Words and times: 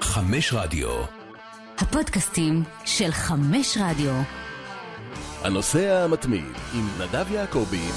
חמש 0.00 0.52
רדיו. 0.52 0.88
הפודקאסטים 1.78 2.62
של 2.84 3.10
חמש 3.12 3.78
רדיו. 3.80 4.12
הנוסע 5.42 6.04
המתמיד 6.04 6.44
עם 6.74 6.88
נדב 7.00 7.26
יעקבי. 7.32 7.88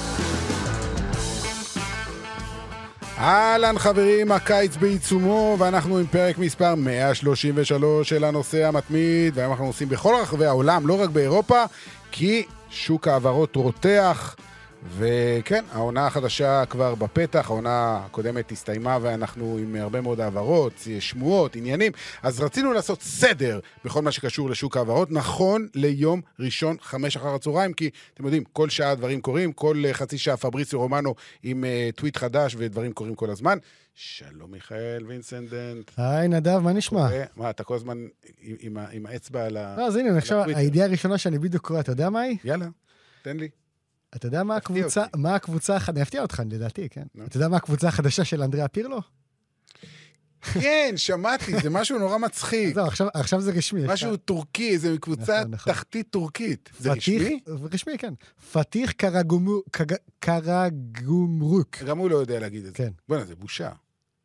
אהלן 3.18 3.80
חברים, 3.80 4.32
הקיץ 4.32 4.76
בעיצומו, 4.78 5.56
ואנחנו 5.60 5.98
עם 5.98 6.08
פרק 6.08 6.38
מספר 6.38 6.76
133 6.76 8.10
של 8.10 8.24
הנושא 8.24 8.68
המתמיד, 8.68 9.38
והיום 9.38 9.52
אנחנו 9.52 9.66
נוסעים 9.66 9.90
בכל 9.90 10.16
רחבי 10.22 10.46
העולם, 10.46 10.88
לא 10.88 11.02
רק 11.02 11.10
באירופה, 11.10 11.64
כי 12.12 12.46
שוק 12.70 13.08
ההעברות 13.08 13.56
רותח. 13.56 14.36
וכן, 14.84 15.64
העונה 15.72 16.08
החדשה 16.08 16.66
כבר 16.66 16.96
בפתח, 16.96 17.46
העונה 17.50 18.02
הקודמת 18.06 18.52
הסתיימה 18.52 18.98
ואנחנו 19.02 19.58
עם 19.58 19.76
הרבה 19.76 20.02
מאוד 20.02 20.20
העברות, 20.20 20.74
שמועות, 21.00 21.56
עניינים. 21.56 21.92
אז 22.24 22.42
רצינו 22.42 22.74
לעשות 22.74 23.02
סדר 23.02 23.60
בכל 23.86 24.02
מה 24.02 24.12
שקשור 24.12 24.50
לשוק 24.50 24.78
ההעברות, 24.78 25.12
נכון 25.12 25.68
ליום 25.76 26.22
ראשון, 26.40 26.78
חמש 26.82 27.18
אחר 27.18 27.36
הצהריים, 27.36 27.74
כי 27.74 27.90
אתם 28.14 28.24
יודעים, 28.26 28.44
כל 28.54 28.70
שעה 28.70 28.96
דברים 28.96 29.22
קורים, 29.22 29.52
כל 29.54 29.84
חצי 29.92 30.18
שעה 30.18 30.38
פבריציו 30.38 30.80
רומנו 30.80 31.16
עם 31.44 31.64
uh, 31.64 31.96
טוויט 31.96 32.18
חדש 32.18 32.56
ודברים 32.58 32.94
קורים 32.94 33.16
כל 33.16 33.30
הזמן. 33.30 33.58
שלום 33.96 34.52
מיכאל 34.52 35.06
וינסנדנט. 35.08 35.92
היי 35.98 36.28
נדב, 36.28 36.58
מה 36.58 36.74
נשמע? 36.74 37.08
מה, 37.36 37.50
אתה 37.50 37.64
כל 37.64 37.76
הזמן 37.76 37.98
עם, 38.42 38.56
עם, 38.60 38.78
עם 38.92 39.06
האצבע 39.06 39.46
על 39.46 39.58
ה... 39.58 39.76
לא, 39.78 39.88
אז 39.88 39.96
הנה, 39.96 40.18
עכשיו, 40.18 40.44
הידיעה 40.56 40.88
הראשונה 40.88 41.18
שאני 41.18 41.40
בדיוק 41.40 41.66
קורא, 41.68 41.80
אתה 41.80 41.92
יודע 41.92 42.10
מה 42.10 42.22
היא? 42.22 42.38
יאללה, 42.44 42.68
תן 43.22 43.38
לי. 43.38 43.50
אתה 44.16 44.28
יודע 44.28 44.44
מה 44.44 44.56
הקבוצה, 44.56 45.06
מה 45.16 45.36
הקבוצה, 45.36 45.78
אני 45.88 46.02
אפתיע 46.02 46.22
אותך, 46.22 46.44
לדעתי, 46.52 46.90
כן. 46.90 47.04
אתה 47.26 47.38
יודע 47.38 47.48
מה 47.48 47.58
הקבוצה 47.58 47.88
החדשה 47.88 48.26
של 48.26 48.44
אנדריאה 48.44 48.68
פירלו? 48.68 49.00
כן, 50.42 50.94
שמעתי, 50.96 51.60
זה 51.60 51.70
משהו 51.70 52.00
נורא 52.00 52.18
מצחיק. 52.18 52.76
זהו, 52.76 52.88
עכשיו 53.14 53.42
זה 53.42 53.52
רשמי. 53.52 53.82
משהו 53.88 54.18
טורקי, 54.18 54.78
זה 54.78 54.96
קבוצה 55.02 55.40
נכון, 55.40 55.52
נכון. 55.52 55.74
תחתית 55.74 56.08
טורקית. 56.10 56.70
זה 56.80 56.92
רשמי? 56.92 57.40
רשמי, 57.48 57.98
כן. 57.98 58.14
פתיח 58.52 58.92
קרגומרוק. 60.20 61.78
גם 61.86 61.98
הוא 61.98 62.10
לא 62.10 62.16
יודע 62.16 62.40
להגיד 62.40 62.66
את 62.66 62.72
זה. 62.72 62.78
כן. 62.78 62.92
בוא'נה, 63.10 63.26
זה 63.26 63.36
בושה. 63.36 63.70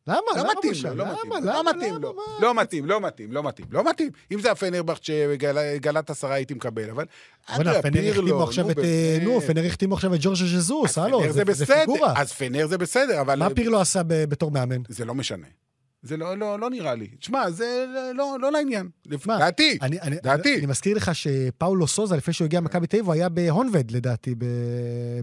למה? 0.07 0.19
לא 0.35 0.51
מתאים 0.51 0.73
לו, 0.83 0.95
לא 0.95 1.05
מתאים, 1.05 1.45
לא 1.45 1.63
מתאים 1.69 2.01
לו. 2.01 2.15
לא 2.39 2.53
מתאים, 2.53 2.85
לא 2.85 3.01
מתאים, 3.01 3.31
לא 3.31 3.43
מתאים, 3.43 3.67
לא 3.71 3.89
מתאים. 3.89 4.09
אם 4.31 4.39
זה 4.39 4.51
הפנרבכט 4.51 5.03
שגלת 5.03 6.09
עשרה 6.09 6.33
הייתי 6.33 6.53
מקבל, 6.53 6.89
אבל 6.89 7.05
אנדריה 7.49 7.81
פירלו, 7.81 8.43
עכשיו 8.43 8.71
את... 8.71 8.77
נו, 9.21 9.41
פנר 9.41 9.65
החתימו 9.65 9.95
עכשיו 9.95 10.13
את 10.13 10.19
ג'ורג'ה 10.21 10.45
ז'זוס, 10.45 10.97
הלו, 10.97 11.21
זה 11.51 11.65
פיגורה. 11.65 12.13
אז 12.17 12.31
פנר 12.31 12.67
זה 12.67 12.77
בסדר, 12.77 13.21
אבל... 13.21 13.39
מה 13.39 13.49
פירלו 13.49 13.81
עשה 13.81 14.01
בתור 14.05 14.51
מאמן? 14.51 14.81
זה 14.89 15.05
לא 15.05 15.15
משנה. 15.15 15.47
זה 16.05 16.17
לא, 16.17 16.37
לא, 16.37 16.59
לא 16.59 16.69
נראה 16.69 16.95
לי. 16.95 17.07
תשמע, 17.07 17.51
זה 17.51 17.85
לא, 18.15 18.37
לא 18.41 18.51
לעניין. 18.51 18.89
מה? 19.25 19.39
דעתי, 19.39 19.77
אני, 19.81 20.01
אני, 20.01 20.15
דעתי. 20.23 20.57
אני 20.57 20.65
מזכיר 20.65 20.97
לך 20.97 21.15
שפאולו 21.15 21.87
סוזה, 21.87 22.15
לפני 22.15 22.33
שהוא 22.33 22.45
הגיע 22.45 22.59
למכבי 22.59 22.87
תל 22.87 22.97
אביב, 22.97 23.05
הוא 23.05 23.13
היה 23.13 23.29
בהונבד, 23.29 23.91
לדעתי, 23.91 24.35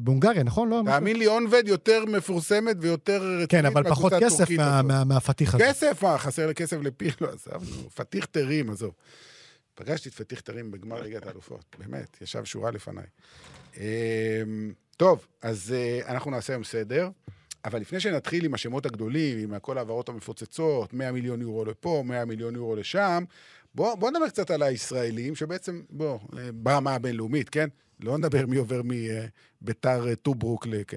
בהונגריה, 0.03 0.43
נכון? 0.43 0.69
לא? 0.69 0.83
תאמין 0.87 1.17
לי, 1.19 1.25
הונבד 1.25 1.63
יותר 1.67 2.05
מפורסמת 2.05 2.77
ויותר 2.81 3.23
רצינית 3.23 3.51
כן, 3.51 3.67
אבל 3.67 3.91
פחות 3.91 4.13
כסף 4.21 4.51
מה, 4.51 4.83
מה, 4.83 5.05
מהפתיח 5.05 5.55
הזה. 5.55 5.65
כסף? 5.69 6.03
מה, 6.03 6.19
חסר 6.19 6.47
לי 6.47 6.55
כסף 6.55 6.77
לפירלו, 6.83 7.33
עזבנו. 7.33 7.91
פתיח 7.95 8.25
טרים, 8.25 8.71
עזוב. 8.71 8.93
פגשתי 9.75 10.09
את 10.09 10.15
פתיח 10.15 10.41
טרים 10.41 10.71
בגמר 10.71 11.03
ליגת 11.03 11.27
האלופות, 11.27 11.77
באמת, 11.79 12.17
ישב 12.21 12.45
שורה 12.45 12.71
לפניי. 12.71 13.07
אמ, 13.77 13.83
טוב, 14.97 15.27
אז 15.43 15.75
אה, 15.77 16.13
אנחנו 16.13 16.31
נעשה 16.31 16.53
היום 16.53 16.65
סדר. 16.65 17.09
אבל 17.65 17.81
לפני 17.81 18.01
שנתחיל 18.01 18.45
עם 18.45 18.55
השמות 18.55 18.87
הגדולים, 18.87 19.39
עם 19.39 19.59
כל 19.59 19.79
ההעברות 19.79 20.09
המפוצצות, 20.09 20.95
100 20.95 21.13
מיליון 21.13 21.41
יורו 21.41 21.65
לפה, 21.65 22.03
100 22.07 22.25
מיליון 22.25 22.55
יורו 22.55 22.77
לשם, 22.77 23.25
בואו 23.75 23.97
בוא 23.97 24.11
נדבר 24.11 24.29
קצת 24.29 24.51
על 24.51 24.63
הישראלים, 24.63 25.35
שבעצם, 25.35 25.83
בואו, 25.91 26.19
ברמה 26.55 26.95
הבינלאומית, 26.95 27.49
כן? 27.49 27.69
לא 28.01 28.19
נדבר 28.19 28.47
מי 28.47 28.57
עובר 28.57 28.81
מביתר 28.85 30.09
אה, 30.09 30.17
טוברוק 30.17 30.67
ל... 30.67 30.75
כן. 30.86 30.97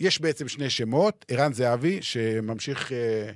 יש 0.00 0.20
בעצם 0.20 0.48
שני 0.48 0.70
שמות, 0.70 1.24
ערן 1.28 1.52
זהבי, 1.52 2.02
שממשיך 2.02 2.92
אה, 2.92 3.30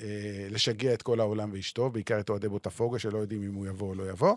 אה, 0.00 0.46
לשגע 0.50 0.94
את 0.94 1.02
כל 1.02 1.20
העולם 1.20 1.50
ואשתו, 1.52 1.90
בעיקר 1.90 2.20
את 2.20 2.30
אוהדי 2.30 2.48
בוטפוגה, 2.48 2.98
שלא 2.98 3.18
יודעים 3.18 3.42
אם 3.42 3.54
הוא 3.54 3.66
יבוא 3.66 3.88
או 3.88 3.94
לא 3.94 4.10
יבוא. 4.10 4.34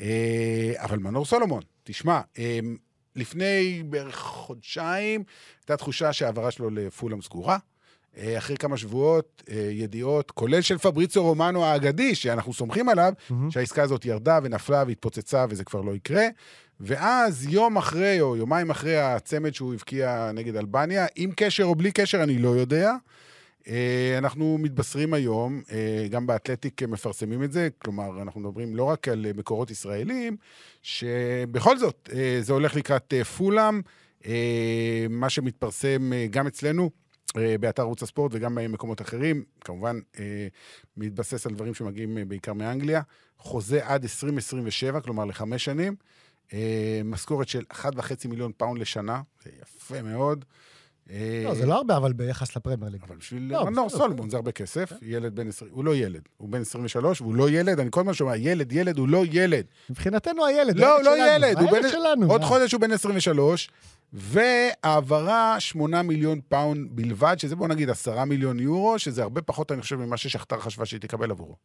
אה, 0.00 0.72
אבל 0.76 0.98
מנור 0.98 1.24
סולומון, 1.24 1.62
תשמע, 1.84 2.20
אה, 2.38 2.58
לפני 3.16 3.82
בערך 3.86 4.16
חודשיים, 4.16 5.24
הייתה 5.60 5.76
תחושה 5.76 6.12
שההעברה 6.12 6.50
שלו 6.50 6.70
לפולאם 6.70 7.22
סגורה. 7.22 7.58
אה, 8.18 8.38
אחרי 8.38 8.56
כמה 8.56 8.76
שבועות, 8.76 9.42
אה, 9.50 9.68
ידיעות, 9.70 10.30
כולל 10.30 10.60
של 10.60 10.78
פבריצו 10.78 11.22
רומנו 11.22 11.64
האגדי, 11.64 12.14
שאנחנו 12.14 12.54
סומכים 12.54 12.88
עליו, 12.88 13.12
mm-hmm. 13.16 13.34
שהעסקה 13.50 13.82
הזאת 13.82 14.04
ירדה 14.04 14.38
ונפלה 14.42 14.84
והתפוצצה 14.86 15.46
וזה 15.48 15.64
כבר 15.64 15.80
לא 15.80 15.92
יקרה. 15.92 16.26
ואז 16.80 17.46
יום 17.46 17.76
אחרי, 17.76 18.20
או 18.20 18.36
יומיים 18.36 18.70
אחרי 18.70 19.00
הצמד 19.00 19.54
שהוא 19.54 19.74
הבקיע 19.74 20.30
נגד 20.34 20.56
אלבניה, 20.56 21.06
עם 21.16 21.30
קשר 21.36 21.64
או 21.64 21.74
בלי 21.74 21.92
קשר, 21.92 22.22
אני 22.22 22.38
לא 22.38 22.48
יודע. 22.48 22.92
אה, 23.68 24.18
אנחנו 24.18 24.58
מתבשרים 24.58 25.14
היום, 25.14 25.62
אה, 25.70 26.06
גם 26.10 26.26
באתלטיק 26.26 26.82
מפרסמים 26.82 27.42
את 27.42 27.52
זה, 27.52 27.68
כלומר, 27.78 28.22
אנחנו 28.22 28.40
מדברים 28.40 28.76
לא 28.76 28.84
רק 28.84 29.08
על 29.08 29.26
מקורות 29.36 29.70
ישראלים, 29.70 30.36
שבכל 30.82 31.78
זאת, 31.78 32.10
אה, 32.12 32.38
זה 32.40 32.52
הולך 32.52 32.76
לקראת 32.76 33.14
פולאם, 33.36 33.80
מה 35.10 35.30
שמתפרסם 35.30 36.10
גם 36.30 36.46
אצלנו. 36.46 36.90
באתר 37.60 37.82
ערוץ 37.82 38.02
הספורט 38.02 38.32
וגם 38.34 38.54
במקומות 38.54 39.00
אחרים, 39.00 39.44
כמובן 39.60 39.98
מתבסס 40.96 41.46
על 41.46 41.54
דברים 41.54 41.74
שמגיעים 41.74 42.18
בעיקר 42.28 42.52
מאנגליה. 42.52 43.02
חוזה 43.38 43.86
עד 43.86 44.02
2027, 44.02 45.00
כלומר 45.00 45.24
לחמש 45.24 45.64
שנים. 45.64 45.96
משכורת 47.04 47.48
של 47.48 47.64
1.5 47.72 48.28
מיליון 48.28 48.52
פאונד 48.56 48.80
לשנה, 48.80 49.22
זה 49.44 49.50
יפה 49.62 50.02
מאוד. 50.02 50.44
לא, 51.44 51.54
זה 51.54 51.66
לא 51.66 51.74
הרבה, 51.74 51.96
אבל 51.96 52.12
ביחס 52.12 52.56
לפרמייר 52.56 52.92
ליג. 52.92 53.02
אבל 53.08 53.16
בשביל 53.16 53.52
לא, 53.52 53.64
מנור 53.64 53.90
סולומון 53.90 54.30
זה 54.30 54.36
הרבה 54.36 54.52
כסף. 54.52 54.92
ילד 55.02 55.36
בן 55.36 55.48
20, 55.48 55.70
הוא 55.74 55.84
לא 55.84 55.96
ילד. 55.96 56.20
הוא 56.36 56.48
בן 56.48 56.60
23 56.60 57.20
והוא 57.20 57.34
לא 57.34 57.50
ילד, 57.50 57.80
אני 57.80 57.88
כל 57.90 58.00
הזמן 58.00 58.14
שומע, 58.14 58.36
ילד, 58.36 58.72
ילד, 58.72 58.98
הוא 58.98 59.08
לא 59.08 59.24
ילד. 59.32 59.64
מבחינתנו 59.90 60.46
הילד, 60.46 60.78
לא, 60.78 61.02
לא 61.02 61.34
ילד. 61.34 61.58
הילד 61.58 61.90
שלנו. 61.90 62.30
עוד 62.30 62.42
חודש 62.42 62.72
הוא 62.72 62.80
בן 62.80 62.92
23, 62.92 63.68
והעברה 64.12 65.60
8 65.60 66.02
מיליון 66.02 66.40
פאונד 66.48 66.88
בלבד, 66.90 67.36
שזה 67.38 67.56
בוא 67.56 67.68
נגיד 67.68 67.90
10 67.90 68.24
מיליון 68.24 68.60
יורו, 68.60 68.98
שזה 68.98 69.22
הרבה 69.22 69.42
פחות, 69.42 69.72
אני 69.72 69.82
חושב, 69.82 69.96
ממה 69.96 70.16
ששכתר 70.16 70.60
חשבה 70.60 70.86
שהיא 70.86 71.00
תקבל 71.00 71.30
עבורו. 71.30 71.56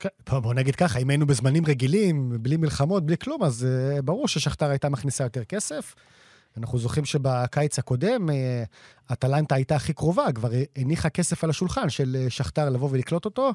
כן, 0.00 0.08
בוא 0.42 0.54
נגיד 0.54 0.76
ככה, 0.76 0.98
אם 0.98 1.10
היינו 1.10 1.26
בזמנים 1.26 1.66
רגילים, 1.66 2.32
בלי 2.40 2.56
מלחמות, 2.56 3.06
בלי 3.06 3.18
כלום, 3.18 3.42
אז 3.42 3.66
אה, 3.98 4.02
ברור 4.02 4.28
ששכתר 4.28 4.70
הייתה 4.70 4.88
מכניסה 4.88 5.24
יותר 5.24 5.44
כסף. 5.44 5.94
אנחנו 6.58 6.78
זוכרים 6.78 7.04
שבקיץ 7.04 7.78
הקודם, 7.78 8.30
אה, 8.30 8.64
אטלנטה 9.12 9.54
הייתה 9.54 9.76
הכי 9.76 9.92
קרובה, 9.92 10.32
כבר 10.34 10.50
הניחה 10.76 11.08
כסף 11.08 11.44
על 11.44 11.50
השולחן 11.50 11.90
של 11.90 12.16
אה, 12.20 12.30
שכתר 12.30 12.68
לבוא 12.70 12.88
ולקלוט 12.92 13.24
אותו. 13.24 13.52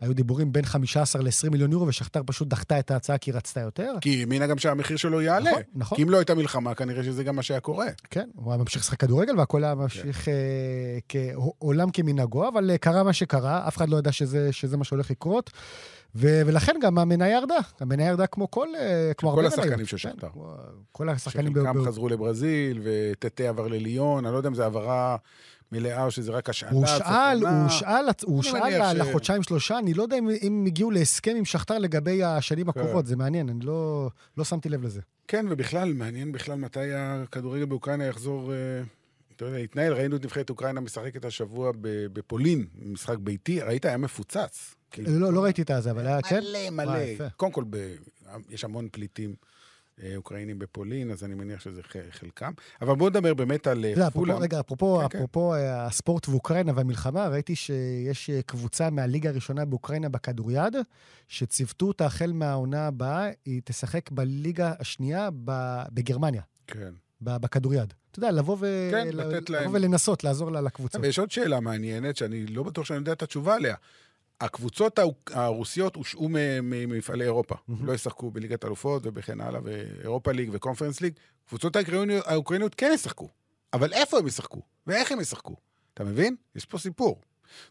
היו 0.00 0.14
דיבורים 0.14 0.52
בין 0.52 0.64
15 0.64 1.22
ל-20 1.22 1.50
מיליון 1.50 1.72
יורו, 1.72 1.86
ושכתר 1.86 2.22
פשוט 2.26 2.48
דחתה 2.48 2.78
את 2.78 2.90
ההצעה 2.90 3.18
כי 3.18 3.30
היא 3.30 3.36
רצתה 3.36 3.60
יותר. 3.60 3.92
כי 4.00 4.10
היא 4.10 4.20
האמינה 4.20 4.46
גם 4.46 4.58
שהמחיר 4.58 4.96
שלו 4.96 5.20
יעלה. 5.20 5.50
נכון, 5.50 5.62
נכון. 5.74 5.96
כי 5.96 6.02
אם 6.02 6.10
לא 6.10 6.16
הייתה 6.18 6.34
מלחמה, 6.34 6.74
כנראה 6.74 7.04
שזה 7.04 7.24
גם 7.24 7.36
מה 7.36 7.42
שהיה 7.42 7.60
קורה. 7.60 7.86
כן, 8.10 8.28
הוא 8.34 8.52
היה 8.52 8.58
ממשיך 8.58 8.82
לשחק 8.82 9.00
כדורגל, 9.00 9.38
והכל 9.38 9.64
היה 9.64 9.74
ממשיך 9.74 10.24
כן. 10.24 10.32
אה, 10.32 10.98
כעולם 11.08 11.90
כמנהגו, 11.90 12.48
אבל 12.48 12.70
אה, 12.70 12.78
קרה 12.78 13.02
מה 13.02 13.12
שקרה, 13.12 13.68
אף 13.68 13.76
אחד 13.76 13.88
לא 13.88 13.96
ידע 13.96 14.12
שזה, 14.12 14.52
שזה 14.52 14.76
מה 14.76 14.84
שהולך 14.84 15.10
לקרות. 15.10 15.50
ו- 16.14 16.42
ולכן 16.46 16.72
גם 16.82 16.98
המניה 16.98 17.28
ירדה. 17.28 17.58
המניה 17.80 18.08
ירדה 18.08 18.26
כמו 18.26 18.50
כל... 18.50 18.68
כמו 19.16 19.32
כל 19.32 19.46
השחקנים 19.46 19.86
של 19.86 19.96
שכתר. 19.96 20.28
כן, 20.34 20.40
כל 20.92 21.08
השחקנים... 21.08 21.52
שחלקם 21.52 21.84
חזרו 21.84 22.08
לברזיל, 22.08 22.80
וטטה 22.82 23.48
עבר 23.48 23.68
לליון, 23.68 24.24
אני 24.24 24.32
לא 24.32 24.38
יודע 24.38 24.48
אם 24.48 24.54
זו 24.54 24.66
העברה 24.80 25.16
מלאה 25.72 26.04
או 26.04 26.10
שזה 26.10 26.32
רק 26.32 26.48
השאלה. 26.48 26.72
הוא 26.72 26.86
שאל, 26.86 27.44
הוא 27.46 27.68
שאל, 27.68 28.04
הוא 28.24 28.42
שאל 28.42 29.02
לחודשיים 29.02 29.42
שלושה, 29.42 29.78
אני 29.78 29.94
לא 29.94 30.02
יודע 30.02 30.18
אם 30.18 30.28
הם 30.42 30.66
הגיעו 30.66 30.90
להסכם 30.90 31.34
עם 31.36 31.44
שכתר 31.44 31.78
לגבי 31.78 32.24
השנים 32.24 32.72
כן. 32.72 32.80
הקרובות, 32.80 33.06
זה 33.06 33.16
מעניין, 33.16 33.48
אני 33.48 33.60
לא, 33.64 34.10
לא 34.36 34.44
שמתי 34.44 34.68
לב 34.68 34.84
לזה. 34.84 35.00
כן, 35.28 35.46
ובכלל, 35.50 35.92
מעניין 35.92 36.32
בכלל 36.32 36.58
מתי 36.58 36.92
הכדורגל 36.94 37.64
באוקראינה 37.64 38.04
יחזור... 38.04 38.52
אה, 38.52 38.82
אתה 39.36 39.48
יודע, 39.48 39.58
להתנהל, 39.58 39.92
ראינו 39.92 40.16
את 40.16 40.24
נבחרת 40.24 40.50
אוקראינה 40.50 40.80
משחקת 40.80 41.24
השבוע 41.24 41.72
בפולין, 42.12 42.66
משחק 42.82 43.18
ביתי, 43.18 43.60
ראית? 43.60 43.84
היה 43.84 43.96
מפוצץ. 43.96 44.74
לא, 44.98 45.32
לא 45.32 45.44
ראיתי 45.44 45.62
את 45.62 45.70
זה, 45.78 45.90
אבל 45.90 46.06
היה, 46.06 46.22
כן? 46.22 46.40
מלא, 46.40 46.70
מלא. 46.70 47.28
קודם 47.36 47.52
כל, 47.52 47.64
יש 48.50 48.64
המון 48.64 48.88
פליטים. 48.92 49.34
אה, 50.02 50.16
אוקראינים 50.16 50.58
בפולין, 50.58 51.10
אז 51.10 51.24
אני 51.24 51.34
מניח 51.34 51.60
שזה 51.60 51.80
חלקם. 52.10 52.52
אבל 52.82 52.94
בואו 52.94 53.10
נדבר 53.10 53.34
באמת 53.34 53.66
על 53.66 53.84
אה, 53.84 54.10
פולה. 54.10 54.36
רגע, 54.38 54.60
אפרופו, 54.60 54.98
כן, 54.98 55.08
כן. 55.08 55.18
אפרופו 55.18 55.52
כן. 55.52 55.58
הספורט 55.66 56.28
ואוקראינה 56.28 56.72
והמלחמה, 56.74 57.28
ראיתי 57.28 57.56
שיש 57.56 58.30
קבוצה 58.46 58.90
מהליגה 58.90 59.30
הראשונה 59.30 59.64
באוקראינה 59.64 60.08
בכדוריד, 60.08 60.76
שציוותו 61.28 61.86
אותה 61.86 62.06
החל 62.06 62.32
מהעונה 62.32 62.86
הבאה, 62.86 63.30
היא 63.44 63.62
תשחק 63.64 64.10
בליגה 64.10 64.72
השנייה 64.80 65.28
בגרמניה. 65.92 66.42
כן. 66.66 66.90
בכדוריד. 67.20 67.94
אתה 68.10 68.18
יודע, 68.18 68.30
לבוא, 68.30 68.56
ו... 68.60 68.88
כן, 68.90 69.08
לתת 69.12 69.50
להם. 69.50 69.62
לבוא 69.62 69.78
ולנסות, 69.78 70.24
לעזור 70.24 70.52
לה 70.52 70.60
לקבוצה. 70.60 70.98
ויש 71.02 71.18
עוד 71.18 71.30
שאלה 71.30 71.60
מעניינת, 71.60 72.16
שאני 72.16 72.46
לא 72.46 72.62
בטוח 72.62 72.84
שאני 72.84 72.98
יודע 72.98 73.12
את 73.12 73.22
התשובה 73.22 73.54
עליה. 73.54 73.74
הקבוצות 74.40 74.98
הרוסיות 75.30 75.96
הושעו 75.96 76.28
ממפעלי 76.62 77.24
אירופה. 77.24 77.54
לא 77.82 77.92
ישחקו 77.92 78.30
בליגת 78.30 78.64
אלופות 78.64 79.02
וכן 79.14 79.40
הלאה, 79.40 79.60
ואירופה 79.64 80.32
ליג 80.32 80.50
וקונפרנס 80.52 81.00
ליג. 81.00 81.12
קבוצות 81.48 81.76
האוקראיניות- 81.76 82.26
האוקראיניות 82.26 82.74
כן 82.74 82.90
ישחקו. 82.94 83.28
אבל 83.72 83.92
איפה 83.92 84.18
הם 84.18 84.26
ישחקו? 84.26 84.60
ואיך 84.86 85.12
הם 85.12 85.20
ישחקו? 85.20 85.56
אתה 85.94 86.04
מבין? 86.04 86.36
יש 86.56 86.64
פה 86.64 86.78
סיפור. 86.78 87.20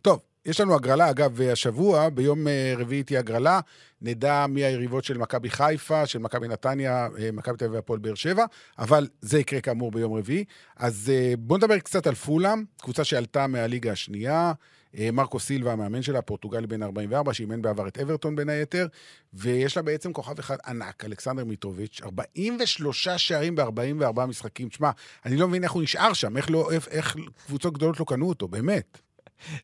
טוב, 0.02 0.20
יש 0.46 0.60
לנו 0.62 0.76
הגרלה, 0.76 1.10
אגב, 1.10 1.42
השבוע, 1.42 2.10
ביום 2.10 2.48
אה, 2.48 2.74
רביעי 2.78 3.04
תהיה 3.04 3.20
הגרלה, 3.20 3.60
נדע 4.02 4.46
מי 4.50 4.64
היריבות 4.64 5.04
של 5.04 5.18
מכבי 5.18 5.50
חיפה, 5.50 6.06
של 6.06 6.20
מכבי 6.20 6.48
נתניה, 6.48 7.08
אה, 7.20 7.32
מכבי 7.34 7.58
תל 7.58 7.66
אביב 7.66 7.76
והפועל 7.76 8.00
באר 8.00 8.16
שבע, 8.16 8.46
אבל 8.80 9.08
זה 9.22 9.40
יקרה 9.40 9.62
כאמור 9.62 9.92
ביום 9.92 10.14
רביעי. 10.14 10.46
אז 10.78 11.12
אה, 11.14 11.34
בואו 11.40 11.58
נדבר 11.58 11.80
קצת 11.80 12.08
על 12.08 12.16
פולאם, 12.16 12.64
קבוצה 12.78 13.04
שעלתה 13.04 13.48
מהליגה 13.48 13.92
השנייה. 13.92 14.54
אה, 14.98 15.12
מרקו 15.12 15.40
סילבה, 15.40 15.74
המאמן 15.74 16.02
שלה, 16.02 16.22
פורטוגלי 16.22 16.68
בן 16.68 16.84
44, 16.84 17.34
שאימן 17.34 17.62
בעבר 17.62 17.88
את 17.88 17.98
אברטון 17.98 18.36
בין 18.36 18.50
היתר, 18.50 18.88
ויש 19.34 19.78
לה 19.78 19.84
בעצם 19.84 20.14
כוכב 20.14 20.40
אחד 20.40 20.58
ענק, 20.68 21.06
אלכסנדר 21.06 21.46
מיטרוביץ', 21.46 22.02
43 22.04 23.08
שערים 23.08 23.56
ב-44 23.56 24.26
משחקים. 24.26 24.70
תשמע, 24.70 24.92
אני 25.26 25.38
לא 25.38 25.48
מבין 25.48 25.64
איך 25.64 25.72
הוא 25.72 25.84
נשאר 25.84 26.14
שם, 26.14 26.38
איך, 26.38 26.52
לא, 26.52 26.72
איך, 26.72 26.88
איך 26.88 27.16
קבוצות 27.46 27.74
גדולות 27.74 28.00
לא 28.00 28.06
קנו 28.06 28.30
אותו, 28.30 28.48
באמת. 28.48 29.02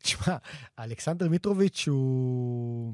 תשמע, 0.03 0.35
אלכסנדר 0.79 1.29
מיטרוביץ' 1.29 1.87
הוא... 1.87 2.93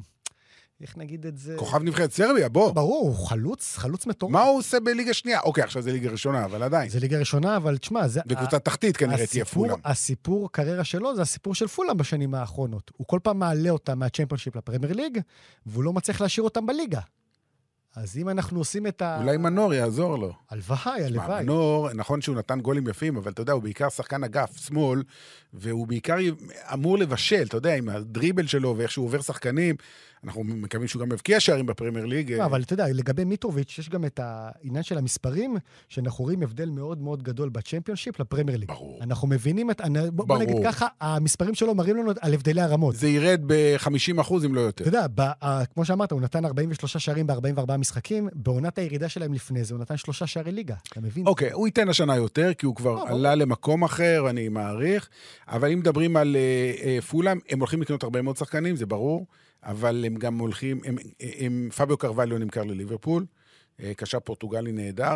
איך 0.81 0.98
נגיד 0.98 1.25
את 1.25 1.38
זה? 1.38 1.56
כוכב 1.57 1.83
נבחרת 1.83 2.12
סרביה, 2.12 2.50
בוא. 2.50 2.72
ברור, 2.72 3.07
הוא 3.07 3.28
חלוץ, 3.28 3.78
חלוץ 3.78 4.06
מטורף. 4.06 4.31
מה 4.31 4.42
הוא 4.42 4.57
עושה 4.60 4.80
בליגה 4.80 5.13
שנייה? 5.13 5.42
אוקיי, 5.42 5.63
עכשיו 5.63 5.81
זה 5.81 5.92
ליגה 5.92 6.10
ראשונה, 6.10 6.45
אבל 6.45 6.63
עדיין. 6.63 6.89
זה 6.89 7.00
ליגה 7.00 7.19
ראשונה, 7.19 7.57
אבל 7.57 7.78
תשמע, 7.78 8.07
זה... 8.07 8.22
וקבוצה 8.28 8.60
תחתית 8.60 8.98
כנראה 8.98 9.28
תהיה 9.28 9.45
פולאם. 9.45 9.78
הסיפור 9.86 10.51
קריירה 10.51 10.83
שלו 10.83 11.16
זה 11.16 11.22
הסיפור 11.22 11.56
של 11.56 11.68
פולאם 11.68 11.98
בשנים 11.98 12.33
האחרונות. 12.33 12.92
הוא 12.98 13.07
כל 13.07 13.19
פעם 13.24 13.39
מעלה 13.39 13.69
אותם 13.69 14.00
מהצ'מפיונשיפ 14.00 14.56
לפרמייר 14.56 14.94
ליג, 14.94 15.19
והוא 15.66 15.83
לא 15.83 15.94
מצליח 15.94 16.22
להשאיר 16.22 16.44
אותם 16.44 16.66
בליגה. 16.66 17.00
אז 17.95 18.18
אם 18.18 18.30
אנחנו 18.30 18.60
עושים 18.60 18.88
את 18.88 19.01
ה... 19.01 19.18
אולי 19.22 19.38
מנור 19.38 19.74
יעזור 19.74 20.18
לו. 20.18 20.34
הלוואי, 20.50 21.04
הלוואי. 21.06 21.44
מנור, 21.44 21.94
נכון 21.94 22.22
שהוא 22.22 22.36
נתן 22.36 22.60
גולים 22.60 22.88
יפים, 22.88 23.18
אבל 23.18 23.31
אתה 23.31 23.42
יודע, 23.42 23.54
הוא 23.54 23.63
בעיקר 23.63 23.89
שחקן 23.89 24.24
אגף, 24.24 24.57
שמאל, 24.57 25.04
והוא 25.54 25.88
בעיקר 25.88 26.16
אמור 26.74 26.98
לבשל, 26.98 27.44
אתה 27.44 27.57
יודע, 27.57 27.75
עם 27.75 27.89
הדריבל 27.89 28.48
שלו 28.48 28.75
ואיך 28.77 28.92
שהוא 28.92 29.06
עובר 29.06 29.22
שחקנים. 29.22 29.75
אנחנו 30.24 30.44
מקווים 30.44 30.88
שהוא 30.88 31.02
גם 31.02 31.12
יבקיע 31.12 31.40
שערים 31.40 31.66
בפרמייר 31.66 32.06
ליג. 32.06 32.32
לא, 32.34 32.46
אבל 32.46 32.62
אתה 32.62 32.74
יודע, 32.74 32.88
לגבי 32.88 33.24
מיטרוביץ', 33.24 33.76
יש 33.80 33.90
גם 33.90 34.06
את 34.06 34.20
העניין 34.24 34.84
של 34.84 34.98
המספרים, 34.98 35.58
שאנחנו 35.90 36.24
רואים 36.24 36.44
הבדל 36.44 36.70
מאוד 36.70 37.02
מאוד 37.02 37.24
גדול 37.24 37.50
בצ'מפיונשיפ 37.50 38.20
לפרמייר 38.20 38.58
ליג. 38.58 38.68
ברור. 38.68 39.00
אנחנו 39.02 39.28
מבינים 39.28 39.72
את... 39.72 39.82
אני- 39.82 40.12
בוא 40.12 40.26
ברור. 40.26 40.42
נגיד 40.42 40.56
ככה, 40.64 40.88
המספרים 41.02 41.56
שלו 41.56 41.76
מראים 41.76 41.98
לנו 41.98 42.12
על 42.22 42.34
הבדלי 42.34 42.62
הרמות. 42.62 42.96
זה 42.96 43.08
ירד 43.10 43.42
ב-50 43.46 44.22
אחוז, 44.22 44.46
אם 44.46 44.56
לא 44.56 44.62
יותר. 44.62 44.88
אתה 44.88 44.98
יודע, 45.08 45.32
כמו 45.74 45.86
שאמרת, 45.86 46.12
הוא 46.12 46.22
נתן 46.22 46.46
43 46.46 46.98
שערים 46.98 47.28
ב-44 47.28 47.78
משחקים, 47.78 48.30
בעונת 48.34 48.78
הירידה 48.78 49.10
שלהם 49.10 49.34
לפני 49.34 49.64
זה, 49.64 49.74
הוא 49.74 49.82
נתן 49.82 49.98
שלושה 49.98 50.28
שערי 50.28 50.52
ליגה. 50.52 50.76
אתה 50.92 51.02
מבין? 51.02 51.28
אוקיי, 51.28 51.52
הוא 51.52 51.68
ייתן 51.68 51.90
השנה 51.90 52.16
יותר, 52.16 52.54
כי 52.54 52.66
הוא 52.66 52.76
כבר 52.76 52.96
לא, 52.96 53.08
עלה 53.10 53.36
למקום 53.36 53.84
אחר, 53.84 54.30
אני 54.30 54.50
מעריך. 54.50 55.10
אבל 55.48 55.72
אם 55.72 55.80
מדברים 55.80 56.18
על 56.18 56.36
אה, 56.36 56.42
אה, 56.86 57.02
פולאם, 57.02 57.40
הם 57.50 57.60
הולכים 57.60 57.82
לקנות 57.82 58.04
הרבה 58.04 58.22
מאוד 58.22 58.38
שחקנים, 58.38 58.76
זה 58.76 58.86
ברור, 58.86 59.26
אבל 59.63 60.06
הם 60.06 60.16
גם 60.16 60.38
הולכים, 60.38 60.81
הם, 60.86 60.96
הם, 61.40 61.69
פביו 61.75 61.98
קרווליו 61.98 62.38
נמכר 62.38 62.63
לליברפול, 62.63 63.25
אה, 63.80 63.94
קשר 63.94 64.19
פורטוגלי 64.19 64.72
נהדר. 64.72 65.16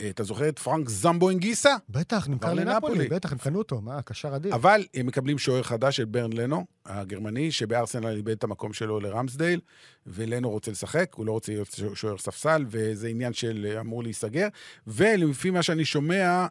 אה, 0.00 0.10
אתה 0.10 0.24
זוכר 0.24 0.48
את 0.48 0.58
פרנק 0.58 0.88
זמבו 0.88 1.30
אנגיסה? 1.30 1.76
בטח, 1.88 2.28
נמכר 2.28 2.54
לנפולי. 2.54 3.08
בטח, 3.08 3.32
הם 3.32 3.38
קנו 3.38 3.58
אותו, 3.58 3.80
מה, 3.80 4.02
קשר 4.02 4.36
אדיר. 4.36 4.54
אבל 4.54 4.84
הם 4.94 5.06
מקבלים 5.06 5.38
שוער 5.38 5.62
חדש 5.62 5.96
של 5.96 6.04
ברן 6.04 6.32
לנו, 6.32 6.66
הגרמני, 6.86 7.52
שבארסנל 7.52 8.16
איבד 8.16 8.32
את 8.32 8.44
המקום 8.44 8.72
שלו 8.72 9.00
לרמסדייל, 9.00 9.60
ולנו 10.06 10.50
רוצה 10.50 10.70
לשחק, 10.70 11.14
הוא 11.14 11.26
לא 11.26 11.32
רוצה 11.32 11.52
להיות 11.52 11.80
שוער 11.94 12.18
ספסל, 12.18 12.64
וזה 12.68 13.08
עניין 13.08 13.32
של 13.32 13.66
אה, 13.70 13.80
אמור 13.80 14.02
להיסגר. 14.02 14.48
ולפי 14.86 15.50
מה 15.50 15.62
שאני 15.62 15.84
שומע, 15.84 16.46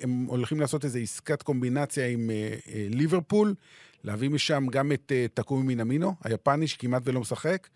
הם 0.00 0.24
הולכים 0.28 0.60
לעשות 0.60 0.84
איזו 0.84 0.98
עסקת 0.98 1.42
קומבינציה 1.42 2.06
עם 2.06 2.30
ליברפול, 2.90 3.54
להביא 4.04 4.30
משם 4.30 4.66
גם 4.70 4.92
את 4.92 5.12
אה, 5.14 5.26
טקומי 5.34 5.62
מינמינו, 5.62 6.14
היפני, 6.24 6.66
שכמעט 6.66 7.02
ולא 7.04 7.20
משחק, 7.20 7.68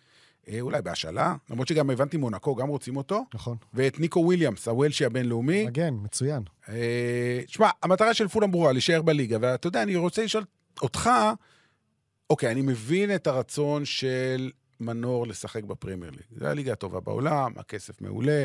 אה, 0.49 0.61
אולי 0.61 0.83
בהשאלה, 0.83 1.37
למרות 1.51 1.69
שגם 1.69 1.91
הבנתי 1.91 2.17
מונקו, 2.17 2.55
גם 2.55 2.69
רוצים 2.69 2.97
אותו, 2.97 3.25
נכון. 3.35 3.57
ואת 3.75 4.01
ניקו 4.01 4.21
וויליאמס, 4.21 4.69
הוולשי 4.69 5.05
הבינלאומי. 5.05 5.65
מגן, 5.65 5.95
מצוין. 6.03 6.43
אה, 6.69 7.41
תשמע, 7.47 7.71
המטרה 7.83 8.15
של 8.15 8.29
פולאם 8.29 8.51
ברורה, 8.51 8.73
להישאר 8.73 9.03
בליגה, 9.03 9.39
ואתה 9.41 9.67
יודע, 9.67 9.83
אני 9.83 9.97
רוצה 9.97 10.25
לשאול 10.25 10.45
אותך, 10.83 11.11
אוקיי, 12.31 12.51
אני 12.53 12.63
מבין 12.63 13.15
את 13.15 13.27
הרצון 13.27 13.85
של 13.85 14.51
מנור 14.81 15.27
לשחק 15.27 15.65
בפרמייר 15.65 16.11
ליג. 16.11 16.41
זו 16.41 16.47
הליגה 16.47 16.73
הטובה 16.73 17.01
בעולם, 17.01 17.53
הכסף 17.57 18.01
מעולה. 18.01 18.45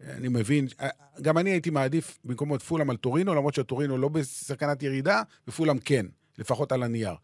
אני 0.00 0.28
מבין, 0.28 0.66
אה, 0.80 0.88
גם 1.22 1.38
אני 1.38 1.50
הייתי 1.50 1.70
מעדיף 1.70 2.18
במקומו 2.24 2.56
את 2.56 2.62
פולאם 2.62 2.90
על 2.90 2.96
טורינו, 2.96 3.34
למרות 3.34 3.54
שטורינו 3.54 3.98
לא 3.98 4.08
בסכנת 4.08 4.82
ירידה, 4.82 5.22
ופולאם 5.48 5.78
כן, 5.78 6.06
לפחות 6.38 6.72
על 6.72 6.82
הנייר. 6.82 7.14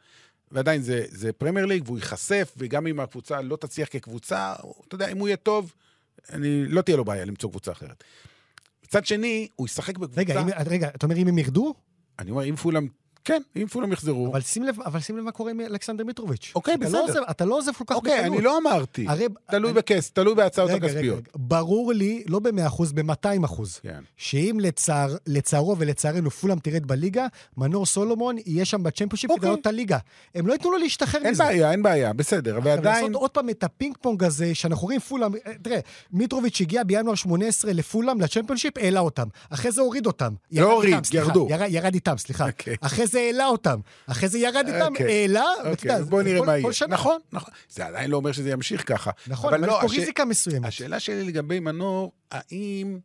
ועדיין 0.51 0.83
זה, 0.83 1.05
זה 1.09 1.33
פרמייר 1.33 1.67
ליג, 1.67 1.83
והוא 1.87 1.99
ייחשף, 1.99 2.55
וגם 2.57 2.87
אם 2.87 3.01
הקבוצה 3.01 3.41
לא 3.41 3.57
תצליח 3.57 3.89
כקבוצה, 3.91 4.55
אתה 4.89 4.95
יודע, 4.95 5.09
אם 5.09 5.19
הוא 5.19 5.29
יהיה 5.29 5.37
טוב, 5.37 5.73
אני, 6.33 6.65
לא 6.69 6.83
תהיה 6.83 6.97
לו 6.97 7.05
בעיה 7.05 7.25
למצוא 7.25 7.51
קבוצה 7.51 7.73
אחרת. 7.73 8.05
מצד 8.85 9.07
שני, 9.07 9.49
הוא 9.57 9.67
ישחק 9.67 9.99
בקבוצה... 9.99 10.21
רגע, 10.21 10.43
אם- 10.43 10.49
רגע, 10.67 10.89
אתה 10.89 11.07
אומר 11.07 11.17
אם 11.17 11.29
הם 11.29 11.39
ירדו? 11.39 11.75
אני 12.19 12.31
אומר, 12.31 12.45
אם 12.45 12.57
פולאם, 12.57 12.89
כן, 13.25 13.43
אם 13.57 13.67
פולאם 13.67 13.93
יחזרו. 13.93 14.27
אבל 14.33 14.41
שים 14.41 14.63
לב, 14.63 14.81
אבל 14.81 15.01
שים 15.01 15.17
לב 15.19 15.25
מה 15.25 15.33
קורה 15.33 15.51
עם 15.51 15.61
אלכסנדר 15.61 16.05
מיטרוביץ'. 16.05 16.53
אוקיי, 16.55 16.75
אתה 16.75 16.85
בסדר. 16.85 16.99
לא 16.99 17.05
עוזב, 17.05 17.21
אתה 17.31 17.45
לא 17.45 17.59
עוזב 17.59 17.73
כל 17.73 17.85
כך 17.87 17.97
אוקיי, 17.97 18.25
אני 18.27 18.41
לא 18.41 18.59
אמרתי. 18.59 19.07
הרי... 19.09 19.27
תלוי 19.51 19.71
אני- 19.71 19.79
בכס, 19.79 20.11
תלוי 20.11 20.35
בהצעות 20.35 20.71
רגע, 20.71 20.77
רגע, 20.77 20.87
הכספיות. 20.87 21.19
רגע. 21.19 21.29
ברור 21.35 21.93
לי, 21.93 22.25
לא 22.27 22.39
ב-100%, 22.39 22.83
ב-200%, 22.95 23.63
כן. 23.83 24.01
שאם 24.17 24.59
לצער, 24.61 25.17
לצערו 25.27 25.77
ולצערנו 25.79 26.31
פולאם 26.31 26.59
תרד 26.59 26.87
בליגה, 26.87 27.27
מנור 27.57 27.87
סולומון 27.87 28.37
יהיה 28.47 28.65
שם 28.65 28.83
ב 28.83 28.87
Championship 28.87 29.31
כדי 29.31 29.35
אוקיי. 29.35 29.47
לעלות 29.49 29.61
את 29.61 29.67
הליגה. 29.67 29.99
הם 30.35 30.47
לא 30.47 30.53
ייתנו 30.53 30.71
לו 30.71 30.79
להשתחרר 30.79 31.21
אין 31.23 31.31
מזה. 31.31 31.45
בעיה, 31.45 31.71
אין 31.73 31.83
בעיה, 31.83 32.13
בסדר. 32.13 32.59
ועדיין, 32.63 33.05
לעשות 33.05 33.15
עוד 33.15 33.31
פעם 33.31 33.51
את 33.51 33.65
הפינג 33.65 33.97
פונג 34.01 34.25
הזה, 34.25 34.55
שאנחנו 34.55 34.85
רואים 34.85 35.01
פולאם, 35.01 35.33
אה, 35.47 35.53
תראה, 35.63 35.79
מיטרוביץ' 36.13 36.61
הגיע 36.61 36.83
בינואר 36.85 37.15
18 37.15 37.73
לפולאם, 37.73 38.21
לצ'מפיונשיפ, 38.21 38.79
העלה 38.79 39.01
אותם. 39.01 39.29
אחרי 39.51 39.73
זה 39.73 39.81
הוריד 39.81 40.07
אותם. 40.07 40.33
ירד 40.51 40.67
לא 40.69 40.73
הוריד. 40.73 40.95
ירדו. 41.13 41.47
ירד, 41.51 41.67
ירד 41.71 41.95
איתם, 41.95 42.19
סליחה. 42.19 42.47
אוקיי. 42.47 42.77
אחרי 42.81 43.07
זה 43.11 43.19
העלה 43.19 43.47
אותם. 43.47 43.81
אחרי 44.07 44.29
זה 44.29 44.39
ירד 44.39 44.65
איתם, 44.67 44.93
אוקיי. 44.93 45.07
העלה, 45.21 45.45
ואתה 45.59 45.71
אוקיי, 45.71 45.91
יודע, 45.91 46.01
אז 46.03 46.09
בוא 46.09 46.23
נראה 46.23 46.47
מה 46.47 46.59
יהיה. 46.59 46.69
נכון, 46.89 47.21
נכון. 47.33 47.55
זה 47.69 47.87
עדיין 47.87 48.11
לא 48.11 48.17
אומר 48.17 48.33
שזה 48.33 48.51
ימשיך 48.51 48.89
ככה. 48.89 49.11
נכון, 49.27 49.55
אבל 49.55 49.63
יש 49.63 49.69
לא, 49.69 49.79
פה 49.81 49.87
הש- 49.87 49.99
ריזיקה 49.99 50.25
מסוימת. 50.25 50.67
השאלה 50.69 51.01
שלי 51.01 51.25
לגבי 51.25 51.61
מנור, 51.61 52.13
האם... 52.31 52.99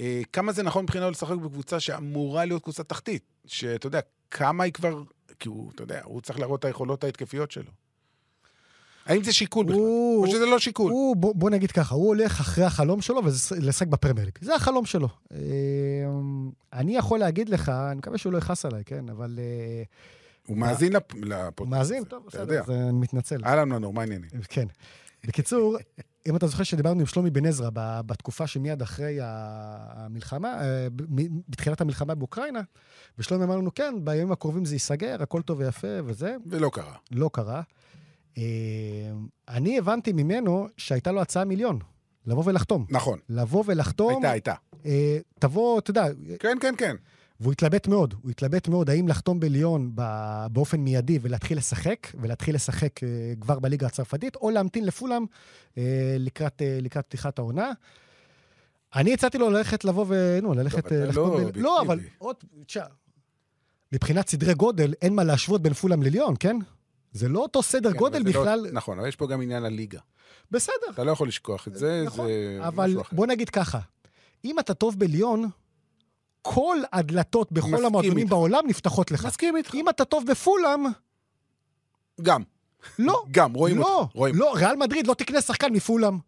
אה, 0.00 0.20
כמה 0.32 0.52
זה 0.52 0.62
נכון 0.62 0.82
מבחינה 0.82 1.10
לשחק 1.10 1.36
בקבוצה 1.36 1.80
שאמורה 1.80 2.44
להיות 2.44 2.62
קבוצה 2.62 2.82
תחתית? 2.84 3.22
שאתה 3.46 3.86
יודע, 3.86 4.00
כמה 4.30 4.64
היא 4.64 4.72
כבר... 4.72 5.02
כי 5.38 5.48
הוא, 5.48 5.70
אתה 5.74 5.82
יודע, 5.82 6.00
הוא 6.04 6.20
צריך 6.20 6.38
להראות 6.38 6.60
את 6.60 6.64
היכולות 6.64 7.04
ההתקפיות 7.04 7.50
שלו. 7.50 7.70
האם 9.06 9.24
זה 9.24 9.32
שיקול 9.32 9.64
בכלל? 9.66 9.76
או 9.78 10.24
שזה 10.30 10.46
לא 10.46 10.58
שיקול? 10.58 10.92
הוא, 10.92 11.16
בוא, 11.16 11.34
בוא 11.34 11.50
נגיד 11.50 11.72
ככה, 11.72 11.94
הוא 11.94 12.06
הולך 12.08 12.40
אחרי 12.40 12.64
החלום 12.64 13.00
שלו 13.00 13.24
וזה 13.24 13.56
לשחק 13.60 13.86
בפרמייר 13.86 14.24
ליג. 14.26 14.38
זה 14.40 14.54
החלום 14.54 14.84
שלו. 14.86 15.08
אה, 15.32 15.38
אני 16.72 16.96
יכול 16.96 17.18
להגיד 17.18 17.48
לך, 17.48 17.68
אני 17.68 17.98
מקווה 17.98 18.18
שהוא 18.18 18.32
לא 18.32 18.38
יכעס 18.38 18.64
עליי, 18.64 18.84
כן? 18.84 19.08
אבל 19.08 19.38
אה, 19.38 19.82
הוא 20.46 20.56
מאזין 20.56 20.92
לפ- 20.92 21.14
לפודקאסט. 21.14 21.58
הוא 21.58 21.68
מאזין, 21.68 22.04
טוב, 22.04 22.22
בסדר. 22.26 22.60
אז 22.62 22.70
אני 22.70 22.92
מתנצל. 22.92 23.40
אהלן 23.44 23.68
מנור, 23.68 23.92
מה 23.92 24.00
העניינים? 24.00 24.30
כן. 24.48 24.66
בקיצור, 25.24 25.76
אם 26.28 26.36
אתה 26.36 26.46
זוכר 26.46 26.62
שדיברנו 26.62 27.00
עם 27.00 27.06
שלומי 27.06 27.30
בן 27.30 27.46
עזרא 27.46 27.70
בתקופה 28.06 28.46
שמיד 28.46 28.82
אחרי 28.82 29.18
המלחמה, 29.22 30.60
אה, 30.62 30.86
בתחילת 31.48 31.80
המלחמה 31.80 32.14
באוקראינה, 32.14 32.60
ושלומי 33.18 33.44
אמר 33.44 33.56
לנו, 33.56 33.74
כן, 33.74 33.94
בימים 34.04 34.32
הקרובים 34.32 34.64
זה 34.64 34.74
ייסגר, 34.74 35.22
הכל 35.22 35.42
טוב 35.42 35.58
ויפה 35.58 35.88
וזה, 36.04 36.36
ולא 36.46 36.70
קרה. 36.72 36.94
לא 37.10 37.30
קרה. 37.32 37.62
אה, 38.38 38.42
אני 39.48 39.78
הבנתי 39.78 40.12
ממנו 40.12 40.66
שהייתה 40.76 41.12
לו 41.12 41.20
הצעה 41.20 41.44
מיליון, 41.44 41.78
לבוא 42.26 42.42
ולחתום. 42.46 42.86
נכון, 42.90 43.18
לבוא 43.28 43.64
ולחתום, 43.66 44.12
הייתה, 44.12 44.30
הייתה. 44.30 44.54
אה, 44.86 45.18
תבוא, 45.38 45.78
אתה 45.78 45.90
יודע, 45.90 46.06
כן, 46.38 46.56
כן, 46.60 46.74
כן. 46.78 46.96
והוא 47.40 47.52
התלבט 47.52 47.88
מאוד, 47.88 48.14
הוא 48.22 48.30
התלבט 48.30 48.68
מאוד 48.68 48.90
האם 48.90 49.08
לחתום 49.08 49.40
בליון 49.40 49.92
באופן 50.52 50.80
מיידי 50.80 51.18
ולהתחיל 51.22 51.58
לשחק, 51.58 52.06
ולהתחיל 52.20 52.54
לשחק 52.54 53.04
אה, 53.04 53.08
כבר 53.40 53.58
בליגה 53.58 53.86
הצרפתית, 53.86 54.36
או 54.36 54.50
להמתין 54.50 54.84
לפולאם 54.84 55.24
אה, 55.78 56.16
לקראת, 56.18 56.62
אה, 56.62 56.78
לקראת 56.80 57.06
פתיחת 57.06 57.38
העונה. 57.38 57.70
אני 58.94 59.14
הצעתי 59.14 59.38
לו 59.38 59.50
ללכת 59.50 59.84
לבוא 59.84 60.04
ו... 60.08 60.38
נו, 60.42 60.54
ללכת... 60.54 60.92
אה, 60.92 61.04
לא 61.12 61.40
ב- 61.52 61.56
לא, 61.56 61.82
אבל. 61.82 62.00
עוד... 62.18 62.36
מבחינת 63.92 64.28
סדרי 64.28 64.54
גודל, 64.54 64.94
אין 65.02 65.14
מה 65.14 65.24
להשוות 65.24 65.62
בין 65.62 65.72
פולאם 65.72 66.02
לליון, 66.02 66.34
כן? 66.40 66.56
זה 67.12 67.28
לא 67.28 67.40
אותו 67.40 67.62
סדר 67.62 67.92
כן, 67.92 67.98
גודל 67.98 68.18
לא- 68.18 68.24
בכלל. 68.24 68.66
נכון, 68.72 68.98
אבל 68.98 69.08
יש 69.08 69.16
פה 69.16 69.26
גם 69.26 69.42
עניין 69.42 69.64
הליגה. 69.64 69.98
בסדר. 70.50 70.74
אתה 70.90 71.04
לא 71.04 71.10
יכול 71.10 71.28
לשכוח 71.28 71.68
את 71.68 71.74
זה, 71.74 72.02
נכון, 72.06 72.26
זה 72.26 72.58
אבל. 72.68 72.96
בוא 73.12 73.26
נגיד 73.26 73.50
ככה, 73.50 73.78
אם 74.44 74.58
אתה 74.58 74.74
טוב 74.74 74.98
בליון, 74.98 75.48
כל 76.42 76.78
הדלתות 76.92 77.52
בכל 77.52 77.84
המועדונים 77.84 78.18
איתך. 78.18 78.30
בעולם 78.30 78.64
נפתחות 78.66 79.10
לך. 79.10 79.24
מסכים 79.26 79.56
איתך. 79.56 79.74
אם 79.74 79.88
אתה 79.88 80.04
טוב 80.04 80.26
בפולאם, 80.26 80.80
גם. 82.22 82.42
לא. 82.98 83.24
גם, 83.30 83.52
רואים 83.52 83.78
לא, 83.78 83.98
אותך. 84.00 84.14
רואים. 84.14 84.34
לא, 84.36 84.52
ריאל 84.56 84.76
מדריד 84.76 85.06
לא 85.06 85.14
תקנה 85.14 85.40
שחקן 85.40 85.72
מפולאם. 85.72 86.18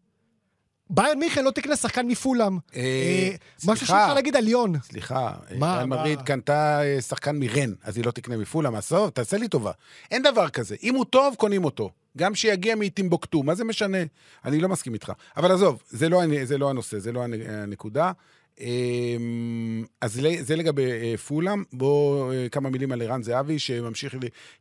ביירן 0.90 1.18
מיכן 1.18 1.44
לא 1.44 1.50
תקנה 1.50 1.76
שחקן 1.76 2.06
מפולאם. 2.06 2.58
אה, 2.76 2.80
אה, 2.80 3.30
משהו. 3.66 3.86
שאפשר 3.86 4.14
להגיד 4.14 4.36
על 4.36 4.44
ליון. 4.44 4.74
סליחה, 4.82 5.32
מה, 5.58 5.74
ריאל? 5.76 5.86
מדריד 5.86 6.22
קנתה 6.22 6.82
אה, 6.82 7.00
שחקן 7.00 7.36
מרן, 7.38 7.72
אז 7.82 7.96
היא 7.96 8.04
לא 8.06 8.10
תקנה 8.10 8.36
מפולה, 8.36 8.70
עזוב, 8.78 9.10
תעשה 9.10 9.36
לי 9.36 9.48
טובה. 9.48 9.72
אין 10.10 10.22
דבר 10.22 10.48
כזה. 10.48 10.76
אם 10.82 10.94
הוא 10.94 11.04
טוב, 11.04 11.34
קונים 11.38 11.64
אותו. 11.64 11.90
גם 12.16 12.34
שיגיע 12.34 12.74
מטימבוקטו, 12.74 13.42
מה 13.42 13.54
זה 13.54 13.64
משנה? 13.64 13.98
אני 14.44 14.60
לא 14.60 14.68
מסכים 14.68 14.94
איתך. 14.94 15.12
אבל 15.36 15.52
עזוב, 15.52 15.82
זה 15.88 16.08
לא, 16.08 16.20
זה 16.44 16.58
לא 16.58 16.70
הנושא, 16.70 16.98
זה 16.98 17.12
לא 17.12 17.24
הנ- 17.24 17.50
הנקודה. 17.50 18.12
אמ, 18.60 19.84
אז 20.00 20.20
זה- 20.40 20.56
לגבי 20.56 20.90
אה, 20.92 21.14
פולאם. 21.28 21.64
בואו 21.72 22.32
אה, 22.32 22.48
כמה 22.48 22.70
מילים 22.70 22.92
על 22.92 23.02
ערן 23.02 23.22
זהבי, 23.22 23.58
שממשיך 23.58 24.14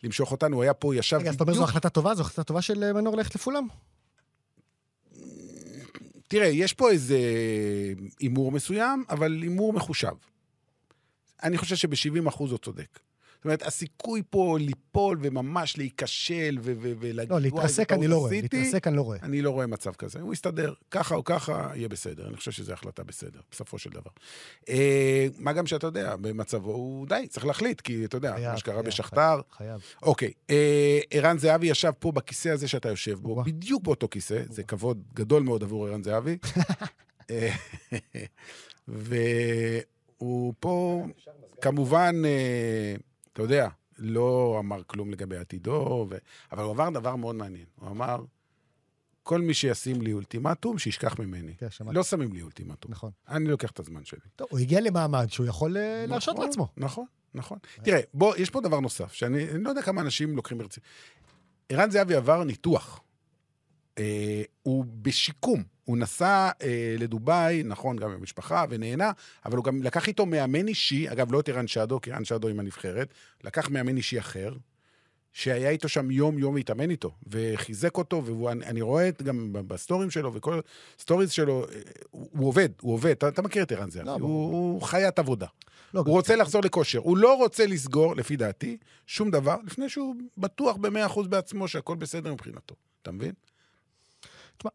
למשוך 0.04 0.32
אותנו. 0.32 0.56
הוא 0.56 0.64
היה 0.64 0.74
פה, 0.74 0.96
ישב 0.96 1.18
רגע, 1.18 1.30
אז 1.30 1.36
אתה 1.36 1.44
אומר 1.44 1.54
זו 1.54 1.64
החלטה 1.64 1.90
טובה? 1.90 2.16
זו 2.16 2.22
החלטה 2.22 2.44
טובה 2.44 2.62
של 2.62 2.84
אה, 2.84 2.94
מנור 2.94 3.18
ללכת 3.18 3.36
לפולאם? 3.36 3.64
תראה, 6.32 6.48
יש 6.48 6.74
פה 6.74 6.92
איזה 6.92 7.20
הימור 8.20 8.52
מסוים, 8.52 9.04
אבל 9.10 9.42
הימור 9.42 9.74
מחושב. 9.74 10.12
אני 11.44 11.58
חושב 11.58 11.76
שב-70 11.76 12.30
אחוז 12.30 12.52
הוא 12.52 12.60
צודק. 12.60 13.00
זאת 13.42 13.46
אומרת, 13.46 13.64
הסיכוי 13.64 14.22
פה 14.30 14.58
ליפול 14.60 15.18
וממש 15.22 15.78
להיכשל 15.78 16.58
ולהגיד, 16.62 17.32
לא, 17.32 17.36
"וואי, 17.36 17.46
איזה 17.46 17.56
להתרסק 17.56 17.92
אני 17.94 18.08
לא 18.08 18.18
רואה. 18.18 18.32
עשיתי", 18.32 18.58
להתרסק 18.58 18.88
אני 18.88 18.96
לא 18.96 19.02
רואה. 19.02 19.18
אני 19.24 19.42
לא 19.42 19.50
רואה 19.50 19.68
מצב 19.68 19.92
כזה. 19.96 20.22
הוא 20.22 20.34
יסתדר, 20.34 20.74
ככה 20.92 21.16
או 21.16 21.24
ככה, 21.24 21.72
יהיה 21.76 21.90
בסדר. 21.90 22.28
אני 22.28 22.38
חושב 22.38 22.52
שזו 22.52 22.74
החלטה 22.74 23.04
בסדר, 23.04 23.40
בסופו 23.52 23.80
של 23.80 23.90
דבר. 23.90 24.12
אה, 24.70 25.28
מה 25.38 25.54
גם 25.54 25.68
שאתה 25.68 25.88
יודע, 25.88 26.16
במצבו 26.16 26.72
הוא 26.72 27.08
די, 27.08 27.28
צריך 27.30 27.46
להחליט, 27.46 27.82
כי 27.82 28.06
אתה 28.06 28.18
יודע, 28.18 28.36
מה 28.52 28.58
שקרה 28.58 28.82
בשכתר. 28.82 29.42
חייב. 29.58 29.82
אוקיי, 30.02 30.32
אה, 30.50 31.00
ערן 31.12 31.38
זהבי 31.38 31.68
ישב 31.68 31.92
פה 32.00 32.12
בכיסא 32.12 32.50
הזה 32.50 32.68
שאתה 32.68 32.90
יושב 32.90 33.20
בו. 33.20 33.44
בדיוק 33.44 33.84
באותו 33.84 34.08
כיסא, 34.10 34.42
זה 34.50 34.64
כבוד 34.64 35.04
גדול 35.14 35.44
מאוד 35.44 35.64
עבור 35.64 35.88
ערן 35.88 36.04
זהבי. 36.04 36.38
אה, 37.32 37.52
והוא 38.88 40.54
פה, 40.60 41.06
כמובן, 41.62 42.22
אתה 43.34 43.42
יודע, 43.42 43.68
לא 43.98 44.58
אמר 44.60 44.84
כלום 44.84 45.12
לגבי 45.12 45.38
עתידו, 45.38 46.08
ו... 46.10 46.18
אבל 46.52 46.64
הוא 46.64 46.72
אמר 46.74 46.90
דבר 46.90 47.16
מאוד 47.16 47.36
מעניין. 47.36 47.66
הוא 47.76 47.90
אמר, 47.90 48.24
כל 49.24 49.42
מי 49.42 49.54
שישים 49.54 50.02
לי 50.02 50.14
אולטימטום, 50.14 50.78
שישכח 50.78 51.20
ממני. 51.20 51.54
כן, 51.58 51.70
שמעתי. 51.70 51.98
לא 51.98 52.04
שמים 52.04 52.34
לי 52.34 52.42
אולטימטום. 52.42 52.92
נכון. 52.92 53.12
אני 53.28 53.50
לוקח 53.50 53.72
את 53.72 53.80
הזמן 53.80 54.06
שלי. 54.06 54.20
טוב, 54.36 54.48
הוא 54.52 54.60
הגיע 54.60 54.82
למעמד 54.82 55.28
שהוא 55.30 55.46
יכול 55.46 55.78
אה, 55.78 56.06
להרשות 56.08 56.34
נכון, 56.34 56.46
לעצמו. 56.46 56.68
נכון, 56.78 57.06
נכון. 57.34 57.58
תראה, 57.84 58.00
בוא, 58.14 58.36
יש 58.36 58.50
פה 58.50 58.62
דבר 58.62 58.80
נוסף, 58.80 59.14
שאני 59.14 59.50
אני 59.50 59.64
לא 59.64 59.70
יודע 59.70 59.82
כמה 59.82 60.02
אנשים 60.02 60.36
לוקחים 60.36 60.58
ברצינות. 60.58 60.88
ערן 61.70 61.92
זהבי 61.92 62.16
עבר 62.16 62.44
ניתוח. 62.44 63.02
אה, 63.98 64.44
הוא 64.64 64.86
בשיקום. 65.02 65.64
הוא 65.86 65.98
נסע 65.98 66.50
אה, 66.62 66.96
לדובאי, 67.00 67.64
נכון, 67.64 67.98
גם 67.98 68.10
עם 68.10 68.18
המשפחה, 68.20 68.66
ונהנה, 68.70 69.12
אבל 69.46 69.58
הוא 69.58 69.66
גם 69.66 69.84
לקח 69.84 70.08
איתו 70.08 70.26
מאמן 70.26 70.68
אישי, 70.68 71.12
אגב, 71.12 71.32
לא 71.32 71.40
את 71.40 71.50
ערן 71.50 71.68
שדו, 71.68 72.02
כי 72.02 72.12
ערן 72.12 72.26
שדו 72.26 72.48
עם 72.48 72.60
הנבחרת, 72.60 73.14
לקח 73.44 73.70
מאמן 73.70 73.98
אישי 73.98 74.20
אחר, 74.20 74.54
שהיה 75.34 75.70
איתו 75.70 75.90
שם 75.90 76.12
יום-יום 76.12 76.56
והתאמן 76.56 76.90
איתו, 76.90 77.12
וחיזק 77.28 77.98
אותו, 77.98 78.26
ואני 78.26 78.82
רואה 78.82 79.10
את, 79.10 79.22
גם 79.22 79.50
בסטוריז 79.54 80.10
שלו 80.10 80.34
וכל 80.34 80.60
סטוריז 81.00 81.32
שלו, 81.32 81.66
אה, 81.66 81.80
הוא, 82.12 82.30
הוא 82.32 82.48
עובד, 82.48 82.70
הוא 82.82 82.94
עובד. 82.94 83.12
אתה, 83.12 83.28
אתה 83.28 83.42
מכיר 83.42 83.64
את 83.64 83.72
ערן 83.72 83.90
זהבי, 83.90 84.06
לא, 84.06 84.12
הוא, 84.12 84.20
ברור. 84.20 84.52
הוא 84.52 84.82
חיית 84.82 85.20
עבודה. 85.20 85.48
לא, 85.94 86.00
הוא 86.00 86.12
רוצה 86.16 86.36
לחזור 86.36 86.62
לכושר. 86.64 87.00
הוא 87.00 87.18
לא 87.18 87.38
רוצה 87.38 87.66
לסגור, 87.66 88.16
לפי 88.16 88.36
דעתי, 88.36 88.78
שום 89.08 89.32
דבר, 89.32 89.56
לפני 89.66 89.90
שהוא 89.90 90.16
בטוח 90.38 90.78
ב-100% 90.78 91.28
בעצמו 91.28 91.68
שהכל 91.68 91.96
בסדר 91.96 92.34
מבחינתו. 92.34 92.76
אתה 93.02 93.12
מבין? 93.12 93.32
תשמע, 94.62 94.72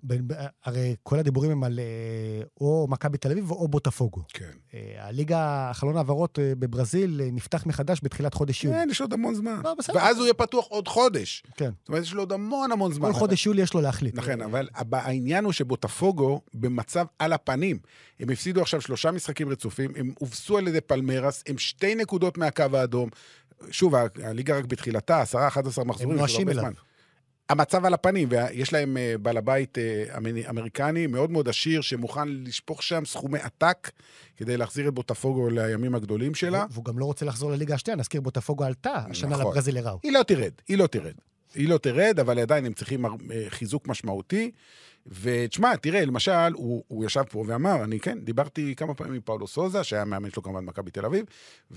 הרי 0.64 0.96
כל 1.02 1.18
הדיבורים 1.18 1.50
הם 1.50 1.64
על 1.64 1.78
אה, 1.78 2.46
או 2.60 2.86
מכבי 2.90 3.18
תל 3.18 3.30
אביב 3.30 3.50
או 3.50 3.68
בוטפוגו. 3.68 4.22
כן. 4.28 4.50
אה, 4.74 4.94
הליגה, 4.98 5.70
חלון 5.74 5.96
העברות 5.96 6.38
אה, 6.38 6.52
בברזיל 6.58 7.20
נפתח 7.32 7.66
מחדש 7.66 8.00
בתחילת 8.02 8.34
חודש 8.34 8.64
יולי. 8.64 8.76
כן, 8.76 8.88
יש 8.90 9.00
עוד 9.00 9.12
המון 9.12 9.34
זמן. 9.34 9.60
לא, 9.64 9.74
בסדר. 9.74 9.96
ואז 9.96 10.16
הוא 10.16 10.24
יהיה 10.24 10.34
פתוח 10.34 10.66
עוד 10.66 10.88
חודש. 10.88 11.42
כן. 11.56 11.70
זאת 11.80 11.88
אומרת, 11.88 12.02
יש 12.02 12.12
לו 12.12 12.22
עוד 12.22 12.32
המון 12.32 12.72
המון 12.72 12.92
זמן. 12.92 13.12
כל 13.12 13.18
חודש 13.18 13.46
יולי 13.46 13.62
יש 13.62 13.74
לו 13.74 13.80
להחליט. 13.80 14.14
נכון, 14.14 14.40
אבל 14.42 14.68
העניין 14.92 15.44
הוא 15.44 15.52
שבוטפוגו 15.52 16.40
במצב 16.54 17.06
על 17.18 17.32
הפנים. 17.32 17.78
הם 18.20 18.30
הפסידו 18.30 18.62
עכשיו 18.62 18.80
שלושה 18.80 19.10
משחקים 19.10 19.48
רצופים, 19.48 19.92
הם 19.96 20.12
הובסו 20.18 20.58
על 20.58 20.68
ידי 20.68 20.80
פלמרס, 20.80 21.42
הם 21.46 21.58
שתי 21.58 21.94
נקודות 21.94 22.38
מהקו 22.38 22.64
האדום. 22.72 23.08
שוב, 23.70 23.94
הליגה 24.22 24.58
רק 24.58 24.64
בתחילתה, 24.64 25.22
10-11 25.22 25.36
מחזורים. 25.84 25.88
הם 26.00 26.08
עוד 26.08 26.16
נואשים 26.18 26.48
אליו. 26.48 26.72
המצב 27.48 27.84
על 27.84 27.94
הפנים, 27.94 28.28
ויש 28.30 28.72
להם 28.72 28.96
אה, 28.96 29.14
בעל 29.22 29.36
הבית 29.36 29.78
אה, 29.78 30.04
אמריקני 30.50 31.06
מאוד 31.06 31.30
מאוד 31.30 31.48
עשיר, 31.48 31.80
שמוכן 31.80 32.28
לשפוך 32.28 32.82
שם 32.82 33.04
סכומי 33.04 33.38
עתק 33.38 33.90
כדי 34.36 34.56
להחזיר 34.56 34.88
את 34.88 34.94
בוטפוגו 34.94 35.50
לימים 35.50 35.94
הגדולים 35.94 36.34
שלה. 36.34 36.66
והוא 36.70 36.84
גם 36.84 36.98
לא 36.98 37.04
רוצה 37.04 37.26
לחזור 37.26 37.50
לליגה 37.50 37.74
השנייה, 37.74 37.96
נזכיר, 37.96 38.20
בוטפוגו 38.20 38.64
עלתה 38.64 38.94
השנה 39.10 39.30
נכון. 39.30 39.52
לברזיל 39.52 39.74
לראו. 39.74 39.98
היא 40.02 40.12
לא 40.12 40.22
תרד, 40.22 40.52
היא 40.68 40.78
לא 40.78 40.86
תרד. 40.86 41.14
היא 41.54 41.68
לא 41.68 41.78
תרד, 41.78 42.20
אבל 42.20 42.38
עדיין 42.38 42.66
הם 42.66 42.72
צריכים 42.72 43.06
אה, 43.06 43.10
חיזוק 43.48 43.88
משמעותי. 43.88 44.50
ותשמע, 45.20 45.76
תראה, 45.76 46.04
למשל, 46.04 46.52
הוא, 46.54 46.82
הוא 46.88 47.04
ישב 47.04 47.22
פה 47.30 47.44
ואמר, 47.46 47.84
אני 47.84 48.00
כן, 48.00 48.18
דיברתי 48.20 48.74
כמה 48.76 48.94
פעמים 48.94 49.14
עם 49.14 49.20
פאולו 49.20 49.46
סוזה, 49.46 49.84
שהיה 49.84 50.04
מאמן 50.04 50.30
שלו 50.30 50.42
כמובן 50.42 50.66
במכבי 50.66 50.90
תל 50.90 51.06
אביב, 51.06 51.24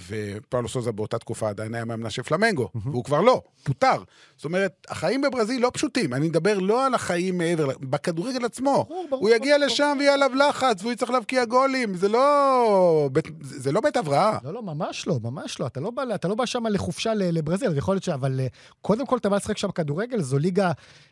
ופאולו 0.08 0.70
סוזה 0.70 0.92
באותה 0.92 1.18
תקופה 1.18 1.50
עדיין 1.50 1.76
היה 1.76 1.86
מאמנה 1.86 2.10
של 2.10 2.24
פלמנגו, 2.24 2.70
והוא 2.86 3.04
כבר 3.04 3.22
לא, 3.22 3.42
פוטר. 3.64 4.04
זאת 4.36 4.46
אומרת, 4.46 4.88
החיים 4.90 5.22
בברזיל 5.22 5.62
לא 5.62 5.72
פשוטים. 5.74 6.14
אני 6.14 6.28
מדבר 6.28 6.60
לא 6.60 6.86
על 6.86 6.94
החיים 6.94 7.38
מעבר, 7.38 7.68
בכדורגל 7.80 8.46
עצמו. 8.46 8.86
ברור, 8.90 9.08
ברור, 9.10 9.22
הוא 9.22 9.30
יגיע 9.30 9.58
ברור. 9.58 9.68
לשם 9.68 9.96
ויהיה 10.00 10.14
עליו 10.14 10.32
לחץ, 10.36 10.82
והוא 10.82 10.92
יצטרך 10.94 11.10
להבקיע 11.10 11.46
גולים. 11.46 11.96
זה 11.96 12.10
לא 12.10 13.10
בית, 13.12 13.26
זה 13.42 13.72
לא 13.72 13.82
בית 13.82 13.98
הבראה. 13.98 14.38
לא, 14.44 14.54
לא, 14.54 14.62
ממש 14.62 15.08
לא, 15.08 15.20
ממש 15.24 15.60
לא. 15.60 15.68
אתה 15.68 15.80
לא 15.80 15.92
בא, 15.92 16.04
אתה 16.16 16.28
לא 16.28 16.36
בא 16.36 16.46
שם 16.46 16.68
לחופשה 16.68 17.14
לברזיל, 17.16 17.78
יכול 17.78 17.94
להיות 17.94 18.04
ש... 18.04 18.10
אבל 18.10 18.40
אה, 18.40 18.48
קודם 18.82 19.06
כל 19.06 19.18
אתה 19.18 19.30
בא 19.30 19.36
לשחק 19.36 19.58
שם 19.58 19.72
כדורגל, 19.72 20.22
זו 20.22 20.38
ליגה 20.38 20.72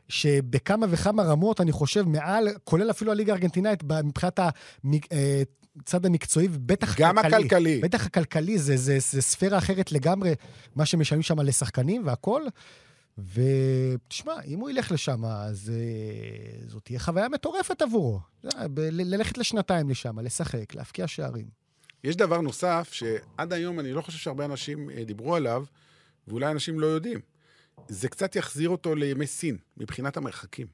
שבכמה 0.10 0.86
וכמה 0.90 1.24
רמות, 1.24 1.62
אני 1.62 1.72
חושב, 1.72 2.07
מעל, 2.08 2.48
כולל 2.64 2.92
אפילו 2.92 3.12
הליגה 3.12 3.34
הארגנטינאית, 3.34 3.84
מבחינת 4.04 4.40
הצד 5.80 6.06
המקצועי, 6.06 6.48
ובטח 6.52 7.00
גם 7.00 7.18
הכלכלי. 7.18 7.80
בטח 7.80 8.06
הכלכלי, 8.06 8.60
זה, 8.60 8.78
זה, 8.78 8.98
זה 9.00 9.22
ספירה 9.22 9.58
אחרת 9.58 9.92
לגמרי, 9.92 10.34
מה 10.76 10.86
שמשלמים 10.86 11.24
שם 11.24 11.40
לשחקנים 11.40 12.06
והכול. 12.06 12.48
ותשמע, 13.18 14.34
אם 14.48 14.60
הוא 14.60 14.70
ילך 14.70 14.92
לשם, 14.92 15.26
אז 15.26 15.72
אה, 15.76 16.68
זאת 16.68 16.84
תהיה 16.84 17.00
חוויה 17.00 17.30
מטורפת 17.30 17.82
עבורו. 17.82 18.20
אה, 18.46 18.66
ללכת 18.92 19.38
לשנתיים 19.38 19.90
לשם, 19.90 20.20
לשחק, 20.20 20.76
להבקיע 20.76 21.08
שערים. 21.08 21.46
יש 22.04 22.16
דבר 22.16 22.42
נוסף 22.42 22.90
שעד 22.92 23.54
היום 23.54 23.80
אני 23.80 23.94
לא 23.94 24.02
חושב 24.02 24.18
שהרבה 24.18 24.46
אנשים 24.46 24.90
אה, 24.90 25.04
דיברו 25.04 25.36
עליו, 25.36 25.64
ואולי 26.28 26.52
אנשים 26.52 26.80
לא 26.80 26.86
יודעים. 26.86 27.20
זה 27.88 28.10
קצת 28.10 28.36
יחזיר 28.36 28.70
אותו 28.70 28.96
לימי 28.96 29.28
סין, 29.28 29.58
מבחינת 29.78 30.18
המרחקים. 30.18 30.68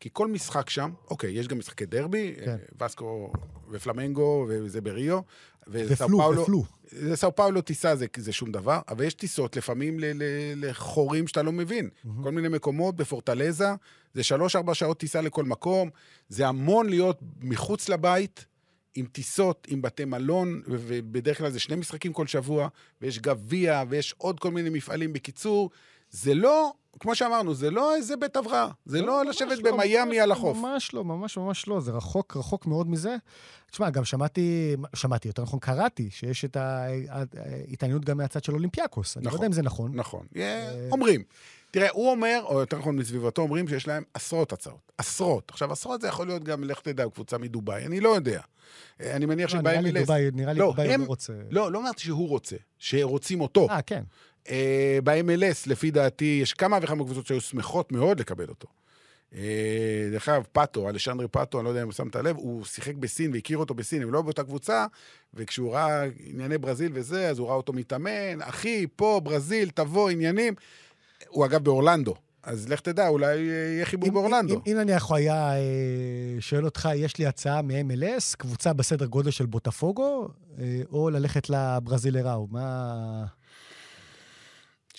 כי 0.00 0.08
כל 0.12 0.26
משחק 0.26 0.70
שם, 0.70 0.90
אוקיי, 1.10 1.30
יש 1.30 1.48
גם 1.48 1.58
משחקי 1.58 1.86
דרבי, 1.86 2.34
כן. 2.36 2.56
כן. 2.78 2.84
וסקו 2.86 3.32
ופלמנגו, 3.70 4.46
וזה 4.48 4.80
בריו, 4.80 5.20
וסאו 5.68 6.06
ופלו, 6.06 6.18
פאולו. 6.18 6.42
ופלו. 6.42 6.64
זה 6.90 7.16
סאו 7.16 7.36
פאולו 7.36 7.60
טיסה 7.60 7.96
זה, 7.96 8.06
זה 8.16 8.32
שום 8.32 8.52
דבר, 8.52 8.80
אבל 8.88 9.04
יש 9.04 9.14
טיסות 9.14 9.56
לפעמים 9.56 10.00
ל, 10.00 10.04
ל, 10.04 10.22
לחורים 10.56 11.26
שאתה 11.26 11.42
לא 11.42 11.52
מבין. 11.52 11.88
Mm-hmm. 11.88 12.22
כל 12.22 12.30
מיני 12.30 12.48
מקומות, 12.48 12.96
בפורטלזה, 12.96 13.68
זה 14.14 14.22
שלוש-ארבע 14.22 14.74
שעות 14.74 14.98
טיסה 14.98 15.20
לכל 15.20 15.44
מקום, 15.44 15.90
זה 16.28 16.48
המון 16.48 16.88
להיות 16.88 17.18
מחוץ 17.40 17.88
לבית, 17.88 18.46
עם 18.94 19.06
טיסות, 19.06 19.66
עם 19.70 19.82
בתי 19.82 20.04
מלון, 20.04 20.62
ובדרך 20.66 21.38
כלל 21.38 21.50
זה 21.50 21.60
שני 21.60 21.76
משחקים 21.76 22.12
כל 22.12 22.26
שבוע, 22.26 22.68
ויש 23.00 23.18
גביע, 23.18 23.82
ויש 23.88 24.14
עוד 24.18 24.40
כל 24.40 24.50
מיני 24.50 24.70
מפעלים. 24.70 25.12
בקיצור, 25.12 25.70
זה 26.10 26.34
לא, 26.34 26.72
כמו 27.00 27.14
שאמרנו, 27.14 27.54
זה 27.54 27.70
לא 27.70 27.94
איזה 27.96 28.16
בית 28.16 28.36
הבראה. 28.36 28.68
זה 28.84 29.02
לא, 29.02 29.24
ממש 29.24 29.36
לשבת 29.36 29.58
לא, 29.58 29.72
במיאמי 29.72 30.10
ממש 30.10 30.22
על 30.22 30.28
לא, 30.28 30.32
החוף. 30.34 30.56
ממש 30.56 30.94
לא, 30.94 31.04
ממש 31.04 31.36
ממש 31.36 31.68
לא, 31.68 31.80
זה 31.80 31.92
רחוק, 31.92 32.36
רחוק 32.36 32.66
מאוד 32.66 32.90
מזה. 32.90 33.16
תשמע, 33.70 33.90
גם 33.90 34.04
שמעתי, 34.04 34.76
שמעתי, 34.94 35.28
יותר 35.28 35.42
נכון, 35.42 35.58
קראתי, 35.58 36.10
שיש 36.10 36.44
את 36.44 36.56
ההתעניינות 36.56 38.04
גם 38.04 38.16
מהצד 38.16 38.44
של 38.44 38.52
אולימפיאקוס. 38.52 39.16
אני 39.16 39.24
לא 39.24 39.28
נכון. 39.28 39.38
יודע 39.38 39.46
אם 39.46 39.52
זה 39.52 39.62
נכון. 39.62 39.90
נכון. 39.94 40.26
אומרים. 40.92 41.22
תראה, 41.70 41.88
הוא 41.92 42.10
אומר, 42.10 42.40
או 42.44 42.60
יותר 42.60 42.78
נכון 42.78 42.96
מסביבתו 42.96 43.42
אומרים 43.42 43.68
שיש 43.68 43.88
להם 43.88 44.02
עשרות 44.14 44.52
הצעות. 44.52 44.92
עשרות. 44.98 45.50
עכשיו, 45.50 45.72
עשרות 45.72 46.00
זה 46.00 46.08
יכול 46.08 46.26
להיות 46.26 46.44
גם, 46.44 46.64
לך 46.64 46.80
תדע, 46.80 47.04
קבוצה 47.14 47.38
מדובאי, 47.38 47.86
אני 47.86 48.00
לא 48.00 48.08
יודע. 48.08 48.40
אה, 49.00 49.16
אני 49.16 49.26
מניח 49.26 49.54
לא, 49.54 49.60
נראה 49.60 49.80
לי. 49.80 49.92
דובאי, 49.92 50.30
נראה 50.32 50.52
לי 50.52 50.58
לא, 50.58 50.66
דובאי 50.66 50.98
לא 50.98 51.04
רוצה. 51.04 51.32
לא, 51.50 51.72
לא 51.72 51.78
אמרתי 51.80 52.02
שהוא 52.02 52.28
רוצה, 52.28 52.56
שרוצים 52.78 53.40
אותו. 53.40 53.68
אה, 53.70 53.82
כן. 53.82 54.02
אה, 54.50 54.98
ב-MLS, 55.04 55.62
לפי 55.66 55.90
דעתי, 55.90 56.38
יש 56.42 56.52
כמה 56.52 56.78
וכמה 56.82 57.04
קבוצות 57.04 57.26
שהיו 57.26 57.40
שמחות 57.40 57.92
מאוד 57.92 58.20
לקבל 58.20 58.48
אותו. 58.48 58.68
אה, 59.34 59.40
דרך 60.12 60.28
אגב, 60.28 60.42
פאטו, 60.52 60.88
אלשנדרי 60.88 61.28
פאטו, 61.28 61.58
אני 61.58 61.64
לא 61.64 61.68
יודע 61.70 61.82
אם 61.82 61.92
שמת 61.92 62.16
לב, 62.16 62.36
הוא 62.36 62.64
שיחק 62.64 62.94
בסין 62.94 63.32
והכיר 63.34 63.58
אותו 63.58 63.74
בסין, 63.74 64.02
הם 64.02 64.12
לא 64.12 64.22
באותה 64.22 64.42
קבוצה, 64.44 64.86
וכשהוא 65.34 65.72
ראה 65.74 66.02
ענייני 66.26 66.58
ברזיל 66.58 66.90
וזה, 66.94 67.28
אז 67.28 67.38
הוא 67.38 67.48
ראה 67.48 67.56
אותו 67.56 67.72
מתאמן, 67.72 68.42
אחי, 68.42 68.86
פה, 68.96 69.20
ברזיל, 69.24 69.70
תבוא, 69.74 70.10
עניינים. 70.10 70.54
הוא 71.28 71.44
אגב 71.46 71.64
באורלנדו. 71.64 72.14
אז 72.42 72.68
לך 72.68 72.80
תדע, 72.80 73.08
אולי 73.08 73.26
אה, 73.50 73.54
יהיה 73.54 73.84
חיבור 73.86 74.08
אם- 74.08 74.14
באורלנדו. 74.14 74.54
אם- 74.54 74.60
אם 74.72 74.76
נניח 74.76 75.04
הוא 75.08 75.16
היה 75.16 75.52
אה, 75.52 75.60
שואל 76.40 76.64
אותך, 76.64 76.88
יש 76.96 77.18
לי 77.18 77.26
הצעה 77.26 77.62
מ-MLS, 77.62 78.36
קבוצה 78.38 78.72
בסדר 78.72 79.06
גודל 79.06 79.30
של 79.30 79.46
בוטפוגו, 79.46 80.28
אה, 80.58 80.80
או 80.92 81.10
ללכת 81.10 81.50
לברזילראו, 81.50 82.48
מה... 82.50 83.24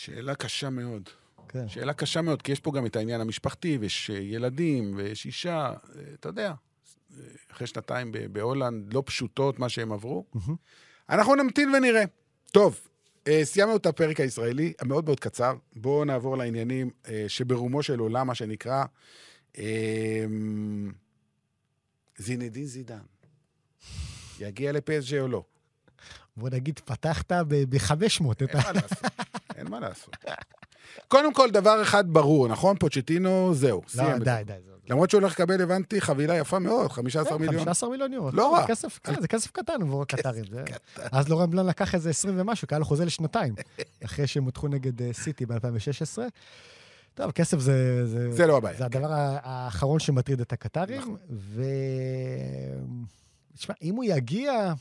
שאלה 0.01 0.35
קשה 0.35 0.69
מאוד. 0.69 1.09
כן. 1.47 1.69
שאלה 1.69 1.93
קשה 1.93 2.21
מאוד, 2.21 2.41
כי 2.41 2.51
יש 2.51 2.59
פה 2.59 2.71
גם 2.71 2.85
את 2.85 2.95
העניין 2.95 3.21
המשפחתי, 3.21 3.77
ויש 3.77 4.09
אה, 4.09 4.19
ילדים, 4.19 4.93
ויש 4.95 5.25
אישה, 5.25 5.55
אה, 5.55 6.01
אתה 6.13 6.29
יודע, 6.29 6.47
אה, 6.47 7.23
אחרי 7.51 7.67
שנתיים 7.67 8.11
בהולנד, 8.31 8.93
לא 8.93 9.03
פשוטות 9.05 9.59
מה 9.59 9.69
שהם 9.69 9.91
עברו. 9.91 10.25
מהמם. 10.33 10.55
אנחנו 11.09 11.35
נמתין 11.35 11.75
ונראה. 11.75 12.03
טוב, 12.51 12.87
סיימנו 13.43 13.75
את 13.75 13.85
הפרק 13.85 14.19
הישראלי, 14.19 14.73
המאוד 14.79 15.05
מאוד 15.05 15.19
קצר. 15.19 15.55
בואו 15.75 16.05
נעבור 16.05 16.37
לעניינים 16.37 16.89
שברומו 17.27 17.83
של 17.83 17.99
עולם, 17.99 18.27
מה 18.27 18.35
שנקרא. 18.35 18.83
אה, 19.57 20.25
זינדין 22.17 22.65
זידן. 22.65 23.01
יגיע 24.39 24.71
לפסג'ה 24.71 25.19
או 25.19 25.27
לא? 25.27 25.43
בוא 26.37 26.49
נגיד, 26.49 26.79
פתחת 26.79 27.31
ב-500 27.31 28.31
את 28.31 28.41
אין 28.41 28.49
ה... 28.53 28.63
מה 28.63 28.71
לעשות, 28.71 29.05
אין 29.61 29.71
מה 29.71 29.79
לעשות. 29.79 30.17
קודם 31.07 31.33
כל, 31.33 31.51
דבר 31.51 31.81
אחד 31.81 32.03
ברור, 32.13 32.47
נכון? 32.47 32.77
פוצ'טינו, 32.77 33.53
זהו, 33.53 33.81
סיים. 33.87 34.09
לא, 34.09 34.15
את 34.15 34.19
זה. 34.19 34.25
די, 34.25 34.41
די. 34.45 34.53
זה- 34.65 34.71
למרות 34.89 35.09
שהוא 35.09 35.21
הולך 35.21 35.33
לקבל, 35.33 35.61
הבנתי, 35.61 36.01
חבילה 36.01 36.37
יפה 36.37 36.59
מאוד, 36.59 36.91
15 36.91 37.23
כן, 37.31 37.35
מיליון. 37.43 37.57
15 37.63 37.89
מיליון 37.89 38.13
יורו. 38.13 38.29
לא 38.33 38.53
רע. 38.53 38.65
כן, 39.03 39.21
זה 39.21 39.27
כסף 39.27 39.51
קטן 39.51 39.81
עבור 39.81 40.01
הקטרים. 40.01 40.43
זה- 40.51 40.63
אז 41.11 41.29
לורן 41.29 41.49
בלן 41.51 41.65
לקח 41.65 41.95
איזה 41.95 42.09
20 42.09 42.39
ומשהו, 42.39 42.67
כי 42.67 42.75
היה 42.75 42.79
לו 42.79 42.85
חוזה 42.85 43.05
לשנתיים, 43.05 43.53
אחרי 44.05 44.27
שהם 44.27 44.43
הותחו 44.43 44.67
נגד 44.67 45.01
אה, 45.01 45.13
סיטי 45.13 45.45
ב-2016. 45.45 46.19
טוב, 47.13 47.31
כסף 47.31 47.59
זה... 47.59 48.05
זה 48.31 48.47
לא 48.47 48.57
הבעיה. 48.57 48.77
זה 48.77 48.85
הדבר 48.85 49.11
ה- 49.13 49.39
האחרון 49.43 49.99
שמטריד 49.99 50.41
את 50.41 50.53
הקטרים, 50.53 51.01
נכון. 51.01 51.17
ו... 51.29 51.63
תשמע, 53.57 53.75
אם 53.81 53.95
הוא 53.95 54.03
יגיע... 54.03 54.73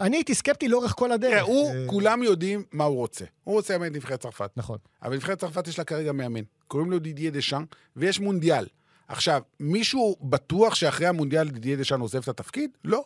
אני 0.00 0.16
הייתי 0.16 0.34
סקפטי 0.34 0.68
לאורך 0.68 0.94
כל 0.96 1.12
הדרך. 1.12 1.32
תראה, 1.32 1.42
הוא, 1.42 1.74
אה, 1.74 1.84
כולם 1.86 2.22
יודעים 2.22 2.64
מה 2.72 2.84
הוא 2.84 2.96
רוצה. 2.96 3.24
הוא 3.44 3.54
רוצה 3.54 3.74
לאמן 3.74 3.86
את 3.86 3.92
נבחרת 3.92 4.20
צרפת. 4.20 4.50
נכון. 4.56 4.78
אבל 5.02 5.14
נבחרת 5.14 5.38
צרפת 5.38 5.68
יש 5.68 5.78
לה 5.78 5.84
כרגע 5.84 6.12
מאמן. 6.12 6.42
קוראים 6.68 6.90
לו 6.90 6.98
דידיה 6.98 7.30
דשאן, 7.30 7.64
ויש 7.96 8.20
מונדיאל. 8.20 8.66
עכשיו, 9.08 9.42
מישהו 9.60 10.16
בטוח 10.20 10.74
שאחרי 10.74 11.06
המונדיאל 11.06 11.48
דידיה 11.50 11.76
דשאן 11.76 12.00
עוזב 12.00 12.18
את 12.18 12.28
התפקיד? 12.28 12.70
לא. 12.84 13.04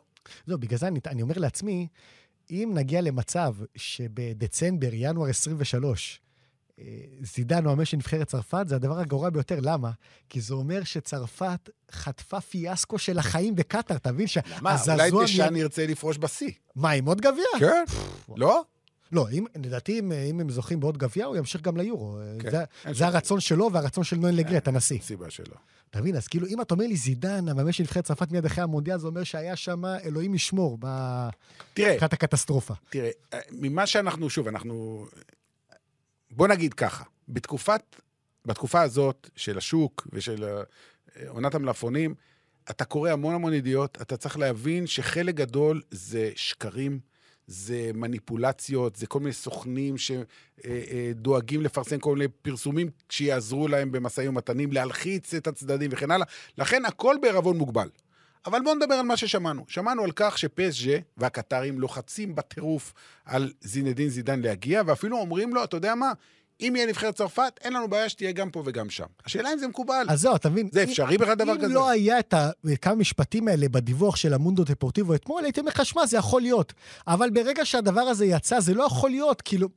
לא, 0.49 0.57
בגלל 0.57 0.79
זה 0.79 0.87
אני, 0.89 1.01
אני 1.07 1.23
אומר 1.23 1.35
לעצמי, 1.37 1.89
אם 2.51 2.71
נגיע 2.75 3.01
למצב 3.01 3.55
שבדצמבר, 3.77 4.89
ינואר 4.93 5.29
23, 5.29 6.21
אה, 6.21 6.32
זידן 7.23 7.65
הוא 7.65 7.71
המאמן 7.73 7.85
של 7.85 7.97
נבחרת 7.97 8.27
צרפת, 8.27 8.65
זה 8.69 8.77
הדבר 8.77 8.99
הגרוע 8.99 9.31
ביותר. 9.31 9.59
למה? 9.63 9.91
כי 10.29 10.41
זה 10.41 10.55
אומר 10.55 10.85
שצרפת 10.85 11.71
חטפה 11.91 12.41
פיאסקו 12.41 12.99
של 12.99 13.19
החיים 13.19 13.55
בקטאר, 13.55 13.97
אתה 13.97 14.13
מבין? 14.13 14.27
מה, 14.61 14.79
שהזעזוע 14.79 15.21
אולי 15.21 15.25
דשאן 15.25 15.57
ירצה 15.57 15.87
לפרוש 15.87 16.19
בשיא. 16.19 16.51
מה, 16.77 16.91
עם 16.91 17.07
עוד 17.07 17.21
גביע? 17.21 17.45
כן? 17.59 17.85
לא? 18.37 18.63
לא, 19.13 19.27
אם, 19.33 19.45
לדעתי, 19.57 19.99
אם, 19.99 20.13
אם 20.13 20.41
הם 20.41 20.51
זוכים 20.51 20.81
בעוד 20.81 20.99
גביע, 20.99 21.27
הוא 21.27 21.37
ימשיך 21.37 21.61
גם 21.61 21.77
ליורו. 21.77 22.19
כן, 22.39 22.51
זה, 22.51 22.65
זה 22.93 23.07
הרצון 23.07 23.41
שלו 23.41 23.73
והרצון 23.73 24.05
של 24.05 24.17
נוין 24.17 24.37
לגרט, 24.37 24.69
הנשיא. 24.69 25.01
סיבה 25.01 25.31
שלא. 25.31 25.57
אתה 25.91 26.01
מבין? 26.01 26.17
אז 26.17 26.29
כאילו, 26.29 26.47
אם 26.47 26.61
אתה 26.61 26.75
אומר 26.75 26.87
לי 26.87 26.97
זידן, 26.97 27.49
המאמן 27.49 27.73
של 27.73 27.83
נבחרת 27.83 28.05
צרפת 28.05 28.33
מיד 28.33 28.45
אחרי 28.45 28.65
המונדיאל, 28.65 28.99
זה 28.99 29.07
אומר 29.07 29.25
שהיה 29.25 29.57
שם, 29.57 29.85
אלוהים 29.85 30.35
ישמור, 30.35 30.79
מבחינת 31.79 32.13
הקטסטרופה. 32.13 32.75
תראה, 32.91 33.11
אה, 33.33 33.39
ממה 33.51 33.87
שאנחנו, 33.87 34.31
שוב, 34.31 34.49
אנחנו... 34.49 35.07
בוא 36.37 36.49
נגיד 36.49 36.75
ככה, 36.75 37.05
בתקופת, 37.29 37.97
בתקופה 38.45 38.83
הזאת 38.83 39.31
של 39.37 39.59
השוק 39.59 40.07
ושל 40.13 40.45
אה, 40.45 40.63
עונת 41.29 41.55
המלפפונים, 41.55 42.15
אתה 42.71 42.85
קורא 42.85 43.11
המון 43.11 43.35
המון 43.35 43.55
ידיעות, 43.55 43.99
אתה 44.03 44.17
צריך 44.17 44.39
להבין 44.39 44.87
שחלק 44.87 45.35
גדול 45.35 45.83
זה 45.91 46.31
שקרים, 46.37 47.01
זה 47.47 47.91
מניפולציות, 47.95 48.97
זה 48.97 49.07
כל 49.07 49.19
מיני 49.21 49.33
סוכנים 49.33 49.95
שדואגים 49.99 51.63
לפרסם 51.63 51.99
כל 51.99 52.17
מיני 52.17 52.29
פרסומים 52.29 52.91
שיעזרו 53.09 53.69
להם 53.69 53.93
במשאים 53.93 54.29
ומתנים, 54.29 54.73
להלחיץ 54.73 55.35
את 55.35 55.47
הצדדים 55.47 55.91
וכן 55.93 56.11
הלאה. 56.11 56.27
לכן 56.59 56.85
הכל 56.85 57.17
בערבון 57.23 57.57
מוגבל. 57.57 57.89
אבל 58.47 58.61
בואו 58.65 58.75
נדבר 58.75 58.95
על 58.95 59.07
מה 59.07 59.17
ששמענו. 59.17 59.65
שמענו 59.69 60.05
על 60.05 60.11
כך 60.17 60.39
שפסג'ה 60.39 60.97
והקטרים 61.17 61.81
לוחצים 61.81 62.35
בטירוף 62.35 62.93
על 63.25 63.53
זינדין 63.61 64.09
זידן 64.09 64.41
להגיע, 64.41 64.83
ואפילו 64.87 65.19
אומרים 65.19 65.55
לו, 65.55 65.65
אתה 65.65 65.77
יודע 65.77 65.95
מה, 65.95 66.13
אם 66.61 66.73
יהיה 66.77 66.87
נבחרת 66.87 67.15
צרפת, 67.17 67.53
אין 67.65 67.73
לנו 67.73 67.89
בעיה 67.89 68.09
שתהיה 68.09 68.33
גם 68.33 68.51
פה 68.51 68.63
וגם 68.67 68.91
שם. 68.91 69.05
השאלה 69.27 69.53
אם 69.53 69.59
זה 69.59 69.69
מקובל. 69.69 70.07
אז 70.09 70.21
זהו, 70.21 70.37
אתה 70.37 70.51
מבין? 70.51 70.69
זה 70.73 70.83
אם- 70.83 70.89
אפשרי 70.89 71.19
בכלל 71.19 71.35
דבר 71.35 71.53
אם 71.53 71.59
כזה? 71.59 71.75
לא 71.75 71.91
היה 71.91 72.19
את 72.19 72.35
כמה 72.83 72.95
משפטים 72.95 73.49
האלה 73.49 73.69
בדיווח 73.69 74.17
של 74.17 74.35
המונדו 74.35 74.65
דפורטיבו 74.65 75.15
אתמול, 75.15 75.45
הייתי 75.45 75.61
אומר 75.61 75.71
לך, 75.71 75.85
שמע, 75.87 76.07
זה 76.07 76.17
יכול 76.17 76.43
להיות. 76.43 76.73
אבל 77.07 77.31
ברגע 77.31 77.65
שהדבר 77.65 78.01
הזה 78.01 78.27
יצא, 78.27 78.61
זה 78.61 78.75
לא 78.75 78.85
יכול 78.85 79.11
להיות. 79.11 79.41
כאילו, 79.43 79.69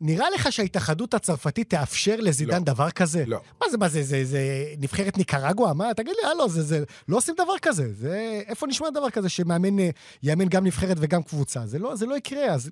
נראה 0.00 0.30
לך 0.30 0.52
שההתאחדות 0.52 1.14
הצרפתית 1.14 1.70
תאפשר 1.70 2.16
לזידן 2.18 2.58
לא. 2.58 2.64
דבר 2.64 2.90
כזה? 2.90 3.24
לא. 3.26 3.40
מה 3.60 3.70
זה, 3.70 3.78
מה 3.78 3.88
זה, 3.88 4.02
זה, 4.02 4.24
זה 4.24 4.40
נבחרת 4.78 5.18
ניקרגואה? 5.18 5.74
מה, 5.74 5.94
תגיד 5.94 6.14
לי, 6.22 6.30
הלו, 6.30 6.48
זה, 6.48 6.62
זה, 6.62 6.84
לא 7.08 7.16
עושים 7.16 7.34
דבר 7.34 7.58
כזה. 7.62 7.92
זה, 7.92 8.42
איפה 8.46 8.66
נשמע 8.66 8.90
דבר 8.90 9.10
כזה 9.10 9.28
שמאמן 9.28 9.78
אה, 9.78 9.90
יאמן 10.22 10.48
גם 10.48 10.66
נבחרת 10.66 10.96
וגם 11.00 11.22
קבוצה? 11.22 11.66
זה 11.66 11.78
לא, 11.78 11.96
זה 11.96 12.06
לא 12.06 12.16
יקרה. 12.16 12.44
אז 12.44 12.70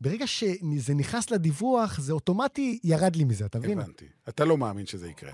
ברגע 0.00 0.26
שזה 0.26 0.94
נכנס 0.94 1.30
לדיווח, 1.30 2.00
זה 2.00 2.12
אוטומטי 2.12 2.78
ירד 2.84 3.16
לי 3.16 3.24
מזה, 3.24 3.44
אתה 3.44 3.58
מבין? 3.58 3.78
הבנתי. 3.80 4.04
אתה 4.28 4.44
לא 4.44 4.56
מאמין 4.56 4.86
שזה 4.86 5.08
יקרה. 5.08 5.32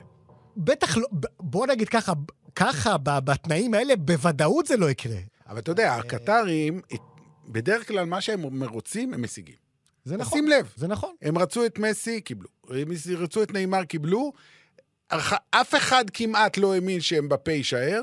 בטח 0.57 0.96
לא, 0.96 1.07
בוא 1.40 1.66
נגיד 1.66 1.88
ככה, 1.88 2.12
ככה, 2.55 2.96
ב- 2.99 3.18
בתנאים 3.18 3.75
האלה, 3.75 3.96
בוודאות 3.96 4.66
זה 4.66 4.77
לא 4.77 4.90
יקרה. 4.90 5.18
אבל 5.49 5.59
אתה 5.59 5.70
יודע, 5.70 5.94
הקטרים, 5.94 6.81
בדרך 7.49 7.88
כלל 7.88 8.05
מה 8.05 8.20
שהם 8.20 8.62
רוצים, 8.64 9.14
הם 9.14 9.22
משיגים. 9.22 9.65
זה 10.07 10.16
נכון. 10.16 10.38
שים 10.38 10.49
לב, 10.49 10.73
זה 10.77 10.88
נכון. 10.88 11.14
הם 11.23 11.38
רצו 11.38 11.66
את 11.66 11.79
מסי, 11.79 12.21
קיבלו. 12.21 12.49
הם 12.69 12.88
רצו 13.16 13.42
את 13.42 13.53
נאמר, 13.53 13.85
קיבלו. 13.85 14.33
אף 15.51 15.75
אחד 15.75 16.05
כמעט 16.11 16.57
לא 16.57 16.75
האמין 16.75 17.01
שהם 17.01 17.29
בפה 17.29 17.53
יישאר, 17.53 18.03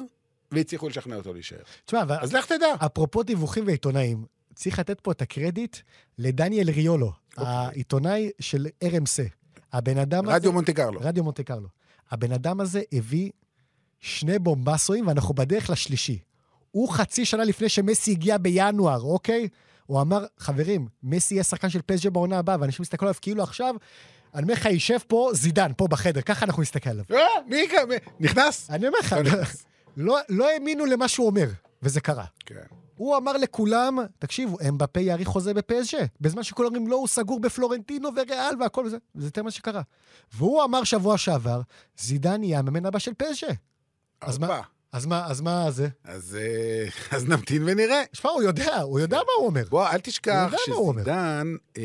והצליחו 0.51 0.89
לשכנע 0.89 1.15
אותו 1.15 1.33
להישאר. 1.33 1.57
תשמע, 1.85 2.01
אבל 2.01 2.15
אז 2.21 2.33
לך 2.33 2.45
תדע. 2.45 2.67
אפרופו 2.85 3.23
דיווחים 3.23 3.67
ועיתונאים, 3.67 4.25
צריך 4.55 4.79
לתת 4.79 4.99
פה 5.01 5.11
את 5.11 5.21
הקרדיט 5.21 5.77
לדניאל 6.17 6.69
ריולו, 6.69 7.11
אוקיי. 7.37 7.45
העיתונאי 7.53 8.31
של 8.39 8.67
RMC. 8.83 9.29
הבן 9.73 9.97
אדם 9.97 10.25
הזה... 10.25 10.35
רדיו 10.35 10.53
מונטה 10.53 10.73
קרלו. 10.73 10.99
רדיו 10.99 11.23
מונטה 11.23 11.43
קרלו. 11.43 11.67
הבן 12.11 12.31
אדם 12.31 12.59
הזה 12.59 12.81
הביא 12.93 13.31
שני 13.99 14.39
בומבסואים, 14.39 15.07
ואנחנו 15.07 15.33
בדרך 15.33 15.69
לשלישי. 15.69 16.19
הוא 16.71 16.89
חצי 16.89 17.25
שנה 17.25 17.43
לפני 17.43 17.69
שמסי 17.69 18.11
הגיע 18.11 18.37
בינואר, 18.37 19.01
אוקיי? 19.01 19.47
הוא 19.85 20.01
אמר, 20.01 20.25
חברים, 20.37 20.87
מסי 21.03 21.33
יהיה 21.33 21.43
שחקן 21.43 21.69
של 21.69 21.81
פסג'ה 21.85 22.09
בעונה 22.09 22.39
הבאה, 22.39 22.57
ואנשים 22.59 22.83
מסתכלים 22.83 23.07
עליו 23.07 23.21
כאילו 23.21 23.43
עכשיו, 23.43 23.75
אני 24.33 24.43
אומר 24.43 24.53
לך, 24.53 24.65
יישב 24.65 24.97
פה 25.07 25.29
זידן, 25.33 25.71
פה 25.77 25.87
בחדר, 25.87 26.21
ככה 26.21 26.45
אנחנו 26.45 26.61
נסתכל 26.61 26.89
עליו. 26.89 27.03
אה, 27.11 27.17
מי 27.47 27.67
נכנס? 28.19 28.69
אני 28.69 28.87
אומר 28.87 28.97
לך, 28.99 29.15
לא. 29.25 29.31
לא, 29.97 30.19
לא 30.29 30.49
האמינו 30.49 30.85
למה 30.85 31.07
שהוא 31.07 31.27
אומר, 31.27 31.47
וזה 31.81 32.01
קרה. 32.01 32.25
כן. 32.45 32.55
הוא 32.95 33.17
אמר 33.17 33.37
לכולם, 33.37 33.97
תקשיבו, 34.19 34.57
אמבפה 34.69 34.99
יאריך 34.99 35.27
חוזה 35.27 35.53
בפסג'ה, 35.53 36.05
בזמן 36.21 36.43
שכולם 36.43 36.67
אומרים, 36.67 36.87
לא, 36.87 36.95
הוא 36.95 37.07
סגור 37.07 37.39
בפלורנטינו 37.39 38.09
וריאל 38.15 38.55
והכל 38.59 38.83
וזה, 38.85 38.97
וזה 39.15 39.27
יותר 39.27 39.43
מה 39.43 39.51
שקרה. 39.51 39.81
והוא 40.33 40.63
אמר 40.63 40.83
שבוע 40.83 41.17
שעבר, 41.17 41.61
זידן 41.97 42.43
יהיה 42.43 42.59
המאמן 42.59 42.85
הבא 42.85 42.99
של 42.99 43.11
פסג'ה. 43.17 43.47
אז 44.21 44.37
מה. 44.37 44.61
אז 44.93 45.05
מה, 45.05 45.25
אז 45.27 45.41
מה 45.41 45.71
זה? 45.71 45.87
אז, 46.03 46.37
אה, 46.41 46.85
אז 47.17 47.25
נמתין 47.25 47.63
ונראה. 47.65 48.01
שמע, 48.13 48.31
הוא 48.31 48.43
יודע, 48.43 48.77
הוא 48.81 48.99
יודע 48.99 49.17
מה 49.17 49.31
הוא 49.37 49.45
אומר. 49.47 49.63
בוא, 49.69 49.87
אל 49.87 49.99
תשכח. 49.99 50.53
שזידן, 50.65 51.55
אה, 51.77 51.83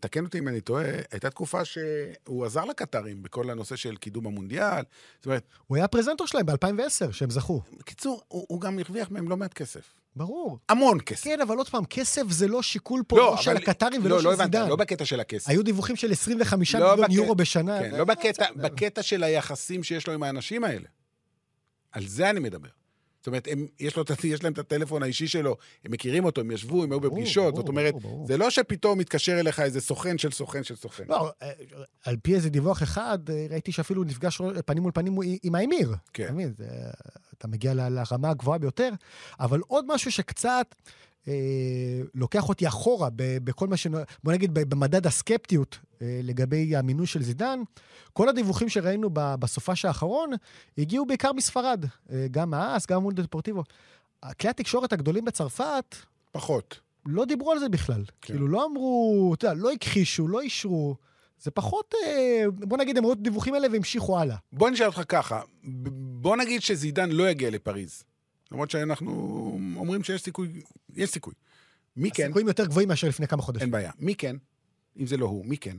תקן 0.00 0.24
אותי 0.24 0.38
אם 0.38 0.48
אני 0.48 0.60
טועה, 0.60 0.84
הייתה 1.12 1.30
תקופה 1.30 1.64
שהוא 1.64 2.44
עזר 2.44 2.64
לקטרים 2.64 3.22
בכל 3.22 3.50
הנושא 3.50 3.76
של 3.76 3.96
קידום 3.96 4.26
המונדיאל. 4.26 4.82
זאת 5.16 5.26
אומרת, 5.26 5.42
הוא 5.66 5.76
היה 5.76 5.84
הפרזנטור 5.84 6.26
שלהם 6.26 6.46
ב-2010, 6.46 7.12
שהם 7.12 7.30
זכו. 7.30 7.60
בקיצור, 7.78 8.22
הוא, 8.28 8.44
הוא 8.48 8.60
גם 8.60 8.78
הרוויח 8.78 9.10
מהם 9.10 9.28
לא 9.28 9.36
מעט 9.36 9.52
כסף. 9.54 9.94
ברור. 10.16 10.58
המון 10.68 10.98
כסף. 11.06 11.24
כן, 11.24 11.40
אבל 11.40 11.56
עוד 11.56 11.68
פעם, 11.68 11.84
כסף 11.84 12.22
זה 12.30 12.48
לא 12.48 12.62
שיקול 12.62 13.02
פה 13.08 13.16
לא, 13.16 13.36
של 13.40 13.56
הקטרים 13.56 14.00
ולא 14.04 14.16
לא, 14.16 14.22
של 14.22 14.28
לא 14.28 14.36
זידן. 14.36 14.68
לא 14.68 14.76
בקטע 14.76 15.04
של 15.04 15.20
הכסף. 15.20 15.48
היו 15.48 15.62
דיווחים 15.62 15.96
של 15.96 16.12
25 16.12 16.74
לא 16.74 16.80
מיליון 16.80 17.00
בקטע- 17.00 17.12
יורו 17.14 17.34
בשנה. 17.34 17.78
כן, 17.80 17.94
לא 17.98 18.04
בקטע, 18.04 18.46
בקטע 18.56 19.02
של 19.02 19.22
היחסים 19.24 19.82
שיש 19.82 20.06
לו 20.06 20.12
עם 20.12 20.22
האנשים 20.22 20.64
האלה. 20.64 20.88
על 21.98 22.06
זה 22.06 22.30
אני 22.30 22.40
מדבר. 22.40 22.68
זאת 23.18 23.26
אומרת, 23.26 23.48
הם, 23.50 23.66
יש, 23.80 23.96
לו, 23.96 24.04
יש 24.24 24.42
להם 24.44 24.52
את 24.52 24.58
הטלפון 24.58 25.02
האישי 25.02 25.28
שלו, 25.28 25.56
הם 25.84 25.92
מכירים 25.92 26.24
אותו, 26.24 26.40
הם 26.40 26.50
ישבו, 26.50 26.82
הם 26.84 26.92
היו 26.92 27.00
בפגישות. 27.00 27.44
ברור, 27.54 27.56
זאת 27.56 27.68
אומרת, 27.68 27.92
ברור, 27.94 28.02
ברור. 28.14 28.26
זה 28.26 28.36
לא 28.36 28.50
שפתאום 28.50 28.98
מתקשר 28.98 29.40
אליך 29.40 29.60
איזה 29.60 29.80
סוכן 29.80 30.18
של 30.18 30.30
סוכן 30.30 30.64
של 30.64 30.76
סוכן. 30.76 31.04
לא, 31.08 31.30
אה, 31.42 31.50
על 32.04 32.16
פי 32.22 32.34
איזה 32.34 32.50
דיווח 32.50 32.82
אחד, 32.82 33.18
אה, 33.30 33.46
ראיתי 33.50 33.72
שאפילו 33.72 34.04
נפגש 34.04 34.40
פנים 34.66 34.82
מול 34.82 34.92
פנים 34.92 35.16
עם 35.42 35.54
האמיר. 35.54 35.94
כן. 36.12 36.24
אתה 36.24 36.32
מבין? 36.32 36.52
זה- 36.58 36.66
אתה 37.38 37.48
מגיע 37.48 37.74
לרמה 37.74 38.30
הגבוהה 38.30 38.58
ביותר. 38.58 38.90
אבל 39.40 39.60
עוד 39.66 39.84
משהו 39.88 40.12
שקצת 40.12 40.74
אה, 41.28 41.32
לוקח 42.14 42.48
אותי 42.48 42.68
אחורה 42.68 43.08
ב- 43.16 43.38
בכל 43.44 43.68
מה 43.68 43.76
ש... 43.76 43.86
בוא 44.24 44.32
נגיד, 44.32 44.54
במדד 44.54 45.06
הסקפטיות 45.06 45.78
לגבי 46.00 46.76
המינוי 46.76 47.06
של 47.06 47.22
זידן. 47.22 47.60
כל 48.12 48.28
הדיווחים 48.28 48.68
שראינו 48.68 49.10
בסופש 49.12 49.84
האחרון 49.84 50.30
הגיעו 50.78 51.06
בעיקר 51.06 51.32
מספרד, 51.32 51.84
אה, 52.12 52.26
גם 52.30 52.50
מהאס, 52.50 52.86
גם 52.86 53.02
מול 53.02 53.14
דפורטיבו. 53.14 53.64
כלי 54.40 54.50
התקשורת 54.50 54.92
הגדולים 54.92 55.24
בצרפת 55.24 55.96
פחות. 56.32 56.80
לא 57.06 57.24
דיברו 57.24 57.52
על 57.52 57.58
זה 57.58 57.68
בכלל. 57.68 58.04
כן. 58.04 58.32
כאילו, 58.32 58.48
לא 58.48 58.66
אמרו, 58.66 59.34
אתה 59.34 59.46
יודע, 59.46 59.54
לא 59.54 59.72
הכחישו, 59.72 60.28
לא 60.28 60.40
אישרו. 60.40 60.96
זה 61.40 61.50
פחות, 61.50 61.94
אה, 62.06 62.44
בוא 62.50 62.78
נגיד, 62.78 62.98
הם 62.98 63.04
ראו 63.04 63.12
את 63.12 63.18
הדיווחים 63.18 63.54
האלה 63.54 63.68
והמשיכו 63.72 64.18
הלאה. 64.20 64.36
בוא 64.52 64.70
נשאל 64.70 64.86
אותך 64.86 65.02
ככה, 65.08 65.40
בוא 66.20 66.36
נגיד 66.36 66.62
שזידן 66.62 67.10
לא 67.10 67.30
יגיע 67.30 67.50
לפריז. 67.50 68.02
למרות 68.52 68.70
שאנחנו 68.70 69.12
אומרים 69.76 70.04
שיש 70.04 70.22
סיכוי, 70.22 70.62
יש 70.96 71.10
סיכוי. 71.10 71.34
מי 71.96 72.10
כן? 72.10 72.24
הסיכויים 72.24 72.48
יותר 72.48 72.66
גבוהים 72.66 72.88
מאשר 72.88 73.08
לפני 73.08 73.26
כמה 73.26 73.42
חודשים. 73.42 73.62
אין 73.62 73.70
בעיה. 73.70 73.90
מי 73.98 74.14
כן? 74.14 74.36
אם 74.98 75.06
זה 75.06 75.16
לא 75.16 75.26
הוא, 75.26 75.46
מי 75.46 75.56
כן? 75.56 75.76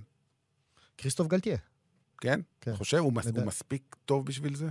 כריסטוף 0.97 1.27
גלטיה. 1.27 1.57
כן? 2.21 2.39
כן. 2.61 2.75
חושב, 2.75 2.97
הוא, 2.97 3.13
מס. 3.13 3.25
הוא 3.25 3.45
מספיק 3.45 3.95
טוב 4.05 4.25
בשביל 4.25 4.55
זה? 4.55 4.67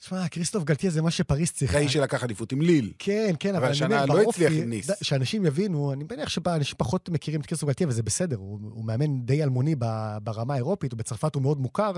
תשמע, 0.00 0.28
כריסטוף 0.28 0.64
גלטיה 0.64 0.90
זה 0.90 1.02
מה 1.02 1.10
שפריז 1.10 1.50
צריכה. 1.50 1.78
אחרי 1.78 1.88
שלקח 1.88 2.24
אליפות 2.24 2.52
עם 2.52 2.60
ליל. 2.60 2.92
כן, 2.98 3.34
כן, 3.40 3.54
אבל 3.54 3.68
אני 3.68 3.84
אומר, 3.84 4.06
לא 4.06 4.22
הצליח 4.22 4.52
עם 4.52 4.70
ניס. 4.70 4.90
שאנשים 5.02 5.46
יבינו, 5.46 5.92
אני 5.92 6.04
מניח 6.10 6.28
שאנשים 6.28 6.74
פחות 6.78 7.08
מכירים 7.08 7.40
את 7.40 7.46
כריסטוף 7.46 7.68
גלטיה, 7.68 7.88
וזה 7.88 8.02
בסדר, 8.02 8.36
הוא, 8.36 8.58
הוא 8.62 8.84
מאמן 8.84 9.20
די 9.20 9.42
אלמוני 9.42 9.74
ברמה 10.22 10.54
האירופית, 10.54 10.94
ובצרפת 10.94 11.34
הוא 11.34 11.42
מאוד 11.42 11.60
מוכר, 11.60 11.92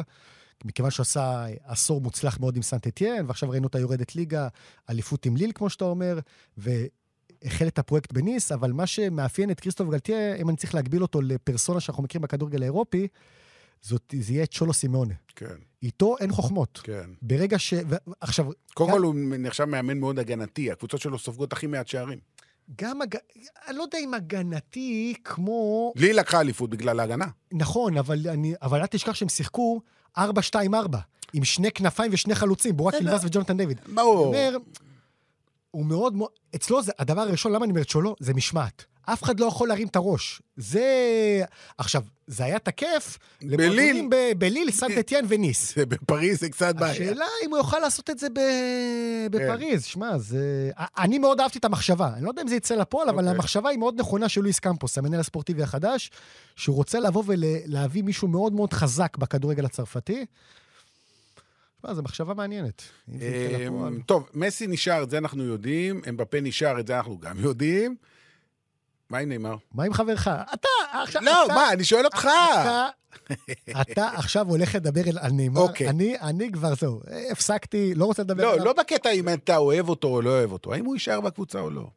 מכיוון 0.64 0.90
שהוא 0.90 1.02
עשה 1.02 1.46
עשור 1.64 2.00
מוצלח 2.00 2.40
מאוד 2.40 2.56
עם 2.56 2.62
סנט 2.62 2.86
אתיין, 2.86 3.26
ועכשיו 3.26 3.50
ראינו 3.50 3.66
אותה 3.66 3.78
יורדת 3.78 4.16
ליגה, 4.16 4.48
אליפות 4.90 5.26
עם 5.26 5.36
ליל, 5.36 5.52
כמו 5.54 5.70
שאתה 5.70 5.84
אומר, 5.84 6.18
והחל 7.44 7.66
את 7.68 7.78
הפרויקט 7.78 8.12
בניס, 8.12 8.52
אבל 8.52 8.72
מה 8.72 8.86
שמאפיין 8.86 9.50
את 9.50 9.60
כריסטוף 9.60 9.88
גלטיה, 9.90 10.34
אם 10.34 10.48
אני 10.48 10.56
צריך 10.56 10.74
להגביל 10.74 11.02
אותו 11.02 11.20
לפרסונה 11.22 11.80
שאנחנו 11.80 12.02
מכירים 12.02 12.22
בכדורגל 12.22 12.62
האירופי, 12.62 13.08
זאת, 13.82 14.14
זה 14.20 14.32
יהיה 14.32 14.46
צ'ולו 14.46 14.72
סימאונה. 14.72 15.14
כן, 15.36 15.46
איתו 15.82 16.16
אין 16.20 16.32
חוכמות. 16.32 16.80
כן. 16.84 17.10
ברגע 17.22 17.58
ש... 17.58 17.74
עכשיו, 18.20 18.46
קודם 18.74 18.90
גם- 18.90 18.96
כל 18.96 19.02
הוא 19.02 19.14
נחשב 19.38 19.64
מאמן 19.64 19.98
מאוד 19.98 20.18
הגנתי, 20.18 20.70
הקבוצות 20.70 21.00
שלו 21.00 21.18
סופגות 21.18 21.52
הכי 21.52 21.66
מעט 21.66 21.88
שערים. 21.88 22.18
גם, 22.80 23.02
הג... 23.02 23.16
אני 23.68 23.76
לא 23.76 23.82
יודע 23.82 23.98
אם 23.98 24.14
הגנתי 24.14 25.14
כמו... 25.24 25.92
ליל 25.96 26.18
לקחה 26.18 26.40
אליפות 26.40 26.70
בגלל 26.70 27.00
ההגנה. 27.00 27.26
נכון, 27.52 27.96
אבל, 27.96 28.18
אני... 28.28 28.54
אבל 28.62 28.80
אל 28.80 28.86
תשכח 28.86 29.14
שהם 29.14 29.28
שיחקו 29.28 29.80
4-2-4, 30.18 30.22
עם 31.32 31.44
שני 31.44 31.70
כנפיים 31.72 32.10
ושני 32.14 32.34
חלוצים, 32.34 32.76
בורק. 32.76 32.94
אלבאס 32.94 33.24
וג'ונתן 33.24 33.56
דיוויד. 33.56 33.80
ברור. 33.94 34.26
אומר, 34.26 34.56
הוא 35.70 35.86
מאוד 35.86 36.14
מאוד... 36.14 36.30
אצלו 36.54 36.82
זה, 36.82 36.92
הדבר 36.98 37.20
הראשון, 37.20 37.52
למה 37.52 37.64
אני 37.64 37.70
אומר 37.70 37.84
צ'ולו? 37.84 38.16
זה 38.20 38.34
משמעת. 38.34 38.84
אף 39.12 39.22
אחד 39.22 39.40
לא 39.40 39.46
יכול 39.46 39.68
להרים 39.68 39.88
את 39.88 39.96
הראש. 39.96 40.42
זה... 40.56 40.84
עכשיו, 41.78 42.02
זה 42.26 42.44
היה 42.44 42.58
תקף 42.58 43.18
בליל. 43.42 44.08
ב... 44.10 44.14
בליל, 44.38 44.70
סנט 44.70 44.98
אתיין 44.98 45.24
וניס. 45.28 45.74
זה 45.74 45.86
בפריז 45.90 46.40
זה 46.40 46.48
קצת 46.48 46.74
בעיה. 46.74 46.92
השאלה 46.92 47.24
אם 47.44 47.50
הוא 47.50 47.58
יוכל 47.58 47.78
לעשות 47.78 48.10
את 48.10 48.18
זה 48.18 48.28
ב... 48.30 48.40
בפריז. 49.30 49.84
שמע, 49.84 50.18
זה... 50.18 50.70
אני 50.98 51.18
מאוד 51.18 51.40
אהבתי 51.40 51.58
את 51.58 51.64
המחשבה. 51.64 52.12
אני 52.14 52.24
לא 52.24 52.28
יודע 52.28 52.42
אם 52.42 52.48
זה 52.48 52.56
יצא 52.56 52.74
לפועל, 52.74 53.08
אבל 53.08 53.18
אוקיי. 53.18 53.30
המחשבה 53.34 53.70
היא 53.70 53.78
מאוד 53.78 54.00
נכונה 54.00 54.28
של 54.28 54.40
לואיס 54.40 54.58
קמפוס, 54.58 54.98
המנהל 54.98 55.20
הספורטיבי 55.20 55.62
החדש, 55.62 56.10
שהוא 56.56 56.76
רוצה 56.76 57.00
לבוא 57.00 57.22
ולהביא 57.26 58.02
מישהו 58.02 58.28
מאוד 58.28 58.52
מאוד 58.52 58.72
חזק 58.72 59.16
בכדורגל 59.16 59.64
הצרפתי. 59.64 60.26
שמע, 61.82 61.94
זו 61.94 62.02
מחשבה 62.02 62.34
מעניינת. 62.34 62.82
אמ, 63.08 64.00
טוב, 64.06 64.28
מסי 64.34 64.66
נשאר, 64.66 65.02
את 65.02 65.10
זה 65.10 65.18
אנחנו 65.18 65.44
יודעים, 65.44 66.00
אמבפה 66.08 66.40
נשאר, 66.40 66.80
את 66.80 66.86
זה 66.86 66.96
אנחנו 66.98 67.18
גם 67.18 67.40
יודעים. 67.40 67.96
מה 69.10 69.18
עם 69.18 69.28
נאמר? 69.28 69.56
מה 69.74 69.84
עם 69.84 69.92
חברך? 69.92 70.28
אתה, 70.54 70.68
עכשיו... 71.02 71.22
לא, 71.22 71.44
אתה- 71.44 71.54
מה, 71.54 71.72
אני 71.72 71.84
שואל 71.84 72.04
אותך. 72.04 72.18
אתה, 72.24 72.88
אתה 73.80 74.08
עכשיו 74.08 74.48
הולך 74.48 74.74
לדבר 74.74 75.00
על- 75.20 75.32
נאמר. 75.32 75.60
אוקיי. 75.60 75.88
אני, 75.88 76.18
אני 76.20 76.52
כבר, 76.52 76.74
זהו, 76.74 77.00
הפסקתי, 77.32 77.94
לא 77.94 78.04
רוצה 78.04 78.22
לדבר 78.22 78.42
לא, 78.44 78.52
עליו. 78.52 78.64
לא 78.64 78.72
בקטע 78.72 79.10
אם 79.10 79.28
אתה 79.28 79.56
אוהב 79.56 79.88
אותו 79.88 80.08
או 80.08 80.22
לא 80.22 80.30
אוהב 80.30 80.52
אותו, 80.52 80.74
האם 80.74 80.84
הוא 80.84 80.94
יישאר 80.94 81.20
בקבוצה 81.20 81.60
או 81.60 81.70
לא. 81.70 81.90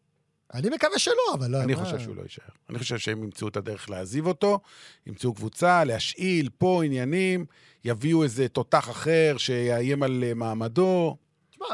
אני 0.53 0.69
מקווה 0.69 0.99
שלא, 0.99 1.13
אבל 1.34 1.51
לא... 1.51 1.62
אני 1.63 1.73
מה- 1.75 1.84
חושב 1.86 1.99
שהוא 1.99 2.15
לא 2.15 2.21
יישאר. 2.21 2.43
אני 2.69 2.79
חושב 2.79 2.97
שהם 2.97 3.23
ימצאו 3.23 3.47
את 3.47 3.58
הדרך 3.58 3.89
להעזיב 3.89 4.27
אותו, 4.27 4.60
ימצאו 5.08 5.34
קבוצה, 5.34 5.84
להשאיל 5.84 6.49
פה 6.58 6.84
עניינים, 6.84 7.45
יביאו 7.86 8.23
איזה 8.23 8.47
תותח 8.47 8.89
אחר 8.89 9.36
שיאיים 9.38 10.03
על 10.03 10.23
אה, 10.27 10.34
מעמדו. 10.34 11.17
תשמע, 11.51 11.65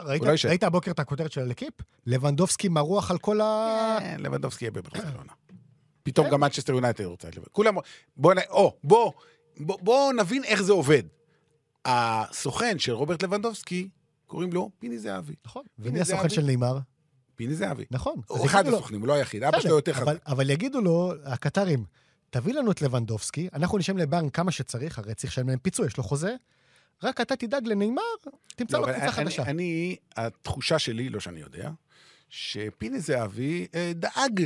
ראית, 0.46 0.64
הבוקר 0.64 0.92
את 0.92 1.00
הכותרת 1.00 1.32
של 1.32 1.42
הלקיפ? 1.42 1.74
לבנדובסקי 2.06 2.70
מרוח 2.70 3.12
על 3.12 3.18
כל 3.18 3.42
ה... 3.42 3.98
כן, 4.00 4.18
לבנדובסקי 4.20 4.66
יהיה 4.66 4.72
בברצלונה. 4.72 5.34
פתאום 6.04 6.30
גם 6.30 6.40
מנצ'סטר 6.42 6.74
יונייטד 6.74 7.04
רוצה 7.06 7.28
את 7.28 7.34
לבנדובסקי. 7.34 7.54
כולם... 7.56 7.76
בוא, 8.18 8.34
נ- 8.34 8.38
או, 8.50 8.78
בוא, 8.84 9.12
בוא, 9.60 9.78
בוא 9.82 10.14
נבין 10.14 10.44
איך 10.44 10.62
זה 10.62 10.72
עובד. 10.72 11.04
הסוכן 11.86 12.80
של 12.80 12.92
רוברט 12.92 13.24
לבנדובסקי, 13.24 13.90
קוראים 14.28 14.54
לו 14.54 14.70
פיני 14.80 15.00
זהבי. 15.00 15.34
נכון. 15.46 15.64
ומי 15.80 16.02
הסוכן. 16.02 16.30
של 16.30 16.42
נאמר? 16.46 16.78
פיני 17.40 17.56
זהבי. 17.56 17.86
נכון. 17.92 18.16
הוא 18.28 18.46
אחד 18.46 18.68
הסוכנים, 18.68 19.00
הוא 19.00 19.08
לא 19.08 19.14
היחיד. 19.14 19.44
אבא 19.44 19.60
שלו 19.60 19.76
יותר 19.76 19.94
חזק. 19.94 20.18
אבל 20.28 20.50
יגידו 20.50 20.82
לו, 20.82 21.14
הקטרים, 21.26 21.86
תביא 22.30 22.54
לנו 22.54 22.72
את 22.72 22.82
לבנדובסקי, 22.82 23.50
אנחנו 23.54 23.78
נשלם 23.78 23.98
לבנק 23.98 24.36
כמה 24.36 24.52
שצריך, 24.52 25.00
הרי 25.00 25.16
צריך 25.16 25.34
לשלם 25.34 25.50
להם 25.50 25.60
פיצוי, 25.60 25.88
יש 25.88 25.98
לו 25.98 26.04
חוזה, 26.04 26.36
רק 27.04 27.22
אתה 27.22 27.36
תדאג 27.36 27.68
לנאמר, 27.68 28.02
תמצא 28.56 28.78
לא, 28.78 28.88
לו 28.88 28.94
קבוצה 28.94 29.12
חדשה. 29.12 29.44
אני, 29.44 29.96
התחושה 30.16 30.80
שלי, 30.80 31.10
לא 31.10 31.20
שאני 31.20 31.40
יודע, 31.40 31.72
שפיני 32.30 33.00
זהבי 33.00 33.68
אה, 33.76 33.92
דאג 33.96 34.46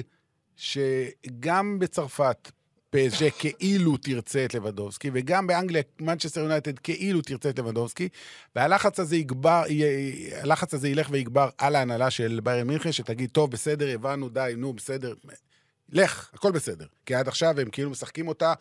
שגם 0.56 1.80
בצרפת 1.80 2.52
פז'ה 2.94 3.30
כאילו 3.30 3.98
תרצה 3.98 4.46
את 4.46 4.54
לבנדובסקי, 4.54 5.10
וגם 5.14 5.48
באנגליה 5.48 5.82
מנצ'סטר 6.00 6.42
יונייטד 6.42 6.80
כאילו 6.80 7.22
תרצה 7.22 7.50
את 7.50 7.60
לבנדובסקי, 7.60 8.10
והלחץ 8.56 9.00
הזה 9.00 9.16
יגבר, 9.16 9.64
הלחץ 10.42 10.74
הזה 10.74 10.90
ילך 10.90 11.08
ויגבר 11.12 11.50
על 11.58 11.76
ההנהלה 11.76 12.10
של 12.10 12.40
ביירן 12.44 12.68
מינכן, 12.68 12.92
שתגיד, 12.92 13.30
טוב, 13.30 13.52
בסדר, 13.52 13.90
הבנו, 13.94 14.30
די, 14.30 14.54
נו, 14.58 14.74
בסדר, 14.74 15.14
לך, 15.90 16.30
הכל 16.34 16.52
בסדר. 16.52 16.86
כי 17.06 17.16
עד 17.16 17.28
עכשיו 17.28 17.60
הם 17.60 17.70
כאילו 17.70 17.90
משחקים 17.90 18.28
אותה, 18.28 18.54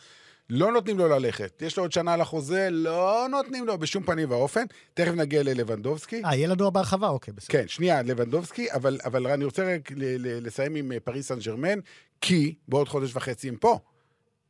לא 0.51 0.73
נותנים 0.73 0.99
לו 0.99 1.09
ללכת. 1.09 1.63
יש 1.63 1.77
לו 1.77 1.85
עוד 1.85 1.93
שנה 1.93 2.17
לחוזה, 2.17 2.69
לא 2.71 3.27
נותנים 3.31 3.67
לו 3.67 3.79
בשום 3.79 4.03
פנים 4.03 4.31
ואופן. 4.31 4.65
תכף 4.95 5.13
נגיע 5.13 5.43
ללבנדובסקי. 5.43 6.23
אה, 6.25 6.35
יהיה 6.35 6.49
לנו 6.49 6.71
בהרחבה? 6.71 7.09
אוקיי, 7.09 7.35
בסדר. 7.35 7.53
כן, 7.53 7.69
שנייה, 7.69 8.03
לבנדובסקי, 8.03 8.73
אבל, 8.73 8.99
אבל 9.05 9.27
אני 9.27 9.45
רוצה 9.45 9.75
רק 9.75 9.91
לסיים 10.19 10.75
עם 10.75 10.93
אה, 10.93 11.01
פריס 11.01 11.29
סן 11.29 11.39
ג'רמן, 11.39 11.79
כי 12.21 12.55
בעוד 12.69 12.89
חודש 12.89 13.17
וחצי 13.17 13.49
הם 13.49 13.57
פה. 13.57 13.79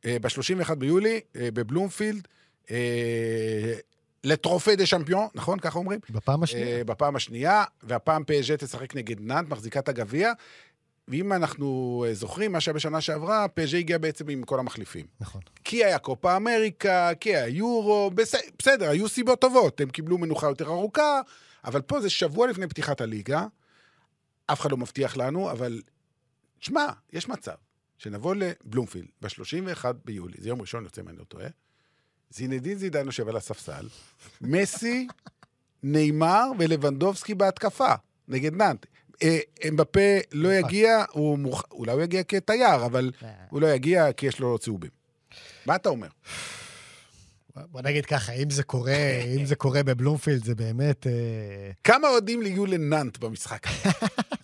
ב-31 0.05 0.75
ביולי, 0.75 1.19
אה, 1.35 1.49
בבלומפילד, 1.53 2.27
אה, 2.71 3.73
לטרופה 4.23 4.75
דה 4.75 4.85
שמפיון, 4.85 5.27
נכון? 5.35 5.59
ככה 5.59 5.79
אומרים? 5.79 5.99
בפעם 6.09 6.43
השנייה. 6.43 6.77
אה, 6.77 6.83
בפעם 6.83 7.15
השנייה, 7.15 7.63
והפעם 7.83 8.23
פז'ה 8.27 8.57
תשחק 8.57 8.95
נגד 8.95 9.15
נאנט, 9.19 9.49
מחזיקה 9.49 9.79
את 9.79 9.89
הגביע. 9.89 10.31
ואם 11.07 11.33
אנחנו 11.33 12.05
אה, 12.07 12.13
זוכרים, 12.13 12.51
מה 12.51 12.61
שהיה 12.61 12.75
בשנה 12.75 13.01
שעברה, 13.01 13.47
פז'ה 13.47 13.77
הגיע 13.77 13.97
בעצם 13.97 14.29
עם 14.29 14.43
כל 14.43 14.59
המחליפים. 14.59 15.05
נכון. 15.19 15.41
כי 15.63 15.85
היה 15.85 15.99
קופה 15.99 16.35
אמריקה, 16.35 17.11
כי 17.19 17.35
היה 17.35 17.47
יורו, 17.47 18.11
בס... 18.15 18.35
בסדר, 18.59 18.89
היו 18.89 19.09
סיבות 19.09 19.41
טובות, 19.41 19.81
הם 19.81 19.89
קיבלו 19.89 20.17
מנוחה 20.17 20.47
יותר 20.47 20.65
ארוכה, 20.67 21.21
אבל 21.65 21.81
פה 21.81 22.01
זה 22.01 22.09
שבוע 22.09 22.47
לפני 22.47 22.67
פתיחת 22.67 23.01
הליגה, 23.01 23.45
אף 24.45 24.61
אחד 24.61 24.71
לא 24.71 24.77
מבטיח 24.77 25.17
לנו, 25.17 25.51
אבל 25.51 25.81
שמע, 26.59 26.85
יש 27.13 27.29
מצב 27.29 27.55
שנבוא 28.03 28.35
לבלומפילד 28.35 29.07
ב-31 29.21 29.85
ביולי, 30.05 30.37
זה 30.39 30.49
יום 30.49 30.61
ראשון 30.61 30.83
יוצא 30.83 31.01
אם 31.01 31.09
אני 31.09 31.17
לא 31.17 31.23
טועה, 31.23 31.47
זינדין 32.29 32.77
זידן 32.77 33.05
יושב 33.05 33.29
על 33.29 33.37
הספסל, 33.37 33.87
מסי, 34.41 35.07
נאמר 35.83 36.45
ולבנדובסקי 36.59 37.33
בהתקפה, 37.35 37.93
נגד 38.27 38.53
נאנט. 38.53 38.85
אה, 39.23 39.39
אמבפה 39.67 40.17
לא 40.31 40.53
יגיע, 40.53 41.03
הוא 41.11 41.39
מוכ... 41.39 41.63
אולי 41.71 41.91
הוא 41.91 42.01
יגיע 42.01 42.23
כתייר, 42.23 42.85
אבל 42.85 43.11
הוא 43.49 43.61
לא 43.61 43.67
יגיע 43.67 44.13
כי 44.13 44.25
יש 44.25 44.39
לו 44.39 44.57
צהובים. 44.59 44.91
מה 45.65 45.75
אתה 45.75 45.89
אומר? 45.89 46.07
בוא 47.55 47.81
נגיד 47.81 48.05
ככה, 48.05 48.33
אם 48.33 48.49
זה 48.49 48.63
קורה, 48.63 49.21
אם 49.37 49.45
זה 49.45 49.55
קורה 49.55 49.83
בבלומפילד, 49.83 50.43
זה 50.43 50.55
באמת... 50.55 51.07
אה, 51.07 51.71
כמה 51.83 52.09
אוהדים 52.09 52.41
יהיו 52.41 52.65
לנאנט 52.65 53.17
במשחק? 53.17 53.67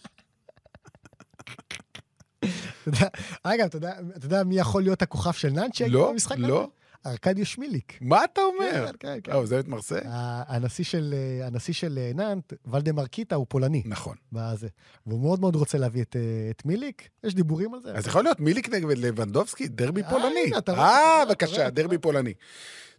אגב, 3.44 3.66
אתה 3.66 3.78
יודע- 4.26 4.44
מי 4.44 4.60
יכול 4.60 4.82
להיות 4.84 5.02
הכוכב 5.02 5.32
של 5.32 5.54
שיגיע 5.74 5.94
לא, 5.94 6.12
במשחק 6.12 6.38
לא. 6.38 6.60
הזה? 6.60 6.68
ארקדיו 7.06 7.46
שמיליק. 7.46 7.98
מה 8.02 8.24
אתה 8.24 8.42
אומר? 8.42 8.86
כן, 8.88 8.92
כן, 9.00 9.20
כן. 9.24 9.32
אה, 9.32 9.36
הוא 9.36 9.44
עוזב 9.44 9.58
את 9.58 9.68
מרסיי? 9.68 10.02
הנשיא 10.06 10.84
של, 10.84 11.14
אה, 11.42 11.48
הנשיא 11.48 11.74
של 11.74 12.00
אה, 12.02 12.12
נאנט, 12.16 12.54
ולדמר 12.66 13.08
קיטה, 13.08 13.36
הוא 13.36 13.46
פולני. 13.50 13.84
נכון. 13.86 14.16
בזה. 14.32 14.68
והוא 15.08 15.20
מאוד 15.22 15.40
מאוד 15.40 15.56
רוצה 15.56 15.78
להביא 15.78 16.02
את, 16.02 16.16
אה, 16.16 16.22
את 16.52 16.66
מיליק, 16.66 17.10
יש 17.24 17.36
דיבורים 17.36 17.74
על 17.74 17.82
זה. 17.82 17.92
אז 17.94 18.08
יכול 18.08 18.24
להיות 18.24 18.40
מיליק 18.40 18.70
נגד 18.70 18.98
לבנדובסקי, 18.98 19.68
דרבי 19.68 20.02
פולני. 20.10 20.52
אה, 20.70 21.26
בבקשה, 21.26 21.70
דרבי 21.70 21.98
פולני. 21.98 22.34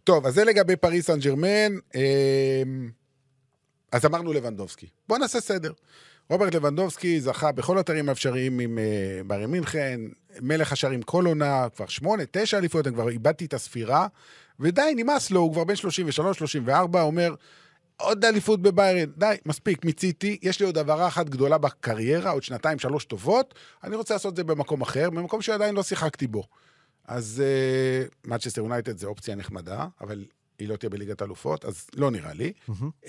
טוב, 0.03 0.25
אז 0.25 0.33
זה 0.33 0.43
לגבי 0.43 0.75
פריס 0.75 1.05
סן 1.07 1.19
ג'רמן. 1.19 1.77
אמ, 1.95 2.91
אז 3.91 4.05
אמרנו 4.05 4.33
לבנדובסקי. 4.33 4.87
בוא 5.09 5.17
נעשה 5.17 5.41
סדר. 5.41 5.71
רוברט 6.29 6.55
לבנדובסקי 6.55 7.21
זכה 7.21 7.51
בכל 7.51 7.77
התארים 7.77 8.09
האפשריים 8.09 8.59
עם 8.59 8.77
uh, 8.77 9.27
ברי 9.27 9.45
מינכן, 9.45 10.01
מלך 10.41 10.71
השערים 10.71 11.01
כל 11.01 11.25
עונה, 11.25 11.67
כבר 11.75 11.87
שמונה, 11.87 12.23
תשע 12.31 12.57
אליפויות, 12.57 12.87
אני 12.87 12.95
כבר 12.95 13.09
איבדתי 13.09 13.45
את 13.45 13.53
הספירה, 13.53 14.07
ודי, 14.59 14.93
נמאס 14.95 15.31
לו, 15.31 15.39
הוא 15.39 15.53
כבר 15.53 15.63
בן 15.63 15.75
33, 15.75 16.37
34, 16.37 17.01
אומר, 17.01 17.35
עוד 17.97 18.25
אליפות 18.25 18.61
בביירן, 18.61 19.11
די, 19.17 19.35
מספיק, 19.45 19.85
מיציתי, 19.85 20.37
יש 20.41 20.59
לי 20.59 20.65
עוד 20.65 20.77
העברה 20.77 21.07
אחת 21.07 21.29
גדולה 21.29 21.57
בקריירה, 21.57 22.31
עוד 22.31 22.43
שנתיים, 22.43 22.79
שלוש 22.79 23.05
טובות, 23.05 23.53
אני 23.83 23.95
רוצה 23.95 24.13
לעשות 24.13 24.31
את 24.31 24.37
זה 24.37 24.43
במקום 24.43 24.81
אחר, 24.81 25.09
במקום 25.09 25.41
שעדיין 25.41 25.75
לא 25.75 25.83
שיחקתי 25.83 26.27
בו. 26.27 26.43
אז 27.07 27.43
מצ'סטר 28.25 28.61
uh, 28.61 28.65
יונייטד 28.65 28.97
זה 28.97 29.07
אופציה 29.07 29.35
נחמדה, 29.35 29.87
אבל 30.01 30.25
היא 30.59 30.69
לא 30.69 30.75
תהיה 30.75 30.89
בליגת 30.89 31.21
אלופות, 31.21 31.65
אז 31.65 31.87
לא 31.95 32.11
נראה 32.11 32.33
לי. 32.33 32.53
Uh, 33.03 33.07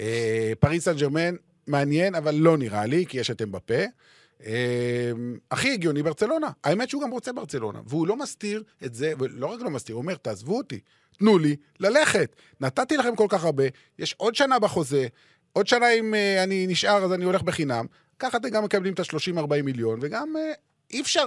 פריס 0.60 0.84
סן 0.84 0.96
ג'רמן, 0.96 1.34
מעניין, 1.66 2.14
אבל 2.14 2.34
לא 2.34 2.56
נראה 2.56 2.86
לי, 2.86 3.06
כי 3.06 3.18
יש 3.18 3.30
את 3.30 3.42
אמבפה. 3.42 3.82
Uh, 4.40 4.44
הכי 5.50 5.72
הגיוני 5.72 6.02
ברצלונה. 6.02 6.50
האמת 6.64 6.90
שהוא 6.90 7.02
גם 7.02 7.10
רוצה 7.10 7.32
ברצלונה, 7.32 7.80
והוא 7.86 8.06
לא 8.06 8.16
מסתיר 8.16 8.62
את 8.84 8.94
זה, 8.94 9.12
ולא 9.18 9.46
רק 9.46 9.60
לא 9.60 9.70
מסתיר, 9.70 9.94
הוא 9.94 10.02
אומר, 10.02 10.14
תעזבו 10.14 10.56
אותי, 10.58 10.80
תנו 11.18 11.38
לי 11.38 11.56
ללכת. 11.80 12.36
נתתי 12.60 12.96
לכם 12.96 13.16
כל 13.16 13.26
כך 13.28 13.44
הרבה, 13.44 13.64
יש 13.98 14.14
עוד 14.18 14.34
שנה 14.34 14.58
בחוזה, 14.58 15.06
עוד 15.52 15.66
שנה 15.66 15.90
אם 15.90 16.14
uh, 16.14 16.42
אני 16.42 16.66
נשאר 16.66 17.04
אז 17.04 17.12
אני 17.12 17.24
הולך 17.24 17.42
בחינם, 17.42 17.86
ככה 18.18 18.38
אתם 18.38 18.48
גם 18.48 18.64
מקבלים 18.64 18.94
את 18.94 19.00
ה-30-40 19.00 19.62
מיליון, 19.62 19.98
וגם 20.02 20.34
uh, 20.36 20.56
אי 20.90 21.00
אפשר, 21.00 21.24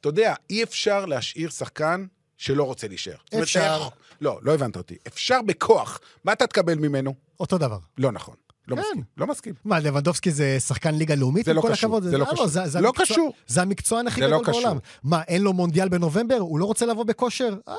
אתה 0.00 0.08
יודע, 0.08 0.34
אי 0.50 0.62
אפשר 0.62 1.06
להשאיר 1.06 1.50
שחקן 1.50 2.06
שלא 2.36 2.64
רוצה 2.64 2.88
להישאר. 2.88 3.16
אפשר. 3.42 3.76
אומרת, 3.78 3.92
לא, 4.20 4.38
לא 4.42 4.54
הבנת 4.54 4.76
אותי. 4.76 4.96
אפשר 5.06 5.42
בכוח. 5.42 6.00
מה 6.24 6.32
אתה 6.32 6.46
תקבל 6.46 6.74
ממנו? 6.74 7.14
אותו 7.40 7.58
דבר. 7.58 7.78
לא 7.98 8.12
נכון. 8.12 8.34
לא 8.68 8.76
כן. 8.76 8.82
מסכים. 8.82 9.02
לא 9.16 9.26
מסכים. 9.26 9.54
מה, 9.64 9.78
לבנדובסקי 9.80 10.30
זה 10.30 10.56
שחקן 10.60 10.94
ליגה 10.94 11.14
לאומית? 11.14 11.44
זה 11.46 11.54
לא 11.54 11.60
קשור, 11.60 11.72
הכבוד? 11.72 12.02
זה 12.02 12.18
לא 12.18 12.24
אה, 12.24 12.30
קשור. 12.32 12.46
זה- 12.46 12.66
זה 12.68 12.80
לא 12.80 12.88
המקצוע- 12.88 13.04
קשור. 13.06 13.32
זה 13.46 13.62
המקצוען 13.62 14.06
הכי 14.06 14.20
זה 14.20 14.26
לא 14.26 14.36
גדול 14.40 14.46
קשור. 14.48 14.62
בעולם. 14.62 14.78
מה, 15.04 15.22
אין 15.28 15.42
לו 15.42 15.52
מונדיאל 15.52 15.88
בנובמבר? 15.88 16.36
הוא 16.38 16.58
לא 16.58 16.64
רוצה 16.64 16.86
לבוא 16.86 17.04
בכושר? 17.04 17.54
אה, 17.68 17.74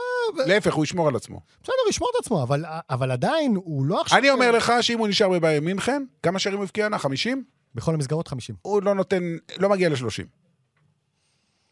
להפך, 0.46 0.74
הוא 0.74 0.84
ישמור 0.84 1.08
על 1.08 1.16
עצמו. 1.16 1.40
בסדר, 1.64 1.74
ישמור 1.90 2.10
את 2.16 2.26
עצמו, 2.26 2.44
אבל- 2.44 2.66
אבל 2.90 3.12
עדיין, 3.12 3.56
הוא 3.56 3.86
לא 3.86 4.02
עכשיו... 4.02 4.18
אני 4.20 4.30
אומר 4.30 4.52
לך 4.52 4.74
שאם 4.82 5.00
הוא 5.00 5.08
נשאר 5.08 5.30
בביירן 5.30 5.64
מינכן, 5.64 6.04
כמה 6.24 6.40
שערים 6.40 6.58
הוא 6.60 6.64
הבקיע 6.66 6.84
עונה? 6.86 6.98
50? 7.00 7.44
בכל 7.76 7.94
המסגרות 7.94 8.28
50. 8.28 8.56
הוא 8.62 8.84
לא 8.84 8.96
נותן, 8.96 9.24
לא 9.58 9.70
מגיע 9.70 9.90
ל-30. 9.90 10.24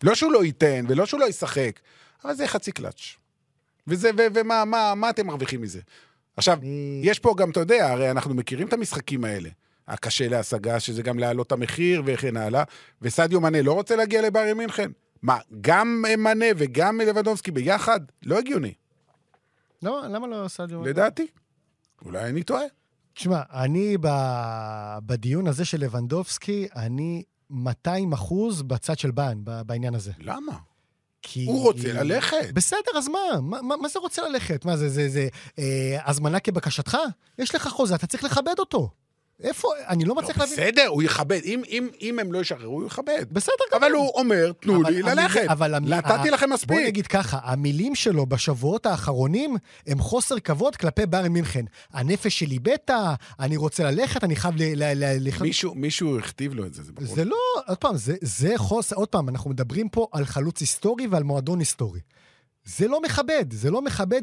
לא 0.03 0.15
שהוא 0.15 0.31
לא 0.31 0.43
ייתן, 0.45 0.85
ולא 0.87 1.05
שהוא 1.05 1.19
לא 1.19 1.25
ישחק, 1.29 1.79
אבל 2.25 2.33
זה 2.33 2.47
חצי 2.47 2.71
קלאץ'. 2.71 3.01
וזה, 3.87 4.09
ו- 4.17 4.27
ומה 4.35 4.65
מה, 4.65 4.95
מה 4.95 5.09
אתם 5.09 5.27
מרוויחים 5.27 5.61
מזה? 5.61 5.79
עכשיו, 6.37 6.59
אני- 6.61 7.01
יש 7.03 7.19
פה 7.19 7.33
גם, 7.37 7.49
אתה 7.51 7.59
יודע, 7.59 7.91
הרי 7.91 8.11
אנחנו 8.11 8.33
מכירים 8.33 8.67
את 8.67 8.73
המשחקים 8.73 9.23
האלה. 9.23 9.49
הקשה 9.87 10.27
להשגה, 10.27 10.79
שזה 10.79 11.03
גם 11.03 11.19
להעלות 11.19 11.47
את 11.47 11.51
המחיר 11.51 12.01
וכן 12.05 12.37
הלאה, 12.37 12.63
וסדיו 13.01 13.41
מנה 13.41 13.61
לא 13.61 13.73
רוצה 13.73 13.95
להגיע 13.95 14.21
לביירן 14.21 14.57
מינכן? 14.57 14.91
מה, 15.21 15.37
גם 15.61 16.03
מנה 16.17 16.45
וגם 16.57 17.01
לבדובסקי 17.01 17.51
ביחד? 17.51 17.99
לא 18.23 18.37
הגיוני, 18.39 18.73
למה 19.81 20.07
למה 20.07 20.27
לא 20.27 20.47
סעדיו? 20.47 20.83
לדעתי. 20.83 21.27
אולי 22.05 22.29
אני 22.29 22.43
טועה. 22.43 22.63
תשמע, 23.13 23.41
אני 23.53 23.97
ב- 24.01 24.97
בדיון 25.05 25.47
הזה 25.47 25.65
של 25.65 25.79
לבנדובסקי, 25.79 26.67
אני 26.75 27.23
200 27.49 28.13
אחוז 28.13 28.61
בצד 28.61 28.97
של 28.99 29.11
ביין, 29.11 29.41
ב- 29.43 29.61
בעניין 29.61 29.95
הזה. 29.95 30.11
למה? 30.19 30.57
כי... 31.21 31.45
הוא 31.45 31.63
רוצה 31.63 31.93
ללכת. 31.93 32.51
בסדר, 32.53 32.97
אז 32.97 33.07
מה? 33.07 33.19
מה, 33.41 33.61
מה, 33.61 33.77
מה 33.77 33.87
זה 33.87 33.99
רוצה 33.99 34.29
ללכת? 34.29 34.65
מה 34.65 34.77
זה, 34.77 34.89
זה, 34.89 35.09
זה 35.09 35.27
אה, 35.59 35.97
הזמנה 36.05 36.39
כבקשתך? 36.39 36.97
יש 37.39 37.55
לך 37.55 37.67
חוזה, 37.67 37.95
אתה 37.95 38.07
צריך 38.07 38.23
לכבד 38.23 38.59
אותו. 38.59 38.89
איפה? 39.43 39.67
אני 39.87 40.05
לא 40.05 40.15
מצליח 40.15 40.37
לא, 40.37 40.43
להבין. 40.45 40.57
בסדר, 40.69 40.87
הוא 40.87 41.03
יכבד. 41.03 41.39
אם, 41.45 41.61
אם, 41.69 41.87
אם 42.01 42.19
הם 42.19 42.31
לא 42.33 42.39
ישחררו, 42.39 42.73
הוא 42.73 42.87
יכבד. 42.87 43.25
בסדר, 43.31 43.53
אבל 43.73 43.87
גמור. 43.89 44.01
הוא 44.03 44.19
אומר, 44.19 44.51
תנו 44.59 44.81
אבל 44.81 44.91
לי 44.91 45.01
ללכת. 45.01 45.45
אבל 45.49 45.79
נתתי 45.79 46.29
ה- 46.29 46.31
לכם 46.31 46.45
בוא 46.47 46.53
מספיק. 46.55 46.77
נגיד 46.87 47.07
ככה, 47.07 47.39
המילים 47.43 47.95
שלו 47.95 48.25
בשבועות 48.25 48.85
האחרונים 48.85 49.57
הם 49.87 49.99
חוסר 49.99 50.39
כבוד 50.39 50.75
כלפי 50.75 51.05
ביירן 51.05 51.27
מינכן. 51.27 51.65
הנפש 51.93 52.39
שלי 52.39 52.59
בטא, 52.59 53.13
אני 53.39 53.57
רוצה 53.57 53.83
ללכת, 53.91 54.23
אני 54.23 54.35
חייב 54.35 54.55
לחיות. 54.57 55.41
מישהו, 55.47 55.75
מישהו 55.75 56.19
הכתיב 56.19 56.53
לו 56.53 56.65
את 56.65 56.73
זה, 56.73 56.83
זה 56.83 56.91
ברור. 56.91 57.15
זה 57.15 57.25
לא, 57.25 57.37
עוד 57.67 57.77
פעם, 57.77 57.97
זה, 57.97 58.15
זה 58.21 58.53
חוסר, 58.57 58.95
עוד 58.95 59.07
פעם, 59.07 59.29
אנחנו 59.29 59.49
מדברים 59.49 59.89
פה 59.89 60.07
על 60.11 60.25
חלוץ 60.25 60.61
היסטורי 60.61 61.07
ועל 61.07 61.23
מועדון 61.23 61.59
היסטורי. 61.59 61.99
זה 62.65 62.87
לא 62.87 63.01
מכבד, 63.01 63.45
זה 63.51 63.71
לא 63.71 63.81
מכבד, 63.81 64.21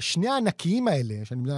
שני 0.00 0.28
הענקיים 0.28 0.88
האלה, 0.88 1.14
שאני 1.24 1.52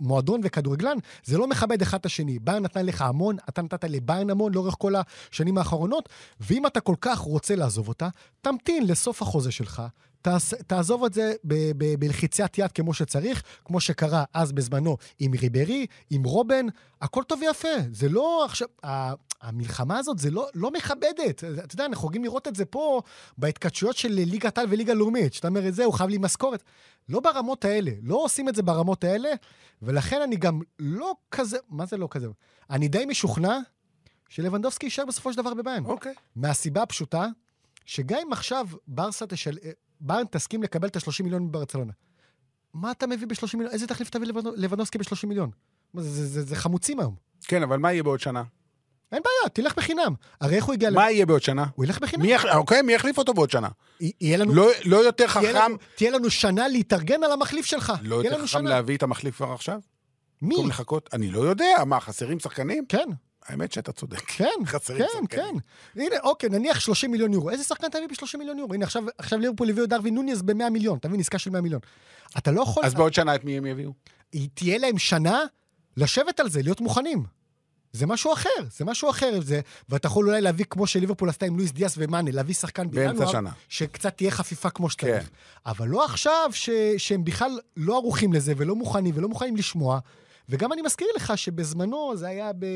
מועדון 0.00 0.40
וכדורגלן, 0.44 0.96
זה 1.24 1.38
לא 1.38 1.46
מכבד 1.48 1.82
אחד 1.82 1.98
את 1.98 2.06
השני. 2.06 2.38
ביין 2.38 2.62
נתן 2.62 2.86
לך 2.86 3.02
המון, 3.02 3.36
אתה 3.48 3.62
נתת 3.62 3.84
לביין 3.84 4.30
המון 4.30 4.54
לאורך 4.54 4.74
כל 4.78 4.94
השנים 5.30 5.58
האחרונות, 5.58 6.08
ואם 6.40 6.66
אתה 6.66 6.80
כל 6.80 6.96
כך 7.00 7.18
רוצה 7.18 7.56
לעזוב 7.56 7.88
אותה, 7.88 8.08
תמתין 8.40 8.86
לסוף 8.86 9.22
החוזה 9.22 9.50
שלך. 9.50 9.82
תעש, 10.22 10.54
תעזוב 10.54 11.04
את 11.04 11.14
זה 11.14 11.34
ב, 11.44 11.54
ב, 11.76 11.94
בלחיצת 11.98 12.58
יד 12.58 12.72
כמו 12.72 12.94
שצריך, 12.94 13.42
כמו 13.64 13.80
שקרה 13.80 14.24
אז 14.34 14.52
בזמנו 14.52 14.96
עם 15.18 15.32
ריברי, 15.40 15.86
עם 16.10 16.24
רובן, 16.24 16.66
הכל 17.00 17.22
טוב 17.22 17.40
ויפה. 17.42 17.68
זה 17.92 18.08
לא 18.08 18.44
עכשיו... 18.44 18.68
המלחמה 19.42 19.98
הזאת 19.98 20.18
זה 20.18 20.30
לא, 20.30 20.48
לא 20.54 20.70
מכבדת. 20.70 21.44
אתה 21.44 21.74
יודע, 21.74 21.84
אנחנו 21.84 22.06
יכולים 22.08 22.24
לראות 22.24 22.48
את 22.48 22.56
זה 22.56 22.64
פה 22.64 23.00
בהתכתשויות 23.38 23.96
של 23.96 24.08
ליגת 24.08 24.58
על 24.58 24.66
וליגה 24.70 24.94
לאומית, 24.94 25.34
שאתה 25.34 25.48
אומר 25.48 25.68
את 25.68 25.74
זה, 25.74 25.84
הוא 25.84 25.94
חייב 25.94 26.10
לי 26.10 26.18
משכורת. 26.20 26.62
לא 27.08 27.20
ברמות 27.20 27.64
האלה, 27.64 27.90
לא 28.02 28.16
עושים 28.16 28.48
את 28.48 28.54
זה 28.54 28.62
ברמות 28.62 29.04
האלה, 29.04 29.30
ולכן 29.82 30.22
אני 30.22 30.36
גם 30.36 30.60
לא 30.78 31.14
כזה, 31.30 31.58
מה 31.68 31.86
זה 31.86 31.96
לא 31.96 32.08
כזה? 32.10 32.26
אני 32.70 32.88
די 32.88 33.04
משוכנע 33.04 33.58
שלבנדובסקי 34.28 34.86
יישאר 34.86 35.04
בסופו 35.04 35.32
של 35.32 35.38
דבר 35.38 35.54
בביין. 35.54 35.84
אוקיי. 35.84 36.14
מהסיבה 36.36 36.82
הפשוטה, 36.82 37.26
שגם 37.84 38.18
אם 38.26 38.32
עכשיו 38.32 38.66
ברסה 38.86 39.26
תשל... 39.26 39.56
ביין 40.02 40.26
תסכים 40.30 40.62
לקבל 40.62 40.88
את 40.88 40.96
ה-30 40.96 41.22
מיליון 41.24 41.42
מברצלונה, 41.42 41.92
מה 42.74 42.90
אתה 42.90 43.06
מביא 43.06 43.26
ב-30 43.26 43.46
מיליון? 43.54 43.72
איזה 43.72 43.86
תחליף 43.86 44.10
תביא 44.10 44.26
לבנ- 44.28 44.52
לבנדובסקי 44.56 44.98
ב-30 44.98 45.26
מיליון? 45.26 45.50
זה, 45.96 46.10
זה, 46.10 46.26
זה, 46.26 46.42
זה 46.42 46.56
חמוצים 46.56 47.00
היום. 47.00 47.14
כן, 47.46 47.62
אבל 47.62 47.76
מה 47.78 47.92
יהיה 47.92 48.02
בעוד 48.02 48.20
שנה? 48.20 48.42
אין 49.12 49.22
בעיה, 49.24 49.48
תלך 49.52 49.76
בחינם. 49.76 50.14
הרי 50.40 50.56
איך 50.56 50.64
הוא 50.64 50.72
הגיע 50.74 50.90
ל... 50.90 50.94
מה 50.94 51.10
יהיה 51.10 51.26
בעוד 51.26 51.42
שנה? 51.42 51.66
הוא 51.74 51.84
ילך 51.84 51.98
בחינם. 51.98 52.22
מי 52.22 52.28
יח- 52.32 52.44
אוקיי, 52.54 52.82
מי 52.82 52.92
יחליף 52.92 53.18
אותו 53.18 53.34
בעוד 53.34 53.50
שנה? 53.50 53.68
יהיה 54.00 54.36
לנו... 54.36 54.54
לא- 54.54 54.70
לא 54.84 54.96
יותר 54.96 55.10
תהיה 55.16 55.28
חכם 55.28 55.54
לנו, 55.54 55.76
תהיה 55.96 56.10
לנו 56.10 56.30
שנה 56.30 56.68
להתארגן 56.68 57.22
על 57.24 57.32
המחליף 57.32 57.66
שלך. 57.66 57.92
לא 58.02 58.16
יותר 58.16 58.36
חכם 58.38 58.46
שנה. 58.46 58.70
להביא 58.70 58.96
את 58.96 59.02
המחליף 59.02 59.36
כבר 59.36 59.52
עכשיו? 59.52 59.80
מי? 60.42 60.54
במקום 60.54 60.68
לחכות? 60.70 61.10
אני 61.12 61.30
לא 61.30 61.40
יודע, 61.40 61.84
מה, 61.86 62.00
חסרים 62.00 62.40
שחקנים? 62.40 62.84
כן, 62.88 63.08
האמת 63.46 63.72
שאתה 63.72 63.92
צודק. 63.92 64.20
כן, 64.26 64.46
חסרים 64.66 64.98
כן, 64.98 65.04
שחקנים. 65.12 65.58
כן. 65.94 66.00
הנה, 66.00 66.16
אוקיי, 66.22 66.48
נניח 66.48 66.80
30 66.80 67.10
מיליון 67.10 67.32
יורו. 67.32 67.50
איזה 67.50 67.64
שחקן 67.64 67.88
תביא 67.88 68.06
ב-30 68.08 68.38
מיליון 68.38 68.58
יורו? 68.58 68.74
הנה, 68.74 68.84
עכשיו, 68.84 69.02
עכשיו 69.18 69.38
ליברפול 69.38 69.70
הביאו 69.70 69.84
את 69.84 69.90
דרווין 69.90 70.14
נוניס 70.14 70.42
ב-100 70.42 70.70
מיליון. 70.70 70.98
מבין, 71.06 71.20
עסקה 71.20 71.38
של 71.38 71.50
100 71.50 71.60
מיליון. 71.60 71.80
אתה 72.38 72.50
לא 72.50 72.62
יכול... 72.62 72.84
אז 72.84 72.94
בעוד 72.94 73.14
שנה 73.14 73.34
את 73.34 73.44
מי 73.44 73.56
הם 73.56 73.66
יביאו? 73.66 73.92
תהיה 74.54 74.78
להם 74.78 74.98
שנה 74.98 75.44
לשבת 75.96 76.40
על 76.40 76.50
זה, 76.50 76.62
להיות 76.62 76.80
מוכנים. 76.80 77.24
זה 77.92 78.06
משהו 78.06 78.32
אחר, 78.32 78.48
זה 78.76 78.84
משהו 78.84 79.10
אחר. 79.10 79.40
זה, 79.40 79.60
ואתה 79.88 80.06
יכול 80.06 80.28
אולי 80.28 80.40
להביא, 80.40 80.64
כמו 80.64 80.86
שליברפול 80.86 81.28
עשתה 81.28 81.46
עם 81.46 81.56
לואיס 81.56 81.72
דיאס 81.72 81.94
ומאנה, 81.98 82.30
להביא 82.30 82.54
שחקן 82.54 82.90
בינואר. 82.90 83.40
שקצת 83.68 84.16
תהיה 84.16 84.30
חפיפה 84.30 84.70
כמו 84.70 84.90
שצריך. 84.90 85.24
כן. 85.24 85.30
אבל 85.66 85.88
לא 85.88 86.04
עכשיו 86.04 86.50
ש, 86.52 86.70
שהם 86.98 87.24
בכלל 87.24 87.58
לא 87.76 87.96
ערוכים 87.96 88.32
לזה 88.32 88.52
ולא 88.56 88.76
מוכנים 88.76 89.14
ולא 89.16 89.28
מוכנים 89.28 89.56
לשמוע. 89.56 89.98
וגם 90.48 90.72
אני 90.72 90.82
מזכיר 90.82 91.08
לך 91.16 91.38
שבזמנו 91.38 92.16
זה 92.16 92.26
היה 92.26 92.52
ב... 92.52 92.66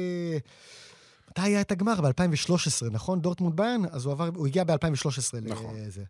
מתי 1.30 1.42
היה 1.42 1.60
את 1.60 1.72
הגמר? 1.72 2.00
ב-2013, 2.00 2.90
נכון? 2.90 3.20
דורטמונד 3.20 3.56
ביין? 3.56 3.84
אז 3.90 4.04
הוא 4.04 4.12
עבר, 4.12 4.30
הוא 4.34 4.46
הגיע 4.46 4.64
ב-2013 4.64 5.40
נכון. 5.42 5.76
לזה. 5.76 6.04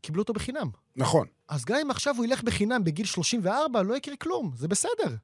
קיבלו 0.00 0.22
אותו 0.22 0.32
בחינם. 0.32 0.68
נכון. 0.96 1.26
אז 1.48 1.64
גם 1.64 1.76
אם 1.82 1.90
עכשיו 1.90 2.16
הוא 2.16 2.24
ילך 2.24 2.42
בחינם 2.42 2.84
בגיל 2.84 3.06
34, 3.06 3.82
לא 3.82 3.94
יקרה 3.94 4.16
כלום, 4.16 4.52
זה 4.56 4.68
בסדר. 4.68 5.16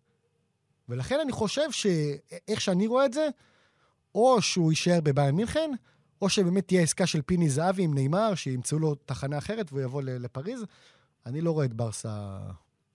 ולכן 0.88 1.20
אני 1.20 1.33
חושב 1.33 1.72
שאיך 1.72 2.61
שאני 2.61 2.87
רואה 2.87 3.07
את 3.07 3.12
זה, 3.12 3.29
או 4.14 4.42
שהוא 4.42 4.72
יישאר 4.72 5.01
בביין 5.03 5.35
מינכן, 5.35 5.70
או 6.22 6.29
שבאמת 6.29 6.66
תהיה 6.66 6.83
עסקה 6.83 7.07
של 7.07 7.22
פיני 7.22 7.51
זהבי 7.51 7.83
עם 7.83 7.94
נאמר, 7.94 8.35
שימצאו 8.35 8.79
לו 8.79 8.94
תחנה 8.94 9.38
אחרת 9.38 9.72
והוא 9.72 9.83
יבוא 9.83 10.03
לפריז. 10.03 10.64
אני 11.27 11.40
לא 11.40 11.51
רואה 11.51 11.64
את 11.64 11.74
ברסה, 11.74 12.38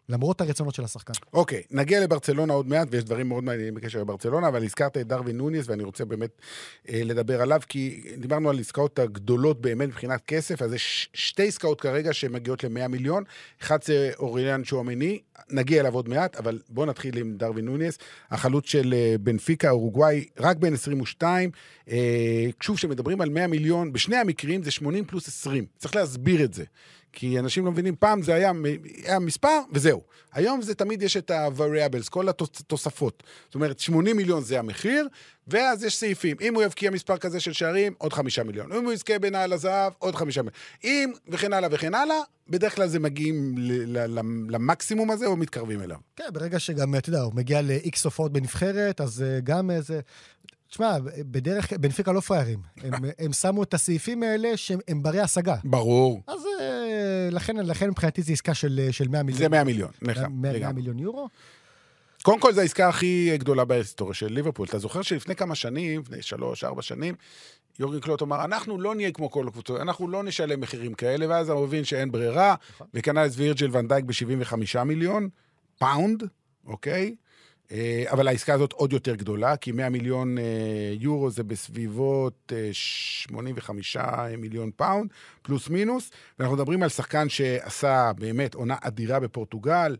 למרות 0.09 0.41
הרצונות 0.41 0.75
של 0.75 0.83
השחקן. 0.83 1.13
אוקיי, 1.33 1.63
נגיע 1.71 1.99
לברצלונה 1.99 2.53
עוד 2.53 2.67
מעט, 2.67 2.87
ויש 2.91 3.03
דברים 3.03 3.27
מאוד 3.27 3.43
מעניינים 3.43 3.73
בקשר 3.73 3.99
לברצלונה, 3.99 4.47
אבל 4.47 4.63
הזכרת 4.63 4.97
את 4.97 5.07
דרווין 5.07 5.37
נוניס, 5.37 5.69
ואני 5.69 5.83
רוצה 5.83 6.05
באמת 6.05 6.41
אה, 6.89 7.01
לדבר 7.03 7.41
עליו, 7.41 7.61
כי 7.69 8.03
דיברנו 8.17 8.49
על 8.49 8.59
עסקאות 8.59 8.99
הגדולות 8.99 9.61
באמת 9.61 9.87
מבחינת 9.87 10.21
כסף, 10.27 10.61
אז 10.61 10.73
יש 10.73 11.09
שתי 11.13 11.47
עסקאות 11.47 11.81
כרגע 11.81 12.13
שמגיעות 12.13 12.63
ל-100 12.63 12.87
מיליון, 12.87 13.23
אחד 13.61 13.83
זה 13.83 14.11
אוריליאן 14.19 14.63
שואמני, 14.63 15.19
נגיע 15.49 15.79
אליו 15.79 15.93
עוד 15.93 16.09
מעט, 16.09 16.35
אבל 16.35 16.59
בואו 16.69 16.85
נתחיל 16.85 17.17
עם 17.17 17.37
דרווין 17.37 17.65
נוניס, 17.65 17.97
החלוץ 18.31 18.65
של 18.65 18.93
אה, 18.93 19.15
בנפיקה, 19.19 19.69
אורוגוואי, 19.69 20.25
רק 20.39 20.57
בן 20.57 20.73
22, 20.73 21.51
אה, 21.89 22.45
שוב, 22.61 22.75
כשמדברים 22.75 23.21
על 23.21 23.29
100 23.29 23.47
מיליון, 23.47 23.93
בשני 23.93 24.15
המקרים 24.15 24.63
זה 24.63 24.71
80 24.71 25.05
פלוס 25.05 25.27
20, 25.27 25.65
צריך 25.77 25.95
להסביר 25.95 26.43
את 26.43 26.53
זה. 26.53 26.63
כי 27.13 27.39
אנשים 27.39 27.65
לא 27.65 27.71
מבינים, 27.71 27.95
פעם 27.95 28.21
זה 28.21 28.33
היה, 28.33 28.51
היה 29.03 29.19
מספר 29.19 29.59
וזהו. 29.71 30.01
היום 30.33 30.61
זה 30.61 30.75
תמיד 30.75 31.01
יש 31.01 31.17
את 31.17 31.31
ה-variables, 31.31 32.09
כל 32.09 32.29
התוספות. 32.29 33.23
זאת 33.45 33.55
אומרת, 33.55 33.79
80 33.79 34.17
מיליון 34.17 34.43
זה 34.43 34.59
המחיר, 34.59 35.07
ואז 35.47 35.83
יש 35.83 35.97
סעיפים. 35.97 36.37
אם 36.41 36.55
הוא 36.55 36.63
יבקיע 36.63 36.91
מספר 36.91 37.17
כזה 37.17 37.39
של 37.39 37.53
שערים, 37.53 37.93
עוד 37.97 38.13
חמישה 38.13 38.43
מיליון. 38.43 38.71
אם 38.71 38.85
הוא 38.85 38.93
יזכה 38.93 39.19
בנעל 39.19 39.53
הזהב, 39.53 39.93
עוד 39.99 40.15
חמישה 40.15 40.41
מיליון. 40.41 40.59
אם, 40.83 41.11
וכן 41.27 41.53
הלאה 41.53 41.69
וכן 41.71 41.93
הלאה, 41.93 42.17
בדרך 42.49 42.75
כלל 42.75 42.87
זה 42.87 42.99
מגיעים 42.99 43.55
למקסימום 44.49 45.11
הזה, 45.11 45.25
או 45.25 45.35
מתקרבים 45.35 45.81
אליו. 45.81 45.97
כן, 46.15 46.25
ברגע 46.33 46.59
שגם, 46.59 46.95
אתה 46.95 47.09
יודע, 47.09 47.21
הוא 47.21 47.33
מגיע 47.35 47.61
ל-X 47.61 47.99
הופעות 48.03 48.33
בנבחרת, 48.33 49.01
אז 49.01 49.21
אה, 49.21 49.39
גם 49.39 49.71
איזה... 49.71 49.99
תשמע, 50.73 50.97
בדרך, 51.17 51.73
בנפיקה 51.73 52.11
לא 52.11 52.19
פראיירים. 52.19 52.59
הם, 52.77 52.93
הם 53.19 53.33
שמו 53.33 53.63
את 53.63 53.73
הסעיפים 53.73 54.23
האלה 54.23 54.57
שהם 54.57 55.03
ברי 55.03 55.19
השגה. 55.19 55.55
ברור. 55.63 56.21
אז 56.27 56.45
אה, 56.59 57.29
לכן, 57.31 57.55
לכן 57.57 57.89
מבחינתי 57.89 58.21
זו 58.21 58.33
עסקה 58.33 58.53
של, 58.53 58.87
של 58.91 59.07
100 59.07 59.23
מיליון. 59.23 59.39
זה 59.39 59.49
100 59.49 59.63
מיליון, 59.63 59.91
לך, 60.01 60.17
100, 60.17 60.27
100 60.29 60.53
לגמרי. 60.53 60.73
מיליון 60.73 60.99
יורו. 60.99 61.29
קודם 62.23 62.39
כל, 62.39 62.53
זו 62.53 62.61
העסקה 62.61 62.89
הכי 62.89 63.37
גדולה 63.37 63.65
בהיסטוריה 63.65 64.13
של 64.13 64.33
ליברפול. 64.33 64.67
אתה 64.67 64.79
זוכר 64.79 65.01
שלפני 65.01 65.35
כמה 65.35 65.55
שנים, 65.55 66.01
לפני 66.01 66.21
שלוש, 66.21 66.63
ארבע 66.63 66.81
שנים, 66.81 67.15
יורגן 67.79 67.99
קלופ 67.99 68.21
אמר, 68.21 68.45
אנחנו 68.45 68.81
לא 68.81 68.95
נהיה 68.95 69.11
כמו 69.11 69.31
כל 69.31 69.47
הקבוצות, 69.47 69.81
אנחנו 69.81 70.07
לא 70.07 70.23
נשלם 70.23 70.61
מחירים 70.61 70.93
כאלה, 70.93 71.29
ואז 71.29 71.49
הוא 71.49 71.63
הבין 71.63 71.83
שאין 71.83 72.11
ברירה, 72.11 72.55
וקנה 72.93 73.25
את 73.25 73.31
וירג'יל 73.35 73.69
ואן 73.71 73.86
דייק 73.86 74.05
ב-75 74.05 74.83
מיליון 74.83 75.29
פאונד, 75.77 76.23
אוקיי? 76.65 77.15
אה, 77.73 78.03
אבל 78.11 78.27
העסקה 78.27 78.53
הזאת 78.53 78.73
עוד 78.73 78.93
יותר 78.93 79.15
גדולה, 79.15 79.57
כי 79.57 79.71
100 79.71 79.89
מיליון 79.89 80.37
אה, 80.37 80.43
יורו 80.99 81.29
זה 81.29 81.43
בסביבות 81.43 82.53
אה, 82.55 82.69
85 82.73 83.97
מיליון 84.37 84.71
פאונד, 84.75 85.09
פלוס 85.41 85.69
מינוס, 85.69 86.11
ואנחנו 86.39 86.55
מדברים 86.55 86.83
על 86.83 86.89
שחקן 86.89 87.29
שעשה 87.29 88.11
באמת 88.17 88.53
עונה 88.55 88.75
אדירה 88.81 89.19
בפורטוגל, 89.19 89.95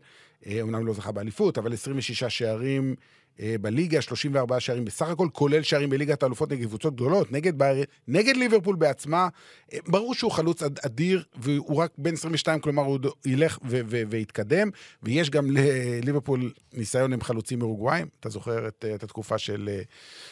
אה, 0.46 0.62
אומנם 0.62 0.86
לא 0.86 0.92
זכה 0.92 1.12
באליפות, 1.12 1.58
אבל 1.58 1.72
26 1.72 2.24
שערים 2.24 2.90
אה, 2.90 2.94
בליגה, 3.60 4.00
34 4.02 4.60
שערים 4.60 4.84
בסך 4.84 5.08
הכל, 5.08 5.28
כולל 5.32 5.62
שערים 5.62 5.90
בליגת 5.90 6.22
האלופות 6.22 6.52
נגד 6.52 6.66
קבוצות 6.66 6.94
גדולות, 6.94 7.32
נגד, 7.32 7.58
בייר, 7.58 7.84
נגד 8.08 8.36
ליברפול 8.36 8.76
בעצמה. 8.76 9.28
אה, 9.72 9.78
ברור 9.86 10.14
שהוא 10.14 10.30
חלוץ 10.32 10.62
אד- 10.62 10.78
אדיר, 10.86 11.24
והוא 11.36 11.76
רק 11.76 11.90
בן 11.98 12.12
22, 12.14 12.60
כלומר 12.60 12.82
הוא 12.82 12.98
ילך 13.26 13.58
ו- 13.64 13.80
ו- 13.86 14.02
ויתקדם, 14.08 14.70
ויש 15.02 15.30
גם 15.30 15.46
לליברפול 15.50 16.52
ניסיון 16.72 17.12
עם 17.12 17.20
חלוצים 17.20 17.58
מאורוגוואים. 17.58 18.06
אתה 18.20 18.28
זוכר 18.28 18.68
את, 18.68 18.84
אה, 18.88 18.94
את 18.94 19.02
התקופה 19.02 19.38
של, 19.38 19.68
אה, 19.72 19.82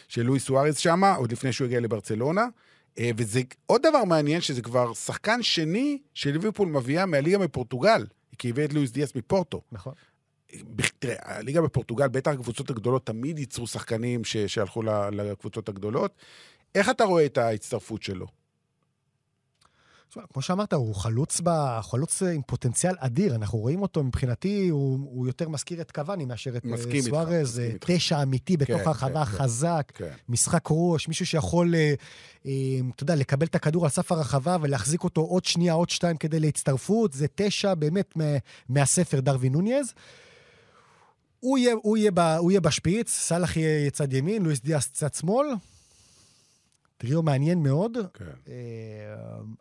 של 0.08 0.22
לואי 0.22 0.40
סוארז 0.40 0.76
שמה, 0.76 1.14
עוד 1.14 1.32
לפני 1.32 1.52
שהוא 1.52 1.66
הגיע 1.66 1.80
לברצלונה. 1.80 2.46
אה, 2.98 3.10
וזה 3.16 3.40
עוד 3.66 3.82
דבר 3.86 4.04
מעניין, 4.04 4.40
שזה 4.40 4.62
כבר 4.62 4.94
שחקן 4.94 5.42
שני 5.42 5.98
שליברפול 6.14 6.68
מביאה 6.68 7.06
מהליגה 7.06 7.38
מפורטוגל, 7.38 8.06
כי 8.38 8.50
הביא 8.50 8.64
את 8.64 8.72
לואיס 8.72 8.90
דיאס 8.90 9.14
מפורטו. 9.14 9.60
נכון. 9.72 9.92
תראה, 10.98 11.16
הליגה 11.18 11.60
בפורטוגל, 11.60 12.08
בטח 12.08 12.30
הקבוצות 12.30 12.70
הגדולות 12.70 13.06
תמיד 13.06 13.38
ייצרו 13.38 13.66
שחקנים 13.66 14.24
ש- 14.24 14.36
שהלכו 14.36 14.82
ל- 14.82 15.08
לקבוצות 15.12 15.68
הגדולות. 15.68 16.14
איך 16.74 16.90
אתה 16.90 17.04
רואה 17.04 17.24
את 17.26 17.38
ההצטרפות 17.38 18.02
שלו? 18.02 18.26
כמו 20.32 20.42
שאמרת, 20.42 20.72
הוא 20.72 20.94
חלוץ, 20.94 21.40
ב... 21.44 21.80
חלוץ 21.80 22.22
עם 22.22 22.42
פוטנציאל 22.46 22.94
אדיר. 22.98 23.34
אנחנו 23.34 23.58
רואים 23.58 23.82
אותו, 23.82 24.04
מבחינתי, 24.04 24.68
הוא, 24.68 24.98
הוא 25.12 25.26
יותר 25.26 25.48
מזכיר 25.48 25.80
את 25.80 25.90
קוואני 25.90 26.24
מאשר 26.24 26.56
את 26.56 26.66
אה, 26.66 27.02
סוארז. 27.02 27.58
אה. 27.58 27.70
תשע 27.80 28.22
אמיתי 28.22 28.56
בתוך 28.56 28.80
כן, 28.80 28.86
הרחבה, 28.88 29.24
כן, 29.24 29.30
כן. 29.32 29.38
חזק, 29.38 29.92
כן. 29.94 30.12
משחק 30.28 30.68
ראש, 30.70 31.08
מישהו 31.08 31.26
שיכול, 31.26 31.74
אה, 31.74 31.94
אה, 32.46 32.52
אתה 32.94 33.02
יודע, 33.02 33.14
לקבל 33.14 33.46
את 33.46 33.54
הכדור 33.54 33.84
על 33.84 33.90
סף 33.90 34.12
הרחבה 34.12 34.56
ולהחזיק 34.60 35.04
אותו 35.04 35.20
עוד 35.20 35.44
שנייה, 35.44 35.72
עוד 35.72 35.90
שתיים 35.90 36.16
כדי 36.16 36.40
להצטרפות. 36.40 37.12
זה 37.12 37.26
תשע 37.34 37.74
באמת 37.74 38.16
מה, 38.16 38.24
מהספר 38.68 39.20
דרווין 39.20 39.52
נוניז. 39.52 39.94
הוא 41.42 41.58
יהיה, 41.58 41.74
הוא, 41.82 41.96
יהיה 41.96 42.10
ב, 42.10 42.18
הוא 42.18 42.50
יהיה 42.50 42.60
בשפיץ, 42.60 43.10
סאלח 43.10 43.56
יהיה 43.56 43.90
צד 43.90 44.12
ימין, 44.12 44.42
לואיס 44.42 44.60
דיאס 44.60 44.90
צד 44.92 45.14
שמאל. 45.14 45.46
טריו 46.96 47.22
מעניין 47.22 47.62
מאוד. 47.62 47.98
כן. 48.14 48.24
אה, 48.48 48.54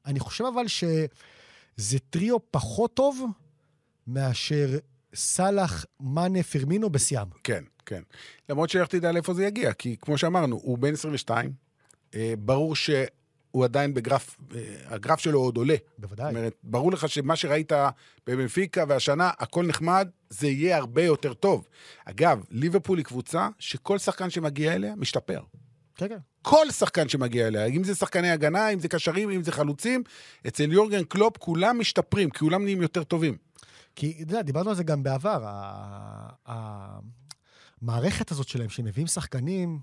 אני 0.05 0.19
חושב 0.19 0.43
אבל 0.53 0.67
שזה 0.67 1.99
טריו 2.09 2.37
פחות 2.51 2.93
טוב 2.93 3.25
מאשר 4.07 4.77
סאלח, 5.15 5.85
מאנה, 5.99 6.43
פרמינו 6.43 6.89
בשיאם. 6.89 7.27
כן, 7.43 7.63
כן. 7.85 8.01
למרות 8.49 8.69
שלך 8.69 8.87
תדע 8.87 9.11
לאיפה 9.11 9.33
זה 9.33 9.45
יגיע, 9.45 9.73
כי 9.73 9.95
כמו 10.01 10.17
שאמרנו, 10.17 10.55
הוא 10.63 10.77
בן 10.77 10.93
22, 10.93 11.53
אה, 12.15 12.33
ברור 12.39 12.75
שהוא 13.51 13.63
עדיין 13.63 13.93
בגרף, 13.93 14.37
אה, 14.55 14.75
הגרף 14.85 15.19
שלו 15.19 15.39
עוד 15.39 15.57
עולה. 15.57 15.75
בוודאי. 15.97 16.31
זאת 16.31 16.37
אומרת, 16.37 16.53
ברור 16.63 16.91
לך 16.91 17.09
שמה 17.09 17.35
שראית 17.35 17.71
בבנפיקה 18.27 18.83
והשנה, 18.87 19.31
הכל 19.39 19.65
נחמד, 19.65 20.09
זה 20.29 20.47
יהיה 20.47 20.77
הרבה 20.77 21.03
יותר 21.03 21.33
טוב. 21.33 21.67
אגב, 22.05 22.43
ליברפול 22.49 22.97
היא 22.97 23.05
קבוצה 23.05 23.49
שכל 23.59 23.97
שחקן 23.97 24.29
שמגיע 24.29 24.73
אליה, 24.73 24.95
משתפר. 24.95 25.41
כן, 25.95 26.07
כן. 26.07 26.17
כל 26.41 26.71
שחקן 26.71 27.09
שמגיע 27.09 27.47
אליה, 27.47 27.65
אם 27.65 27.83
זה 27.83 27.95
שחקני 27.95 28.31
הגנה, 28.31 28.69
אם 28.69 28.79
זה 28.79 28.87
קשרים, 28.87 29.29
אם 29.29 29.43
זה 29.43 29.51
חלוצים, 29.51 30.03
אצל 30.47 30.71
יורגן 30.71 31.03
קלופ 31.03 31.37
כולם 31.37 31.79
משתפרים, 31.79 32.29
כי 32.29 32.39
כולם 32.39 32.63
נהיים 32.63 32.81
יותר 32.81 33.03
טובים. 33.03 33.37
כי, 33.95 34.13
אתה 34.21 34.31
יודע, 34.31 34.41
דיברנו 34.41 34.69
על 34.69 34.75
זה 34.75 34.83
גם 34.83 35.03
בעבר. 35.03 35.45
המערכת 37.81 38.31
הזאת 38.31 38.47
שלהם, 38.47 38.69
שהם 38.69 38.85
מביאים 38.85 39.07
שחקנים, 39.07 39.79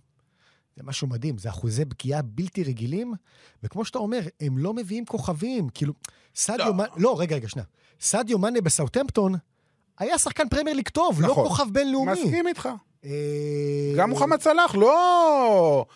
זה 0.78 0.84
משהו 0.84 1.06
מדהים, 1.06 1.38
זה 1.38 1.48
אחוזי 1.48 1.84
פגיעה 1.84 2.22
בלתי 2.22 2.64
רגילים, 2.64 3.14
וכמו 3.62 3.84
שאתה 3.84 3.98
אומר, 3.98 4.20
הם 4.40 4.58
לא 4.58 4.74
מביאים 4.74 5.04
כוכבים. 5.04 5.68
כאילו, 5.68 5.92
סעדיו 6.34 6.66
לא. 6.66 6.74
מאנה, 6.74 6.88
לא, 6.96 7.20
רגע, 7.20 7.36
רגע, 7.36 7.48
שנייה. 7.48 7.66
סעדיו 8.00 8.38
מאנה 8.38 8.60
בסאוטהמפטון 8.60 9.34
היה 9.98 10.18
שחקן 10.18 10.48
פרמייר 10.48 10.76
ליג 10.76 10.88
טוב, 10.88 11.20
לא 11.20 11.28
נכון. 11.28 11.48
כוכב 11.48 11.64
בינלאומי. 11.72 12.12
מסכים 12.12 12.48
איתך. 12.48 12.68
אה, 13.04 13.10
גם 13.96 14.10
מוחמד 14.10 14.40
סלאח, 14.40 14.74
לא... 14.74 15.86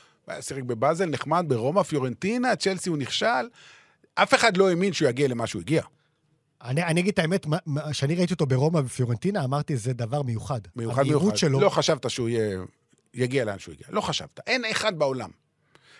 שיחק 0.41 0.63
בבאזל, 0.63 1.07
נחמד, 1.07 1.45
ברומא, 1.49 1.83
פיורנטינה, 1.83 2.57
צ'לסי 2.57 2.89
הוא 2.89 2.99
נכשל. 2.99 3.49
אף 4.15 4.35
אחד 4.35 4.57
לא 4.57 4.69
האמין 4.69 4.93
שהוא 4.93 5.09
יגיע 5.09 5.29
למה 5.29 5.47
שהוא 5.47 5.61
הגיע. 5.61 5.83
אני, 6.63 6.83
אני 6.83 7.01
אגיד 7.01 7.13
את 7.13 7.19
האמת, 7.19 7.47
כשאני 7.91 8.15
ראיתי 8.15 8.33
אותו 8.33 8.47
ברומא 8.47 8.81
ופיורנטינה, 8.85 9.45
אמרתי, 9.45 9.77
זה 9.77 9.93
דבר 9.93 10.23
מיוחד. 10.23 10.61
מיוחד 10.77 11.03
מיוחד. 11.03 11.37
שלו, 11.37 11.61
לא 11.61 11.69
חשבת 11.69 12.11
שהוא 12.11 12.29
יהיה... 12.29 12.59
יגיע 13.15 13.45
לאן 13.45 13.59
שהוא 13.59 13.73
הגיע. 13.73 13.87
לא 13.91 14.01
חשבת. 14.01 14.41
אין 14.47 14.65
אחד 14.71 14.99
בעולם. 14.99 15.31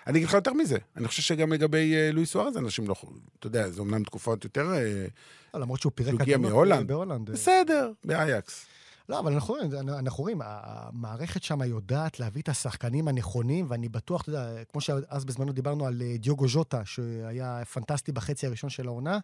אני 0.07 0.19
אגיד 0.19 0.29
לך 0.29 0.35
יותר 0.35 0.53
מזה. 0.53 0.79
אני 0.97 1.09
חושב 1.09 1.23
שגם 1.23 1.53
לגבי 1.53 1.95
אה, 1.95 2.11
לואי 2.13 2.27
סוארז, 2.27 2.57
אנשים 2.57 2.89
לא... 2.89 2.95
אתה 3.39 3.47
יודע, 3.47 3.71
זה 3.71 3.81
אומנם 3.81 4.05
תקופות 4.05 4.45
יותר... 4.45 4.73
אה, 4.75 5.07
לא, 5.55 5.61
למרות 5.61 5.81
שהוא 5.81 5.93
פירק 5.95 6.13
הוא 6.13 6.23
הגיע 6.23 6.37
קדימה 6.37 6.49
מהולנד. 6.49 6.89
בהולנד. 6.89 7.29
אה. 7.29 7.35
בסדר, 7.35 7.93
באייקס. 8.05 8.67
לא, 9.09 9.19
אבל 9.19 9.33
אנחנו 9.33 9.55
רואים, 9.55 9.71
אנחנו 9.89 10.23
רואים, 10.23 10.41
המערכת 10.45 11.43
שם 11.43 11.63
יודעת 11.63 12.21
להביא 12.21 12.43
את 12.43 12.49
השחקנים 12.49 13.09
הנכונים, 13.09 13.67
ואני 13.69 13.89
בטוח, 13.89 14.23
אתה 14.23 14.31
יודע, 14.31 14.65
כמו 14.73 14.81
שאז 14.81 15.25
בזמנו 15.25 15.53
דיברנו 15.53 15.87
על 15.87 16.03
אה, 16.03 16.17
דיוגו 16.19 16.49
ז'וטה, 16.49 16.85
שהיה 16.85 17.63
פנטסטי 17.73 18.13
בחצי 18.13 18.47
הראשון 18.47 18.71
של 18.71 18.87
העונה, 18.87 19.19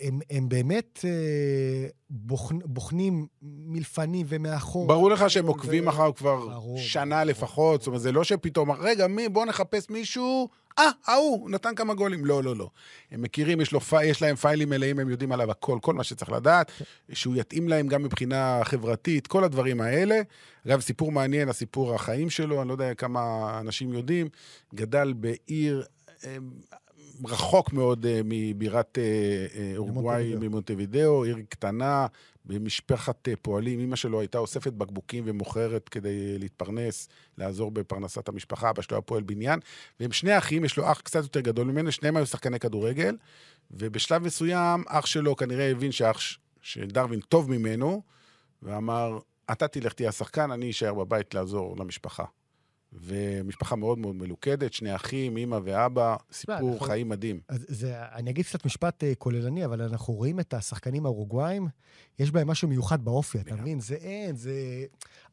הם, 0.00 0.20
הם 0.30 0.48
באמת 0.48 1.00
אה, 1.04 1.88
בוחנ, 2.10 2.58
בוחנים 2.64 3.26
מלפנים 3.42 4.26
ומאחור. 4.28 4.86
ברור 4.86 5.10
לך 5.10 5.30
שהם 5.30 5.46
עוקבים 5.46 5.86
ו- 5.86 5.90
אחריו 5.90 6.14
כבר 6.14 6.48
ברור, 6.48 6.78
שנה 6.78 7.24
לפחות, 7.24 7.80
זאת 7.80 7.86
אומרת, 7.86 8.00
זה 8.00 8.12
לא 8.12 8.24
שפתאום, 8.24 8.70
רגע, 8.70 9.06
מי, 9.06 9.28
בוא 9.28 9.46
נחפש 9.46 9.90
מישהו, 9.90 10.48
אה, 10.78 10.90
ההוא, 11.06 11.40
הוא 11.40 11.50
נתן 11.50 11.74
כמה 11.74 11.94
גולים. 11.94 12.24
לא, 12.24 12.42
לא, 12.42 12.56
לא. 12.56 12.70
הם 13.10 13.22
מכירים, 13.22 13.60
יש, 13.60 13.72
לו, 13.72 13.80
יש 14.04 14.22
להם 14.22 14.36
פיילים 14.36 14.68
מלאים, 14.68 14.98
הם 14.98 15.08
יודעים 15.08 15.32
עליו 15.32 15.50
הכל, 15.50 15.78
כל 15.82 15.94
מה 15.94 16.04
שצריך 16.04 16.32
לדעת, 16.32 16.72
שהוא 17.12 17.36
יתאים 17.36 17.68
להם 17.68 17.88
גם 17.88 18.02
מבחינה 18.02 18.60
חברתית, 18.64 19.26
כל 19.26 19.44
הדברים 19.44 19.80
האלה. 19.80 20.20
אגב, 20.66 20.80
סיפור 20.80 21.12
מעניין, 21.12 21.48
הסיפור 21.48 21.94
החיים 21.94 22.30
שלו, 22.30 22.60
אני 22.60 22.68
לא 22.68 22.74
יודע 22.74 22.94
כמה 22.94 23.50
אנשים 23.60 23.92
יודעים, 23.92 24.28
גדל 24.74 25.12
בעיר... 25.12 25.84
רחוק 27.24 27.72
מאוד 27.72 28.06
אה, 28.06 28.20
מבירת 28.24 28.98
אה, 28.98 29.02
אה, 29.60 29.72
אורוגוואי, 29.76 30.34
ממונטווידאו. 30.40 31.24
עיר 31.24 31.36
קטנה, 31.48 32.06
במשפחת 32.44 33.28
פועלים. 33.42 33.80
אימא 33.80 33.96
שלו 33.96 34.20
הייתה 34.20 34.38
אוספת 34.38 34.72
בקבוקים 34.72 35.24
ומוכרת 35.26 35.88
כדי 35.88 36.38
להתפרנס, 36.38 37.08
לעזור 37.38 37.70
בפרנסת 37.70 38.28
המשפחה, 38.28 38.70
אבא 38.70 38.82
שלו 38.82 38.96
היה 38.96 39.02
פועל 39.02 39.22
בניין. 39.22 39.60
והם 40.00 40.12
שני 40.12 40.38
אחים, 40.38 40.64
יש 40.64 40.76
לו 40.76 40.92
אח 40.92 41.00
קצת 41.00 41.22
יותר 41.22 41.40
גדול 41.40 41.66
ממנו, 41.66 41.92
שניהם 41.92 42.16
היו 42.16 42.26
שחקני 42.26 42.58
כדורגל, 42.58 43.16
ובשלב 43.70 44.22
מסוים 44.22 44.84
אח 44.88 45.06
שלו 45.06 45.36
כנראה 45.36 45.70
הבין 45.70 45.92
שאח, 45.92 46.18
ש- 46.20 46.38
שדרווין 46.62 47.20
טוב 47.20 47.50
ממנו, 47.50 48.02
ואמר, 48.62 49.18
אתה 49.52 49.68
תלך 49.68 49.92
תהיה 49.92 50.08
השחקן, 50.08 50.50
אני 50.50 50.70
אשאר 50.70 50.94
בבית 50.94 51.34
לעזור 51.34 51.76
למשפחה. 51.78 52.24
ומשפחה 52.92 53.76
מאוד 53.76 53.98
מאוד 53.98 54.16
מלוכדת, 54.16 54.72
שני 54.72 54.94
אחים, 54.94 55.36
אימא 55.36 55.58
ואבא, 55.64 56.16
סיפור 56.32 56.74
נכון. 56.74 56.88
חיים 56.88 57.08
מדהים. 57.08 57.40
אז 57.48 57.66
זה, 57.68 57.94
אני 58.14 58.30
אגיד 58.30 58.46
קצת 58.46 58.66
משפט 58.66 59.04
אה, 59.04 59.12
כוללני, 59.18 59.64
אבל 59.64 59.82
אנחנו 59.82 60.14
רואים 60.14 60.40
את 60.40 60.54
השחקנים 60.54 61.06
האורוגוואים, 61.06 61.68
יש 62.18 62.30
בהם 62.30 62.48
משהו 62.48 62.68
מיוחד 62.68 63.04
באופי, 63.04 63.40
אתה 63.40 63.54
מבין? 63.54 63.80
זה 63.80 63.94
אין, 63.94 64.36
זה... 64.36 64.84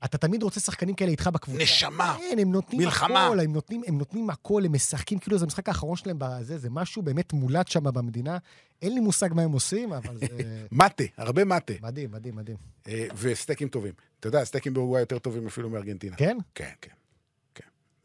אתה 0.05 0.17
תמיד 0.17 0.43
רוצה 0.43 0.59
שחקנים 0.59 0.95
כאלה 0.95 1.11
איתך 1.11 1.27
בקבוצה. 1.27 1.63
נשמה. 1.63 2.17
אין, 2.19 2.39
הם 2.39 2.51
נותנים 2.51 2.81
מלחמה. 2.81 3.25
הכל, 3.25 3.39
הם 3.39 3.53
נותנים, 3.53 3.81
הם 3.87 3.97
נותנים 3.97 4.29
הכל, 4.29 4.65
הם 4.65 4.73
משחקים, 4.73 5.19
כאילו 5.19 5.37
זה 5.37 5.45
המשחק 5.45 5.67
האחרון 5.67 5.95
שלהם 5.95 6.17
בזה, 6.19 6.57
זה 6.57 6.69
משהו 6.69 7.01
באמת 7.01 7.33
מולד 7.33 7.67
שם 7.67 7.83
במדינה. 7.83 8.37
אין 8.81 8.93
לי 8.93 8.99
מושג 8.99 9.29
מה 9.33 9.41
הם 9.41 9.51
עושים, 9.51 9.93
אבל 9.93 10.17
זה 10.17 10.27
מטה, 10.71 11.03
הרבה 11.17 11.45
מטה. 11.45 11.73
מדהים, 11.81 12.11
מדהים, 12.11 12.35
מדהים. 12.35 12.57
אה, 12.87 13.07
וסטייקים 13.15 13.67
טובים. 13.67 13.93
אתה 14.19 14.27
יודע, 14.27 14.43
סטייקים 14.43 14.73
באורוגוואי 14.73 15.01
יותר 15.01 15.19
טובים 15.19 15.47
אפילו 15.47 15.69
מארגנטינה. 15.69 16.15
כן? 16.15 16.37
כן, 16.55 16.71
כן. 16.81 16.91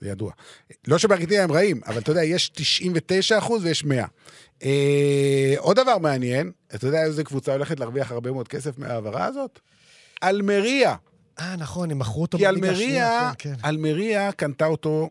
זה 0.00 0.08
ידוע. 0.08 0.32
לא 0.86 0.98
שבארגנטינה 0.98 1.42
הם 1.42 1.52
רעים, 1.52 1.80
אבל 1.86 1.98
אתה 1.98 2.10
יודע, 2.10 2.24
יש 2.24 2.48
99 2.48 3.38
אחוז 3.38 3.64
ויש 3.64 3.84
100. 3.84 4.04
אה, 4.62 5.54
עוד 5.58 5.76
דבר 5.80 5.98
מעניין, 5.98 6.52
אתה 6.74 6.86
יודע 6.86 7.04
איזה 7.04 7.24
קבוצה 7.24 7.52
הולכת 7.52 7.80
להרוויח 7.80 8.12
הרבה 8.12 8.32
מאוד 8.32 8.48
כסף 8.48 8.78
מההעברה 8.78 9.24
הזאת? 9.24 9.60
אלמריה. 10.22 10.94
אה, 11.40 11.56
נכון, 11.56 11.90
הם 11.90 11.98
מכרו 11.98 12.22
אותו 12.22 12.38
כי 12.38 12.44
בליגה 12.44 12.66
אלמריה, 12.66 12.72
השנייה, 12.72 13.32
כן, 13.38 13.54
כן. 13.54 13.68
אלמריה 13.68 14.32
קנתה 14.32 14.66
אותו 14.66 15.10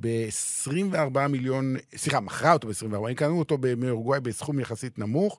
ב-24 0.00 1.28
מיליון, 1.28 1.76
סליחה, 1.96 2.20
מכרה 2.20 2.52
אותו 2.52 2.68
ב-24, 2.68 3.08
הם 3.08 3.14
קנו 3.14 3.38
אותו 3.38 3.58
מאורוגוואי 3.76 4.20
בסכום 4.20 4.60
יחסית 4.60 4.98
נמוך, 4.98 5.38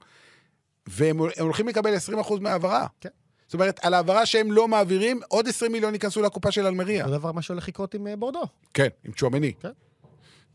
והם 0.87 1.19
הם 1.21 1.45
הולכים 1.45 1.67
לקבל 1.67 1.95
20% 1.95 2.39
מההעברה. 2.39 2.87
כן. 3.01 3.09
זאת 3.47 3.53
אומרת, 3.53 3.79
על 3.83 3.93
העברה 3.93 4.25
שהם 4.25 4.51
לא 4.51 4.67
מעבירים, 4.67 5.19
עוד 5.27 5.47
20 5.47 5.71
מיליון 5.71 5.93
ייכנסו 5.93 6.21
לקופה 6.21 6.51
של 6.51 6.65
אלמריה. 6.65 7.05
אותו 7.05 7.17
דבר 7.17 7.31
מה 7.31 7.41
שהולך 7.41 7.67
לקרות 7.67 7.93
עם 7.93 8.07
אה, 8.07 8.15
בורדו. 8.15 8.41
כן, 8.73 8.87
עם 9.03 9.11
צ'ואמני. 9.11 9.53
כן. 9.59 9.69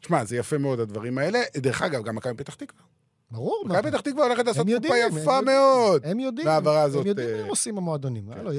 תשמע, 0.01 0.25
זה 0.25 0.37
יפה 0.37 0.59
מאוד 0.59 0.81
הדברים 0.81 1.19
האלה. 1.19 1.41
דרך 1.57 1.83
אגב, 1.83 2.03
גם 2.05 2.17
מכבי 2.17 2.35
פתח 2.35 2.55
תקווה. 2.55 2.83
ברור. 3.31 3.65
מכבי 3.67 3.91
פתח 3.91 4.01
תקווה 4.01 4.25
הולכת 4.27 4.47
לעשות 4.47 4.67
קופה 4.83 4.95
הם 4.97 5.19
יפה. 5.19 5.41
מאוד. 5.41 6.03
הם 6.05 6.21
יודעים, 6.21 6.47
וההעברה 6.47 6.83
הזאת, 6.83 7.01
הם 7.01 7.07
יודעים 7.07 7.29
אה, 7.29 7.35
מה 7.37 7.43
הם 7.43 7.49
עושים 7.49 7.79
המועדונים. 7.79 8.31
הלו, 8.31 8.51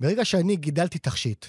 ברגע 0.00 0.24
שאני 0.24 0.56
גידלתי 0.56 0.98
תכשיט, 0.98 1.46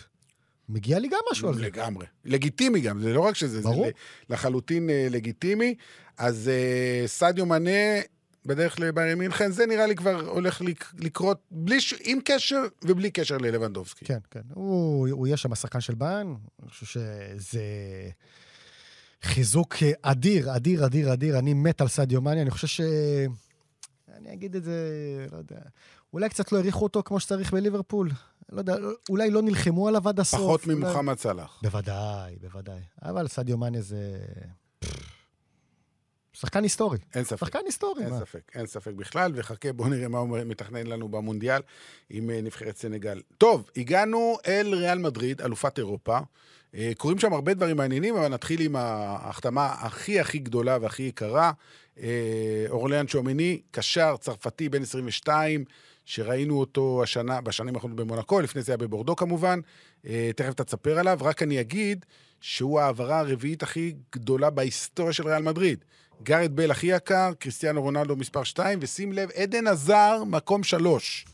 מגיע 0.69 0.99
לי 0.99 1.07
גם 1.07 1.19
משהו 1.31 1.47
על 1.49 1.55
זה. 1.55 1.61
לגמרי. 1.61 2.05
לגיטימי 2.25 2.81
גם, 2.81 3.01
זה 3.01 3.13
לא 3.13 3.19
רק 3.21 3.35
שזה, 3.35 3.57
זה 3.61 3.63
ברור. 3.69 3.85
ל- 3.87 4.33
לחלוטין 4.33 4.89
אה, 4.89 5.07
לגיטימי. 5.09 5.75
אז 6.17 6.51
סעדיו 7.05 7.45
מנה 7.45 7.71
בדרך 8.45 8.79
לביירן 8.79 9.19
מינכן, 9.19 9.51
זה 9.51 9.65
נראה 9.65 9.85
לי 9.87 9.95
כבר 9.95 10.19
הולך 10.29 10.61
לק- 10.61 10.93
לקרות 10.99 11.37
בלי, 11.51 11.81
ש- 11.81 11.93
עם 12.03 12.19
קשר 12.25 12.61
ובלי 12.85 13.11
קשר 13.11 13.37
ללבנדובסקי. 13.37 14.05
כן, 14.05 14.19
כן. 14.31 14.41
הוא, 14.53 15.07
הוא 15.11 15.27
יהיה 15.27 15.37
שם 15.37 15.51
השחקן 15.53 15.81
של 15.81 15.95
ביין, 15.95 16.35
אני 16.63 16.69
חושב 16.69 16.85
שזה 16.85 17.61
חיזוק 19.23 19.75
אדיר, 20.01 20.55
אדיר, 20.55 20.85
אדיר, 20.85 21.13
אדיר. 21.13 21.39
אני 21.39 21.53
מת 21.53 21.81
על 21.81 21.87
סעדיו 21.87 22.21
מאני, 22.21 22.41
אני 22.41 22.51
חושב 22.51 22.67
ש... 22.67 22.81
אני 24.17 24.33
אגיד 24.33 24.55
את 24.55 24.63
זה, 24.63 24.77
לא 25.31 25.37
יודע. 25.37 25.55
אולי 26.13 26.29
קצת 26.29 26.51
לא 26.51 26.57
העריכו 26.57 26.83
אותו 26.83 27.03
כמו 27.05 27.19
שצריך 27.19 27.53
בליברפול. 27.53 28.09
לא 28.51 28.59
יודע, 28.59 28.75
אולי 29.09 29.31
לא 29.31 29.41
נלחמו 29.41 29.87
עליו 29.87 30.09
עד 30.09 30.19
הסוף. 30.19 30.39
פחות 30.39 30.67
ממוחמד 30.67 31.17
סלאח. 31.17 31.59
בוודאי, 31.63 32.35
בוודאי. 32.41 32.79
אבל 33.01 33.27
סעדיו 33.27 33.57
מאני 33.57 33.81
זה... 33.81 34.17
שחקן 36.33 36.63
היסטורי. 36.63 36.97
אין 37.15 37.23
ספק. 37.23 37.39
שחקן 37.39 37.59
היסטורי, 37.65 38.03
אין 38.03 38.13
מה? 38.13 38.19
ספק, 38.19 38.51
אין 38.55 38.65
ספק 38.65 38.91
בכלל, 38.93 39.31
וחכה, 39.35 39.73
בואו 39.73 39.89
נראה 39.89 40.07
מה 40.07 40.17
הוא 40.17 40.37
מתכנן 40.45 40.87
לנו 40.87 41.07
במונדיאל 41.07 41.61
עם 42.09 42.29
אה, 42.29 42.41
נבחרת 42.41 42.77
סנגל. 42.77 43.21
טוב, 43.37 43.69
הגענו 43.77 44.37
אל 44.47 44.75
ריאל 44.75 44.97
מדריד, 44.97 45.41
אלופת 45.41 45.77
אירופה. 45.77 46.19
אה, 46.75 46.91
קורים 46.97 47.19
שם 47.19 47.33
הרבה 47.33 47.53
דברים 47.53 47.77
מעניינים, 47.77 48.15
אבל 48.15 48.27
נתחיל 48.27 48.61
עם 48.61 48.75
ההחתמה 48.75 49.65
הכי 49.79 50.19
הכי 50.19 50.39
גדולה 50.39 50.77
והכי 50.81 51.03
יקרה. 51.03 51.51
אה, 51.99 52.65
אורליאן 52.69 53.07
שומני, 53.07 53.61
קשר 53.71 54.15
צרפתי 54.17 54.69
בן 54.69 54.81
22, 54.81 55.65
שראינו 56.05 56.59
אותו 56.59 57.03
השנה, 57.03 57.41
בשנים 57.41 57.75
האחרונות 57.75 57.97
במונקו, 57.97 58.41
לפני 58.41 58.61
זה 58.61 58.71
היה 58.71 58.77
בבורדו 58.77 59.15
כמובן. 59.15 59.59
תכף 60.35 60.53
תספר 60.53 60.99
עליו, 60.99 61.17
רק 61.21 61.43
אני 61.43 61.61
אגיד 61.61 62.05
שהוא 62.41 62.79
ההעברה 62.79 63.19
הרביעית 63.19 63.63
הכי 63.63 63.93
גדולה 64.11 64.49
בהיסטוריה 64.49 65.13
של 65.13 65.27
ריאל 65.27 65.41
מדריד. 65.41 65.85
גארד 66.23 66.55
בל 66.55 66.71
הכי 66.71 66.87
יקר, 66.87 67.31
קריסטיאנו 67.39 67.81
רונלדו 67.81 68.15
מספר 68.15 68.43
2, 68.43 68.79
ושים 68.81 69.13
לב, 69.13 69.29
עדן 69.35 69.67
עזר 69.67 70.23
מקום 70.23 70.63
3. 70.63 71.25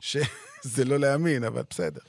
שזה 0.00 0.84
לא 0.90 0.98
להאמין, 0.98 1.44
אבל 1.44 1.62
בסדר. 1.70 2.00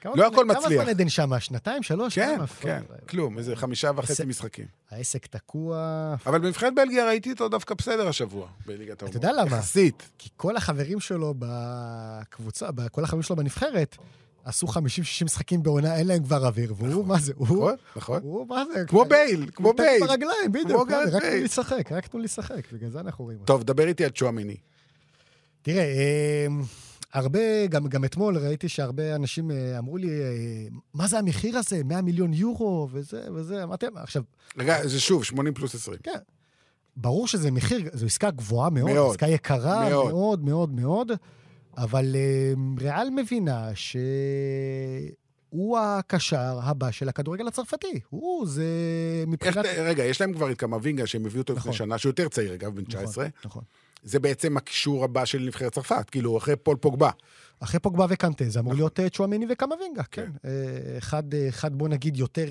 כמה 0.00 0.12
לא 0.16 0.26
הכל 0.26 0.34
כמה 0.34 0.44
מצליח. 0.54 0.82
זמן 0.82 0.90
עדן 0.90 1.08
שמה? 1.08 1.40
שנתיים? 1.40 1.82
שלוש? 1.82 2.14
כן, 2.14 2.36
כמה? 2.36 2.46
כן, 2.46 2.82
כלום, 3.08 3.38
איזה 3.38 3.56
חמישה 3.56 3.90
וחצי 3.96 4.24
משחקים. 4.24 4.66
העסק 4.90 5.26
תקוע. 5.26 6.14
אבל 6.26 6.38
בנבחרת 6.38 6.74
בלגיה 6.74 7.06
ראיתי 7.06 7.30
אותו 7.30 7.48
דווקא 7.48 7.74
בסדר 7.74 8.08
השבוע, 8.08 8.48
בליגת 8.66 9.02
האומות. 9.02 9.14
יודע 9.14 9.32
למה? 9.32 9.56
יחסית. 9.56 10.10
כי 10.18 10.28
כל 10.36 10.56
החברים 10.56 11.00
שלו 11.00 11.34
בקבוצה, 11.38 12.68
כל 12.92 13.04
החברים 13.04 13.22
שלו 13.22 13.36
בנבחרת, 13.36 13.96
עשו 14.44 14.66
50-60 14.66 14.70
משחקים 15.24 15.62
בעונה, 15.62 15.96
אין 15.96 16.06
להם 16.06 16.22
כבר 16.22 16.46
אוויר, 16.46 16.74
והוא, 16.76 17.06
מה 17.06 17.20
זה, 17.20 17.32
הוא... 17.36 17.46
נכון, 17.46 17.74
נכון. 17.96 18.20
הוא, 18.22 18.48
מה 18.48 18.64
זה? 18.74 18.84
כמו 18.86 19.04
בייל, 19.04 19.46
כמו 19.54 19.68
הוא 19.68 19.76
בייל. 19.76 20.00
טק 20.00 20.08
ברגליים, 20.08 20.52
כמו 20.52 20.62
בדיוק. 20.64 20.90
רק 20.90 21.22
תנו. 21.22 21.30
לי 21.30 21.44
לשחק, 21.44 21.92
רק 21.92 22.06
תנו 22.06 22.18
לי 22.18 22.24
לשחק, 22.24 22.72
בגלל 22.72 22.90
זה 22.90 23.00
אנחנו 23.00 23.24
רואים. 23.24 23.38
טוב, 23.44 23.62
דבר 23.62 23.86
איתי 23.86 24.04
על 24.04 24.10
צ'ואמיני. 24.10 24.56
תראה, 25.62 25.82
אה, 25.82 26.46
הרבה, 27.12 27.66
גם, 27.66 27.88
גם 27.88 28.04
אתמול 28.04 28.38
ראיתי 28.38 28.68
שהרבה 28.68 29.14
אנשים 29.14 29.50
אה, 29.50 29.78
אמרו 29.78 29.96
לי, 29.96 30.08
אה, 30.08 30.66
מה 30.94 31.06
זה 31.06 31.18
המחיר 31.18 31.58
הזה? 31.58 31.84
100 31.84 32.02
מיליון 32.02 32.32
יורו, 32.32 32.88
וזה 32.92 33.22
וזה, 33.34 33.62
אמרתם, 33.62 33.96
עכשיו, 33.96 34.22
רגע, 34.58 34.86
זה 34.86 35.00
שוב, 35.00 35.24
80 35.24 35.54
פלוס 35.54 35.74
20. 35.74 35.98
כן, 36.02 36.18
ברור 36.96 37.28
שזה 37.28 37.50
מחיר, 37.50 37.90
זו 37.92 38.06
עסקה 38.06 38.30
גבוהה 38.30 38.70
מאוד, 38.70 38.90
מאוד. 38.90 39.10
עסקה 39.10 39.28
יקרה 39.28 39.88
מאוד. 39.88 40.12
מאוד 40.12 40.44
מאוד 40.44 40.74
מאוד, 40.74 41.12
אבל 41.76 42.16
אה, 42.16 42.52
ריאל 42.80 43.10
מבינה 43.10 43.70
שהוא 43.74 45.78
הקשר 45.78 46.58
הבא 46.62 46.90
של 46.90 47.08
הכדורגל 47.08 47.48
הצרפתי. 47.48 48.00
הוא, 48.10 48.46
זה 48.46 48.64
איך, 49.20 49.28
מבחינת... 49.28 49.64
רגע, 49.78 50.04
יש 50.04 50.20
להם 50.20 50.32
כבר 50.32 50.50
את 50.50 50.58
קמבינגה 50.58 51.06
שהם 51.06 51.26
הביאו 51.26 51.42
אותו 51.42 51.52
לפני 51.52 51.60
נכון. 51.60 51.72
שנה, 51.72 51.98
שהוא 51.98 52.10
יותר 52.10 52.28
צעיר 52.28 52.54
אגב, 52.54 52.76
בן 52.76 52.84
19. 52.84 53.24
נכון, 53.24 53.30
נכון. 53.44 53.62
זה 54.02 54.18
בעצם 54.18 54.56
הקישור 54.56 55.04
הבא 55.04 55.24
של 55.24 55.38
נבחרת 55.38 55.72
צרפת, 55.72 56.10
כאילו, 56.10 56.38
אחרי 56.38 56.56
פול 56.56 56.76
פוגבה. 56.76 57.10
אחרי 57.60 57.80
פוגבה 57.80 58.06
וקנטה, 58.08 58.44
זה 58.48 58.60
אמור 58.60 58.72
נכון. 58.72 58.80
להיות 58.80 59.00
אה, 59.00 59.10
צ'ואמיני 59.10 59.46
וקמבינגה, 59.48 60.02
כן. 60.02 60.30
אה, 60.44 60.50
אחד, 60.98 61.22
אחד, 61.48 61.74
בוא 61.74 61.88
נגיד, 61.88 62.16
יותר 62.16 62.46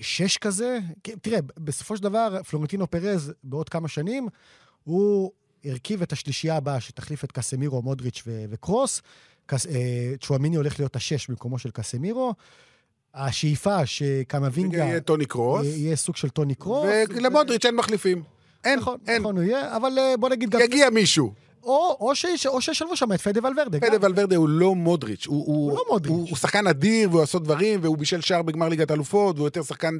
שש 0.00 0.38
כזה. 0.38 0.78
כן, 1.02 1.14
תראה, 1.22 1.38
בסופו 1.58 1.96
של 1.96 2.02
דבר, 2.02 2.42
פלורנטינו 2.42 2.90
פרז, 2.90 3.32
בעוד 3.44 3.68
כמה 3.68 3.88
שנים, 3.88 4.28
הוא 4.84 5.32
הרכיב 5.64 6.02
את 6.02 6.12
השלישייה 6.12 6.56
הבאה 6.56 6.80
שתחליף 6.80 7.24
את 7.24 7.32
קסמירו, 7.32 7.82
מודריץ' 7.82 8.22
ו- 8.26 8.44
וקרוס. 8.50 9.02
קס, 9.46 9.66
אה, 9.66 9.72
צ'ואמיני 10.20 10.56
הולך 10.56 10.78
להיות 10.80 10.96
השש 10.96 11.28
במקומו 11.30 11.58
של 11.58 11.70
קסמירו. 11.70 12.34
השאיפה 13.14 13.86
שקמבינגה 13.86 14.78
יהיה 14.78 15.00
טוני 15.00 15.26
קרוס, 15.26 15.64
יהיה 15.66 15.76
יהיה 15.76 15.96
סוג 15.96 16.16
של 16.16 16.28
טוני 16.28 16.54
קרוס. 16.54 16.86
ולמודריץ' 17.08 17.64
אין 17.64 17.76
מחליפים. 17.76 18.22
אין, 18.64 18.78
נכון, 18.78 18.98
אין. 19.08 19.22
נכון, 19.22 19.36
הוא 19.36 19.44
יהיה, 19.44 19.76
אבל 19.76 19.98
אה, 19.98 20.16
בוא 20.16 20.28
נגיד 20.28 20.50
גם... 20.50 20.60
יגיע 20.60 20.90
מישהו. 20.90 21.32
או, 21.62 21.96
או, 22.00 22.14
שיש- 22.14 22.46
או 22.46 22.60
שישלבו 22.60 22.96
שם 22.96 23.12
את 23.12 23.20
פדה 23.20 23.40
ולוורדה. 23.48 23.80
פדה 23.80 23.96
ולוורדה 24.06 24.36
הוא 24.36 24.48
לא 24.48 24.74
מודריץ'. 24.74 25.26
הוא, 25.26 25.46
הוא, 25.46 25.70
הוא 25.70 25.78
לא 25.78 25.84
מודריץ'. 25.90 26.10
הוא, 26.12 26.28
הוא 26.28 26.36
שחקן 26.36 26.66
אדיר, 26.66 27.10
והוא 27.10 27.22
עושה 27.22 27.38
דברים, 27.38 27.80
והוא 27.82 27.98
בישל 27.98 28.20
שער 28.20 28.42
בגמר 28.42 28.68
ליגת 28.68 28.90
אלופות, 28.90 29.36
והוא 29.36 29.46
יותר 29.46 29.62
שחקן 29.62 29.94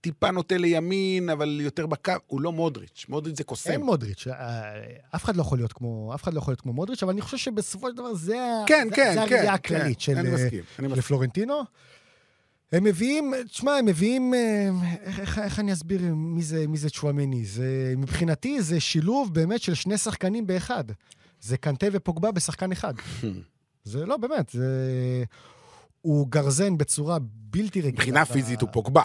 טיפה 0.00 0.30
נוטה 0.30 0.56
לימין, 0.56 1.28
אבל 1.30 1.60
יותר 1.60 1.86
בקו. 1.86 2.12
הוא 2.26 2.40
לא 2.40 2.52
מודריץ'. 2.52 3.06
מודריץ' 3.08 3.36
זה 3.36 3.44
קוסם. 3.44 3.70
אין 3.70 3.80
מודריץ', 3.80 4.26
אה, 4.26 4.72
אף 5.14 5.24
אחד 5.24 5.36
לא 5.36 5.40
יכול 5.40 5.58
להיות 5.58 5.72
כמו, 5.72 6.12
אף 6.14 6.22
אחד 6.22 6.34
לא 6.34 6.38
יכול 6.38 6.52
להיות 6.52 6.60
כמו 6.60 6.72
מודריץ', 6.72 7.02
אבל 7.02 7.12
אני 7.12 7.20
חושב 7.20 7.36
שבסופו 7.36 7.88
של 7.88 7.96
דבר 7.96 8.14
זה, 8.14 8.36
כן, 8.66 8.86
זה, 8.90 8.96
כן, 8.96 9.14
זה 9.14 9.26
כן. 9.28 9.34
הראייה 9.34 9.58
כן. 9.58 9.74
הכללית 9.74 10.00
של, 10.00 10.18
אני 10.18 10.28
אה, 10.28 10.34
מסכים, 10.34 10.62
אני 10.78 10.88
של 10.88 10.92
מסכים. 10.92 11.02
פלורנטינו. 11.02 11.62
הם 12.72 12.84
מביאים, 12.84 13.32
תשמע, 13.48 13.72
הם 13.72 13.86
מביאים, 13.86 14.34
אה, 14.34 14.68
איך, 15.02 15.20
איך, 15.20 15.38
איך 15.38 15.58
אני 15.60 15.72
אסביר 15.72 16.00
מי 16.14 16.42
זה, 16.42 16.66
מי 16.68 16.78
זה 16.78 16.90
צ'ואמני? 16.90 17.44
זה, 17.44 17.94
מבחינתי 17.96 18.62
זה 18.62 18.80
שילוב 18.80 19.34
באמת 19.34 19.60
של 19.60 19.74
שני 19.74 19.98
שחקנים 19.98 20.46
באחד. 20.46 20.84
זה 21.40 21.56
קנטה 21.56 21.86
ופוגבה 21.92 22.32
בשחקן 22.32 22.72
אחד. 22.72 22.94
זה 23.84 24.06
לא, 24.06 24.16
באמת, 24.16 24.48
זה... 24.50 25.24
הוא 26.00 26.28
גרזן 26.28 26.78
בצורה 26.78 27.18
בלתי 27.22 27.80
רגילה. 27.80 27.92
מבחינה 27.92 28.24
פיזית 28.24 28.60
הוא 28.60 28.68
פוגבה. 28.72 29.02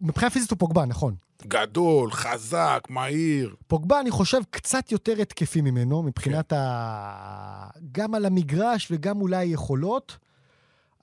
מבחינה 0.00 0.30
פיזית 0.30 0.50
הוא 0.50 0.58
פוגבה, 0.58 0.84
נכון. 0.84 1.14
גדול, 1.46 2.12
חזק, 2.12 2.86
מהיר. 2.90 3.54
פוגבה, 3.66 4.00
אני 4.00 4.10
חושב, 4.10 4.38
קצת 4.50 4.92
יותר 4.92 5.20
התקפי 5.20 5.60
ממנו, 5.60 6.02
מבחינת 6.02 6.52
ה... 6.52 7.68
גם 7.92 8.14
על 8.14 8.26
המגרש 8.26 8.88
וגם 8.90 9.20
אולי 9.20 9.44
יכולות, 9.44 10.18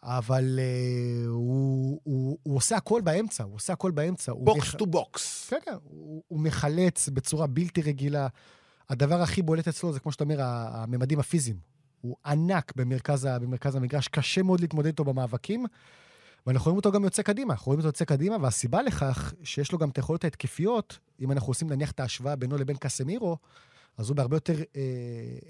אבל 0.03 0.59
אה, 0.59 1.27
הוא, 1.27 1.99
הוא, 2.03 2.37
הוא 2.43 2.57
עושה 2.57 2.75
הכל 2.77 3.01
באמצע, 3.01 3.43
הוא 3.43 3.55
עושה 3.55 3.73
הכל 3.73 3.91
באמצע. 3.91 4.33
box 4.33 4.75
to 4.75 4.85
box. 4.85 5.49
כן, 5.49 5.57
כן, 5.65 5.73
הוא, 5.83 6.23
הוא 6.27 6.39
מחלץ 6.39 7.09
בצורה 7.09 7.47
בלתי 7.47 7.81
רגילה. 7.81 8.27
הדבר 8.89 9.21
הכי 9.21 9.41
בולט 9.41 9.67
אצלו 9.67 9.93
זה, 9.93 9.99
כמו 9.99 10.11
שאתה 10.11 10.23
אומר, 10.23 10.37
הממדים 10.41 11.19
הפיזיים. 11.19 11.57
הוא 12.01 12.15
ענק 12.25 12.73
במרכז, 12.75 13.27
במרכז 13.41 13.75
המגרש, 13.75 14.07
קשה 14.07 14.43
מאוד 14.43 14.59
להתמודד 14.59 14.87
איתו 14.87 15.03
במאבקים. 15.03 15.65
ואנחנו 16.47 16.65
רואים 16.65 16.77
אותו 16.77 16.91
גם 16.91 17.03
יוצא 17.03 17.21
קדימה, 17.21 17.53
אנחנו 17.53 17.65
רואים 17.65 17.79
אותו 17.79 17.87
יוצא 17.87 18.05
קדימה, 18.05 18.37
והסיבה 18.41 18.81
לכך 18.81 19.33
שיש 19.43 19.71
לו 19.71 19.77
גם 19.77 19.89
את 19.89 19.97
היכולות 19.97 20.23
ההתקפיות, 20.23 20.99
אם 21.19 21.31
אנחנו 21.31 21.47
עושים 21.51 21.69
נניח 21.69 21.91
את 21.91 21.99
ההשוואה 21.99 22.35
בינו 22.35 22.57
לבין 22.57 22.77
קסמירו, 22.77 23.37
אז 23.97 24.09
הוא 24.09 24.17
בהרבה 24.17 24.35
יותר 24.35 24.53
אה, 24.75 24.81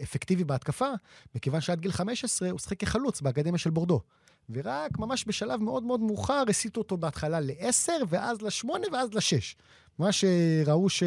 אפקטיבי 0.04 0.44
בהתקפה, 0.44 0.88
מכיוון 1.36 1.62
שעד 1.62 1.80
גיל 1.80 1.92
15 1.92 2.50
הוא 2.50 2.60
שחק 2.60 2.80
כחלוץ 2.80 3.22
באקדמיה 3.22 3.58
של 3.58 3.70
בורדו. 3.70 4.02
ורק 4.50 5.00
ממש 5.00 5.26
בשלב 5.28 5.62
מאוד 5.62 5.84
מאוד 5.84 6.00
מאוחר 6.00 6.44
הסיטו 6.50 6.82
אותו 6.82 6.98
בהתחלה 6.98 7.40
ל-10, 7.40 7.92
ואז 8.10 8.42
ל-8 8.42 8.70
ואז 8.94 9.14
ל-6. 9.14 9.56
ממש 10.00 10.24
אה, 10.24 10.64
ראו 10.66 10.90
ש, 10.90 11.04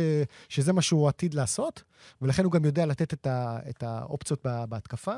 שזה 0.49 0.73
מה 0.73 0.83
שהוא 0.83 1.09
עתיד 1.09 1.35
לעשות, 1.35 1.83
ולכן 2.23 2.45
הוא 2.45 2.53
גם 2.53 2.65
יודע 2.65 2.87
לתת 2.87 3.13
את, 3.13 3.27
ה, 3.27 3.59
את 3.69 3.83
האופציות 3.83 4.47
בהתקפה. 4.69 5.15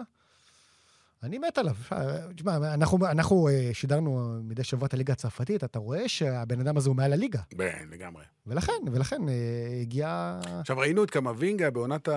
אני 1.23 1.39
מת 1.39 1.59
עליו. 1.59 1.75
תשמע, 2.37 2.57
אנחנו, 2.57 3.07
אנחנו 3.07 3.49
אה, 3.49 3.71
שידרנו 3.73 4.41
מדי 4.43 4.65
שבוע 4.65 4.87
את 4.87 4.95
הליגה 4.95 5.13
הצרפתית, 5.13 5.65
אתה 5.65 5.79
רואה 5.79 6.09
שהבן 6.09 6.61
אדם 6.61 6.77
הזה 6.77 6.89
הוא 6.89 6.97
מעל 6.97 7.13
הליגה. 7.13 7.41
כן, 7.51 7.89
לגמרי. 7.91 8.25
ולכן, 8.47 8.73
ולכן 8.93 9.29
אה, 9.29 9.35
הגיע... 9.81 10.39
עכשיו, 10.61 10.79
ראינו 10.79 11.05
את 11.05 11.11
קמבינגה 11.11 11.71
בעונת 11.71 12.09
ה... 12.09 12.15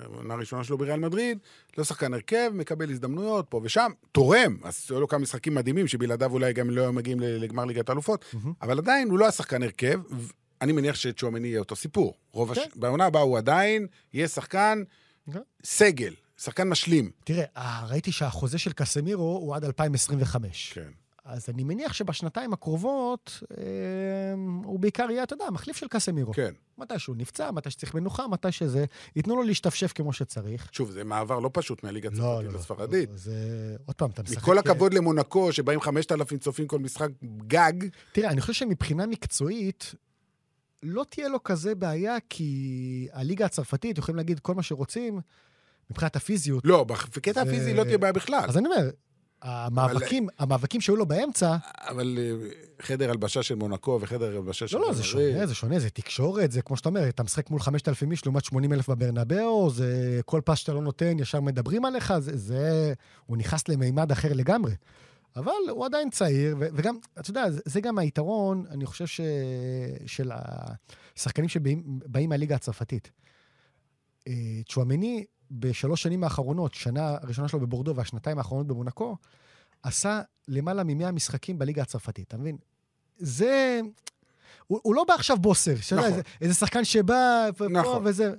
העונה 0.00 0.34
הראשונה 0.34 0.64
שלו 0.64 0.78
בריאל 0.78 1.00
מדריד, 1.00 1.38
לא 1.78 1.84
שחקן 1.84 2.14
הרכב, 2.14 2.50
מקבל 2.54 2.90
הזדמנויות 2.90 3.46
פה 3.48 3.60
ושם, 3.64 3.90
תורם. 4.12 4.56
אז 4.62 4.86
היו 4.90 5.00
לו 5.00 5.08
כמה 5.08 5.18
משחקים 5.18 5.54
מדהימים, 5.54 5.88
שבלעדיו 5.88 6.32
אולי 6.32 6.52
גם 6.52 6.70
לא 6.70 6.82
היו 6.82 6.92
מגיעים 6.92 7.20
לגמר 7.20 7.64
ליגת 7.64 7.88
האלופות, 7.88 8.24
mm-hmm. 8.24 8.48
אבל 8.62 8.78
עדיין 8.78 9.10
הוא 9.10 9.18
לא 9.18 9.24
היה 9.24 9.32
שחקן 9.32 9.62
הרכב. 9.62 10.00
אני 10.60 10.72
מניח 10.72 10.94
שצ'ואמני 10.94 11.48
יהיה 11.48 11.58
אותו 11.58 11.76
סיפור. 11.76 12.14
רוב 12.32 12.54
כן. 12.54 12.60
הש... 12.60 12.66
בעונה 12.76 13.06
הבאה 13.06 13.22
הוא 13.22 13.38
עדיין 13.38 13.86
יהיה 14.12 14.28
שחקן 14.28 14.82
okay. 15.30 15.38
סגל. 15.64 16.14
שחקן 16.36 16.68
משלים. 16.68 17.10
תראה, 17.24 17.44
אה, 17.56 17.86
ראיתי 17.88 18.12
שהחוזה 18.12 18.58
של 18.58 18.72
קסמירו 18.72 19.38
הוא 19.42 19.56
עד 19.56 19.64
2025. 19.64 20.72
כן. 20.72 20.88
אז 21.24 21.48
אני 21.48 21.64
מניח 21.64 21.92
שבשנתיים 21.92 22.52
הקרובות 22.52 23.42
אה, 23.58 23.64
הוא 24.64 24.80
בעיקר 24.80 25.10
יהיה, 25.10 25.22
אתה 25.22 25.34
יודע, 25.34 25.44
מחליף 25.50 25.76
של 25.76 25.86
קסמירו. 25.88 26.32
כן. 26.32 26.52
מתי 26.78 26.98
שהוא 26.98 27.16
נפצע, 27.16 27.50
מתי 27.50 27.70
שצריך 27.70 27.94
מנוחה, 27.94 28.28
מתי 28.28 28.52
שזה, 28.52 28.84
ייתנו 29.16 29.36
לו 29.36 29.42
להשתפשף 29.42 29.92
כמו 29.92 30.12
שצריך. 30.12 30.68
שוב, 30.72 30.90
זה 30.90 31.04
מעבר 31.04 31.38
לא 31.38 31.50
פשוט 31.52 31.84
מהליגה 31.84 32.08
לא, 32.08 32.14
הצרפתית 32.14 32.46
לא, 32.46 32.52
לא, 32.52 32.58
לספרדית. 32.58 33.10
לא, 33.10 33.16
זה... 33.16 33.76
עוד 33.86 33.96
פעם, 33.96 34.10
אתה 34.10 34.22
משחק... 34.22 34.36
מכל 34.36 34.58
הכבוד 34.58 34.94
למונקו, 34.94 35.52
שבאים 35.52 35.80
5,000 35.80 36.38
צופים 36.38 36.66
כל 36.66 36.78
משחק 36.78 37.10
גג. 37.46 37.72
תראה, 38.12 38.30
אני 38.30 38.40
חושב 38.40 38.52
שמבחינה 38.52 39.06
מקצועית, 39.06 39.94
לא 40.82 41.04
תהיה 41.08 41.28
לו 41.28 41.42
כזה 41.42 41.74
בעיה, 41.74 42.16
כי 42.30 43.08
הליגה 43.12 43.44
הצרפתית, 43.44 43.98
יכולים 43.98 44.16
להגיד 44.16 44.40
כל 44.40 44.54
מה 44.54 44.62
שרוצים, 44.62 45.20
מבחינת 45.92 46.16
הפיזיות. 46.16 46.62
לא, 46.66 46.84
בקטע 46.84 47.44
זה... 47.44 47.50
הפיזי 47.50 47.74
לא 47.74 47.84
תהיה 47.84 47.98
בעיה 47.98 48.12
בכלל. 48.12 48.44
אז 48.48 48.56
אני 48.56 48.66
אומר, 48.66 48.90
המאבקים, 49.42 50.24
אבל... 50.24 50.34
המאבקים 50.38 50.80
שהיו 50.80 50.96
לו 50.96 51.06
באמצע... 51.06 51.56
אבל 51.88 52.18
אה, 52.18 52.48
חדר 52.82 53.10
הלבשה 53.10 53.42
של 53.42 53.54
מונקו 53.54 53.98
וחדר 54.00 54.36
הלבשה 54.36 54.68
של... 54.68 54.76
לא, 54.78 54.86
לא, 54.86 54.92
זה 54.92 55.02
שונה, 55.02 55.46
זה 55.46 55.54
שונה, 55.54 55.78
זה 55.78 55.90
תקשורת, 55.90 56.52
זה 56.52 56.62
כמו 56.62 56.76
שאתה 56.76 56.88
אומר, 56.88 57.08
אתה 57.08 57.22
משחק 57.22 57.50
מול 57.50 57.60
5,000 57.60 58.10
איש 58.10 58.26
לעומת 58.26 58.44
80 58.44 58.72
אלף 58.72 58.88
בברנבאו, 58.88 59.70
זה 59.70 60.20
כל 60.24 60.40
פס 60.44 60.58
שאתה 60.58 60.72
לא 60.72 60.82
נותן, 60.82 61.18
ישר 61.18 61.40
מדברים 61.40 61.84
עליך, 61.84 62.18
זה... 62.18 62.36
זה... 62.36 62.92
הוא 63.26 63.36
נכנס 63.36 63.68
למימד 63.68 64.12
אחר 64.12 64.32
לגמרי. 64.32 64.72
אבל 65.36 65.52
הוא 65.70 65.86
עדיין 65.86 66.10
צעיר, 66.10 66.56
ו- 66.60 66.68
וגם, 66.74 66.96
אתה 67.20 67.30
יודע, 67.30 67.50
זה, 67.50 67.60
זה 67.64 67.80
גם 67.80 67.98
היתרון, 67.98 68.64
אני 68.70 68.86
חושב, 68.86 69.06
ש- 69.06 69.20
של 70.06 70.30
השחקנים 71.14 71.48
שבאים 71.48 72.28
מהליגה 72.28 72.54
הצרפתית. 72.54 73.10
אה, 74.28 74.32
צ'ואמני 74.68 75.24
בשלוש 75.52 76.02
שנים 76.02 76.24
האחרונות, 76.24 76.74
שנה 76.74 77.16
הראשונה 77.22 77.48
שלו 77.48 77.60
בבורדו 77.60 77.96
והשנתיים 77.96 78.38
האחרונות 78.38 78.66
במונקו, 78.66 79.16
עשה 79.82 80.20
למעלה 80.48 80.84
מ-100 80.84 81.10
משחקים 81.10 81.58
בליגה 81.58 81.82
הצרפתית, 81.82 82.28
אתה 82.28 82.36
מבין? 82.36 82.56
זה... 83.18 83.80
הוא, 84.66 84.80
הוא 84.82 84.94
לא 84.94 85.04
בא 85.08 85.14
עכשיו 85.14 85.36
בוסר, 85.36 85.74
נכון. 85.92 86.04
איזה, 86.04 86.22
איזה 86.40 86.54
שחקן 86.54 86.84
שבא 86.84 87.48
נכון. 87.70 88.02
וזה... 88.04 88.32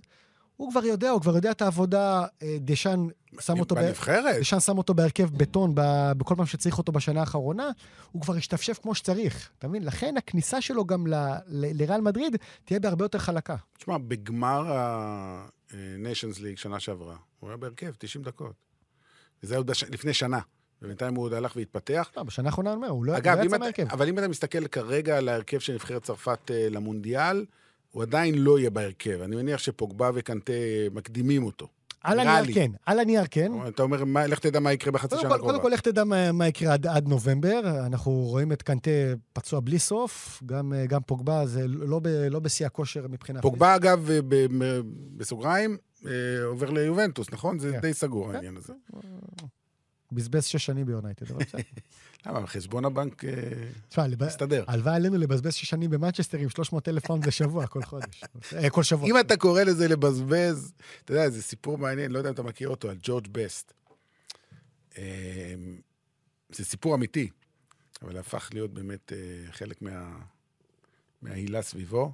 הוא 0.58 0.72
כבר 0.72 0.86
יודע, 0.86 1.10
הוא 1.10 1.22
כבר 1.22 1.36
יודע 1.36 1.52
את 1.52 1.62
העבודה, 1.62 2.26
אה, 2.44 2.58
דשאן 2.60 3.08
שם 3.40 3.60
אותו... 3.60 3.76
בנבחרת. 3.76 4.40
דשאן 4.40 4.60
שם 4.60 4.78
אותו 4.78 4.94
בהרכב 4.94 5.30
בטון 5.38 5.72
בכל 6.18 6.36
פעם 6.36 6.46
שצריך 6.46 6.78
אותו 6.78 6.92
בשנה 6.92 7.20
האחרונה, 7.20 7.70
הוא 8.12 8.22
כבר 8.22 8.36
השתפשף 8.36 8.80
כמו 8.82 8.96
שצריך, 8.96 9.50
אתה 9.60 9.68
מבין? 9.68 9.84
לכן 9.84 10.18
הכניסה 10.18 10.62
שלו 10.62 10.86
גם 10.86 11.08
לריאל 11.48 12.02
מדריד 12.02 12.36
תהיה 12.66 12.80
בהרבה 12.80 13.06
יותר 13.06 13.20
חלקה. 13.20 13.56
תשמע, 13.78 13.98
בגמר 13.98 14.72
ניישנס 15.78 16.40
ליג 16.40 16.58
שנה 16.58 16.80
שעברה. 16.80 17.16
הוא 17.40 17.50
היה 17.50 17.58
בהרכב, 17.58 17.94
90 17.98 18.24
דקות. 18.24 18.56
וזה 19.44 19.58
עוד 19.58 19.68
בש... 19.68 19.84
לפני 19.84 20.14
שנה. 20.14 20.40
ובינתיים 20.82 21.16
הוא 21.16 21.26
עוד 21.26 21.34
הלך 21.34 21.56
והתפתח. 21.56 22.12
לא, 22.18 22.24
בשנה 22.24 22.50
האחרונה 22.50 22.70
אני 22.70 22.78
אומר, 22.78 22.88
הוא 22.88 23.06
לא, 23.06 23.18
אגב, 23.18 23.38
לא 23.38 23.44
יצא 23.44 23.58
מהרכב. 23.58 23.88
אבל 23.92 24.08
אם 24.08 24.20
אתה 24.20 24.28
מסתכל 24.28 24.68
כרגע 24.68 25.18
על 25.18 25.30
ההרכב 25.30 25.60
של 25.60 25.74
נבחרת 25.74 26.04
צרפת 26.04 26.40
uh, 26.52 26.74
למונדיאל, 26.74 27.46
הוא 27.92 28.04
עדיין 28.04 28.36
לא 28.36 28.60
יהיה 28.60 28.70
בהרכב. 28.70 29.22
אני 29.22 29.36
מניח 29.36 29.60
שפוגבה 29.60 30.12
וקנטה 30.14 30.54
מקדימים 30.92 31.44
אותו. 31.44 31.68
על 32.04 32.20
הנייר 32.20 32.54
כן, 32.54 32.72
על 32.86 33.00
הנייר 33.00 33.24
כן. 33.32 33.52
אתה 33.68 33.84
אומר, 33.84 34.06
מה, 34.06 34.28
לך 34.28 34.40
תדע 34.40 34.60
מה 34.60 34.74
יקרה 34.74 34.92
בחצי 34.92 35.16
שנה 35.16 35.36
הקרובה. 35.36 35.52
קודם 35.52 35.62
כל, 35.62 35.70
לך 35.70 35.82
תדע 35.82 36.04
מה, 36.04 36.32
מה 36.32 36.48
יקרה 36.48 36.74
עד, 36.74 36.88
עד 36.88 37.08
נובמבר. 37.08 37.86
אנחנו 37.86 38.12
רואים 38.12 38.52
את 38.52 38.62
קנטה 38.62 38.92
פצוע 39.34 39.60
בלי 39.60 39.80
סוף, 39.80 40.44
גם, 40.46 40.74
גם 40.88 41.02
פוגבה 41.02 41.46
זה 41.46 41.68
לא, 41.68 42.00
ב, 42.00 42.08
לא 42.08 42.40
בשיא 42.40 42.66
הכושר 42.66 43.08
מבחינה 43.08 43.42
פוגבה, 43.42 43.76
אגב, 43.76 44.12
ב, 44.28 44.46
בסוגריים, 45.18 45.78
אה, 46.06 46.12
עובר 46.46 46.70
ליובנטוס, 46.70 47.28
נכון? 47.32 47.60
זה 47.60 47.72
כן. 47.72 47.80
די 47.80 47.94
סגור 47.94 48.30
כן. 48.30 48.36
העניין 48.36 48.58
הזה. 48.58 48.74
בזבז 50.16 50.46
שש 50.46 50.66
שנים 50.66 50.86
ביונייטד, 50.86 51.32
אבל 51.32 51.44
בסדר. 51.44 51.62
למה? 52.26 52.48
חשבון 52.48 52.86
הבנק 52.86 53.26
אה, 53.26 54.08
מסתדר. 54.20 54.64
הלוואי 54.68 54.96
עלינו 54.96 55.18
לבזבז 55.18 55.54
שש 55.54 55.70
שנים 55.70 55.90
במנצ'סטר 55.90 56.38
עם 56.38 56.50
300 56.50 56.90
אלף 56.90 57.06
פאונד 57.06 57.26
לשבוע, 57.28 57.68
כל 57.68 57.84
חודש. 57.84 58.24
אה, 58.58 58.70
כל 58.70 58.84
שבוע. 58.84 59.10
אם 59.10 59.20
אתה 59.20 59.38
קורא 59.38 59.64
לזה 59.64 59.88
לבזבז, 59.88 60.74
אתה 61.06 61.14
יודע, 61.14 61.30
זה 61.30 61.42
סיפור 61.42 61.78
מעניין, 61.78 62.12
לא 62.12 62.18
יודע 62.18 62.30
אם 62.30 62.34
אתה 62.34 62.44
מכיר 62.44 62.70
אותו, 62.70 62.90
על 62.90 62.98
ג'ורג' 63.02 63.28
בסט. 63.32 63.74
אה, 64.98 65.54
זה 66.50 66.66
סיפור 66.66 66.96
אמיתי, 66.96 67.30
אבל 68.02 68.18
הפך 68.18 68.50
להיות 68.54 68.74
באמת 68.74 69.12
חלק 69.52 69.84
מההילה 71.22 71.62
סביבו. 71.62 72.12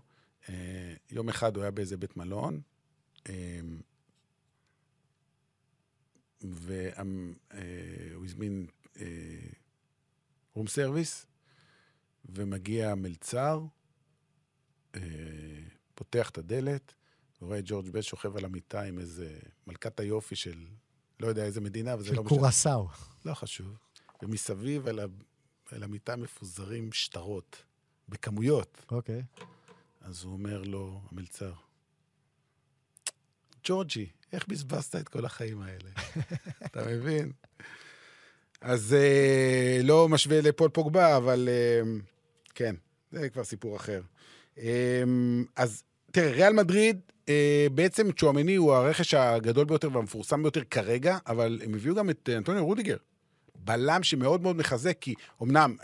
יום 1.12 1.30
אחד 1.30 1.56
הוא 1.56 1.62
היה 1.62 1.72
באיזה 1.72 1.97
בית 1.97 2.18
מלון, 2.18 2.62
והוא 6.42 8.26
הזמין 8.26 8.68
רום 10.54 10.68
סרוויס, 10.68 11.26
ומגיע 12.26 12.92
המלצר, 12.92 13.66
אה, 14.96 15.02
פותח 15.96 16.30
את 16.30 16.38
הדלת, 16.38 16.94
ורואה 17.42 17.60
את 17.60 17.64
ג'ורג' 17.68 17.90
בס 17.90 18.06
שוכב 18.06 18.38
על 18.38 18.46
המיטה 18.46 18.82
עם 18.82 19.00
איזה 19.00 19.40
מלכת 19.68 20.00
היופי 20.00 20.36
של 20.36 20.68
לא 21.20 21.28
יודע 21.28 21.46
איזה 21.46 21.62
מדינה, 21.62 21.96
וזה 21.96 22.14
לא 22.16 22.24
משנה. 22.24 22.30
של 22.30 22.42
קורסאו. 22.42 22.88
לא 23.26 23.34
חשוב. 23.34 23.78
ומסביב 24.22 24.88
על, 24.88 25.00
ה... 25.00 25.06
על 25.72 25.84
המיטה 25.84 26.16
מפוזרים 26.16 26.94
שטרות, 26.94 27.64
בכמויות. 28.10 28.86
אוקיי. 28.92 29.24
אז 30.02 30.24
הוא 30.24 30.34
אומר 30.34 30.62
לו, 30.62 31.02
המלצר, 31.12 31.54
ג'ורג'י, 33.64 34.10
איך 34.34 34.48
בזבזת 34.48 34.96
את 34.96 35.10
כל 35.10 35.26
החיים 35.26 35.62
האלה? 35.62 35.90
אתה 36.66 36.86
מבין? 36.86 37.32
אז 38.62 38.94
אה, 38.94 39.80
לא 39.84 40.10
משווה 40.10 40.42
לפול 40.42 40.70
פוגבה, 40.70 41.18
אבל 41.18 41.50
אה, 41.52 41.82
כן, 42.56 42.76
זה 43.12 43.30
כבר 43.30 43.44
סיפור 43.44 43.76
אחר. 43.76 44.02
אה, 44.58 45.04
אז 45.56 45.84
תראה, 46.12 46.32
ריאל 46.32 46.54
מדריד, 46.54 47.00
אה, 47.30 47.68
בעצם 47.74 48.12
צ'ואמני 48.12 48.56
הוא 48.56 48.74
הרכש 48.74 49.14
הגדול 49.14 49.66
ביותר 49.66 49.90
והמפורסם 49.94 50.42
ביותר 50.42 50.64
כרגע, 50.64 51.18
אבל 51.28 51.60
הם 51.66 51.74
הביאו 51.74 51.96
גם 51.96 52.10
את 52.10 52.30
אנטוניו 52.38 52.66
רודיגר. 52.66 52.98
בלם 53.56 54.04
שמאוד 54.04 54.42
מאוד 54.42 54.56
מחזק, 54.56 54.98
כי 55.02 55.14
אמנם 55.44 55.76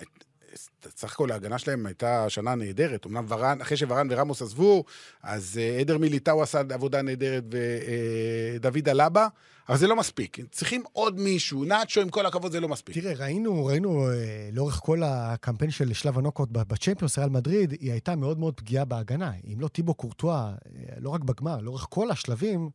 סך 0.95 1.13
הכל 1.13 1.31
ההגנה 1.31 1.57
שלהם 1.57 1.85
הייתה 1.85 2.29
שנה 2.29 2.55
נהדרת. 2.55 3.05
אמנם 3.05 3.25
ורן, 3.27 3.61
אחרי 3.61 3.77
שוורן 3.77 4.07
ורמוס 4.11 4.41
עזבו, 4.41 4.83
אז 5.23 5.59
אה, 5.61 5.79
עדר 5.79 5.97
מיליטאו 5.97 6.43
עשה 6.43 6.61
עבודה 6.69 7.01
נהדרת 7.01 7.43
ודוד 7.51 8.89
אלבה, 8.89 9.27
אבל 9.69 9.77
זה 9.77 9.87
לא 9.87 9.95
מספיק. 9.95 10.37
צריכים 10.51 10.83
עוד 10.91 11.19
מישהו. 11.19 11.65
נאצ'ו, 11.65 12.01
עם 12.01 12.09
כל 12.09 12.25
הכבוד, 12.25 12.51
זה 12.51 12.59
לא 12.59 12.67
מספיק. 12.67 12.95
תראה, 12.97 13.13
ראינו, 13.13 13.65
ראינו 13.65 14.07
אה, 14.07 14.49
לאורך 14.51 14.75
כל 14.83 15.01
הקמפיין 15.05 15.71
של 15.71 15.93
שלב 15.93 16.17
הנוקות 16.17 16.51
בצ'מפיונס, 16.51 17.17
ריאל 17.17 17.29
מדריד, 17.29 17.71
היא 17.71 17.91
הייתה 17.91 18.15
מאוד 18.15 18.39
מאוד 18.39 18.53
פגיעה 18.53 18.85
בהגנה. 18.85 19.31
אם 19.53 19.61
לא 19.61 19.67
טיבו 19.67 19.93
קורטואה, 19.93 20.53
אה, 20.75 20.95
לא 20.99 21.09
רק 21.09 21.21
בגמר, 21.21 21.61
לאורך 21.61 21.87
כל 21.89 22.11
השלבים, 22.11 22.69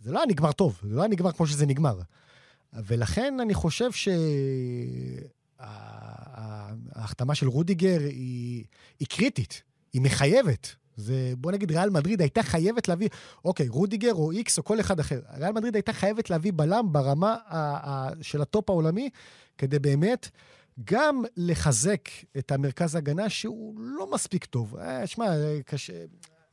זה 0.00 0.12
לא 0.12 0.18
היה 0.18 0.26
נגמר 0.26 0.52
טוב, 0.52 0.80
זה 0.82 0.94
לא 0.94 1.00
היה 1.00 1.08
נגמר 1.08 1.32
כמו 1.32 1.46
שזה 1.46 1.66
נגמר. 1.66 2.00
ולכן 2.72 3.34
אני 3.40 3.54
חושב 3.54 3.92
ש... 3.92 4.08
ההחתמה 5.60 7.34
של 7.34 7.48
רודיגר 7.48 8.00
היא, 8.00 8.64
היא 9.00 9.08
קריטית, 9.08 9.62
היא 9.92 10.02
מחייבת. 10.02 10.74
זה, 10.96 11.32
בוא 11.36 11.52
נגיד, 11.52 11.70
ריאל 11.70 11.90
מדריד 11.90 12.20
הייתה 12.20 12.42
חייבת 12.42 12.88
להביא, 12.88 13.08
אוקיי, 13.44 13.68
רודיגר 13.68 14.14
או 14.14 14.30
איקס 14.30 14.58
או 14.58 14.64
כל 14.64 14.80
אחד 14.80 15.00
אחר. 15.00 15.20
ריאל 15.38 15.52
מדריד 15.52 15.74
הייתה 15.74 15.92
חייבת 15.92 16.30
להביא 16.30 16.52
בלם 16.56 16.86
ברמה 16.92 17.36
ה, 17.46 17.56
ה, 17.90 18.08
של 18.22 18.42
הטופ 18.42 18.70
העולמי, 18.70 19.10
כדי 19.58 19.78
באמת 19.78 20.28
גם 20.84 21.22
לחזק 21.36 22.08
את 22.38 22.52
המרכז 22.52 22.94
ההגנה, 22.94 23.28
שהוא 23.28 23.80
לא 23.80 24.10
מספיק 24.10 24.44
טוב. 24.44 24.76
אה, 24.76 25.06
שמע, 25.06 25.26
אה, 25.26 25.58
קשה... 25.66 25.92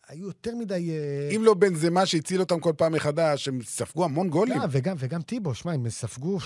היו 0.08 0.28
יותר 0.28 0.56
מדי... 0.56 0.90
אה, 0.90 1.36
אם 1.36 1.44
לא 1.44 1.54
בנזמה 1.54 2.06
שהציל 2.06 2.40
אותם 2.40 2.60
כל 2.60 2.74
פעם 2.78 2.94
מחדש, 2.94 3.48
הם 3.48 3.60
ספגו 3.64 4.06
המון 4.06 4.30
גולים. 4.30 4.58
גם, 4.58 4.68
וגם, 4.72 4.96
וגם 5.00 5.22
טיבו, 5.22 5.54
שמע, 5.54 5.74
הם 5.74 5.90
ספגו... 5.90 6.38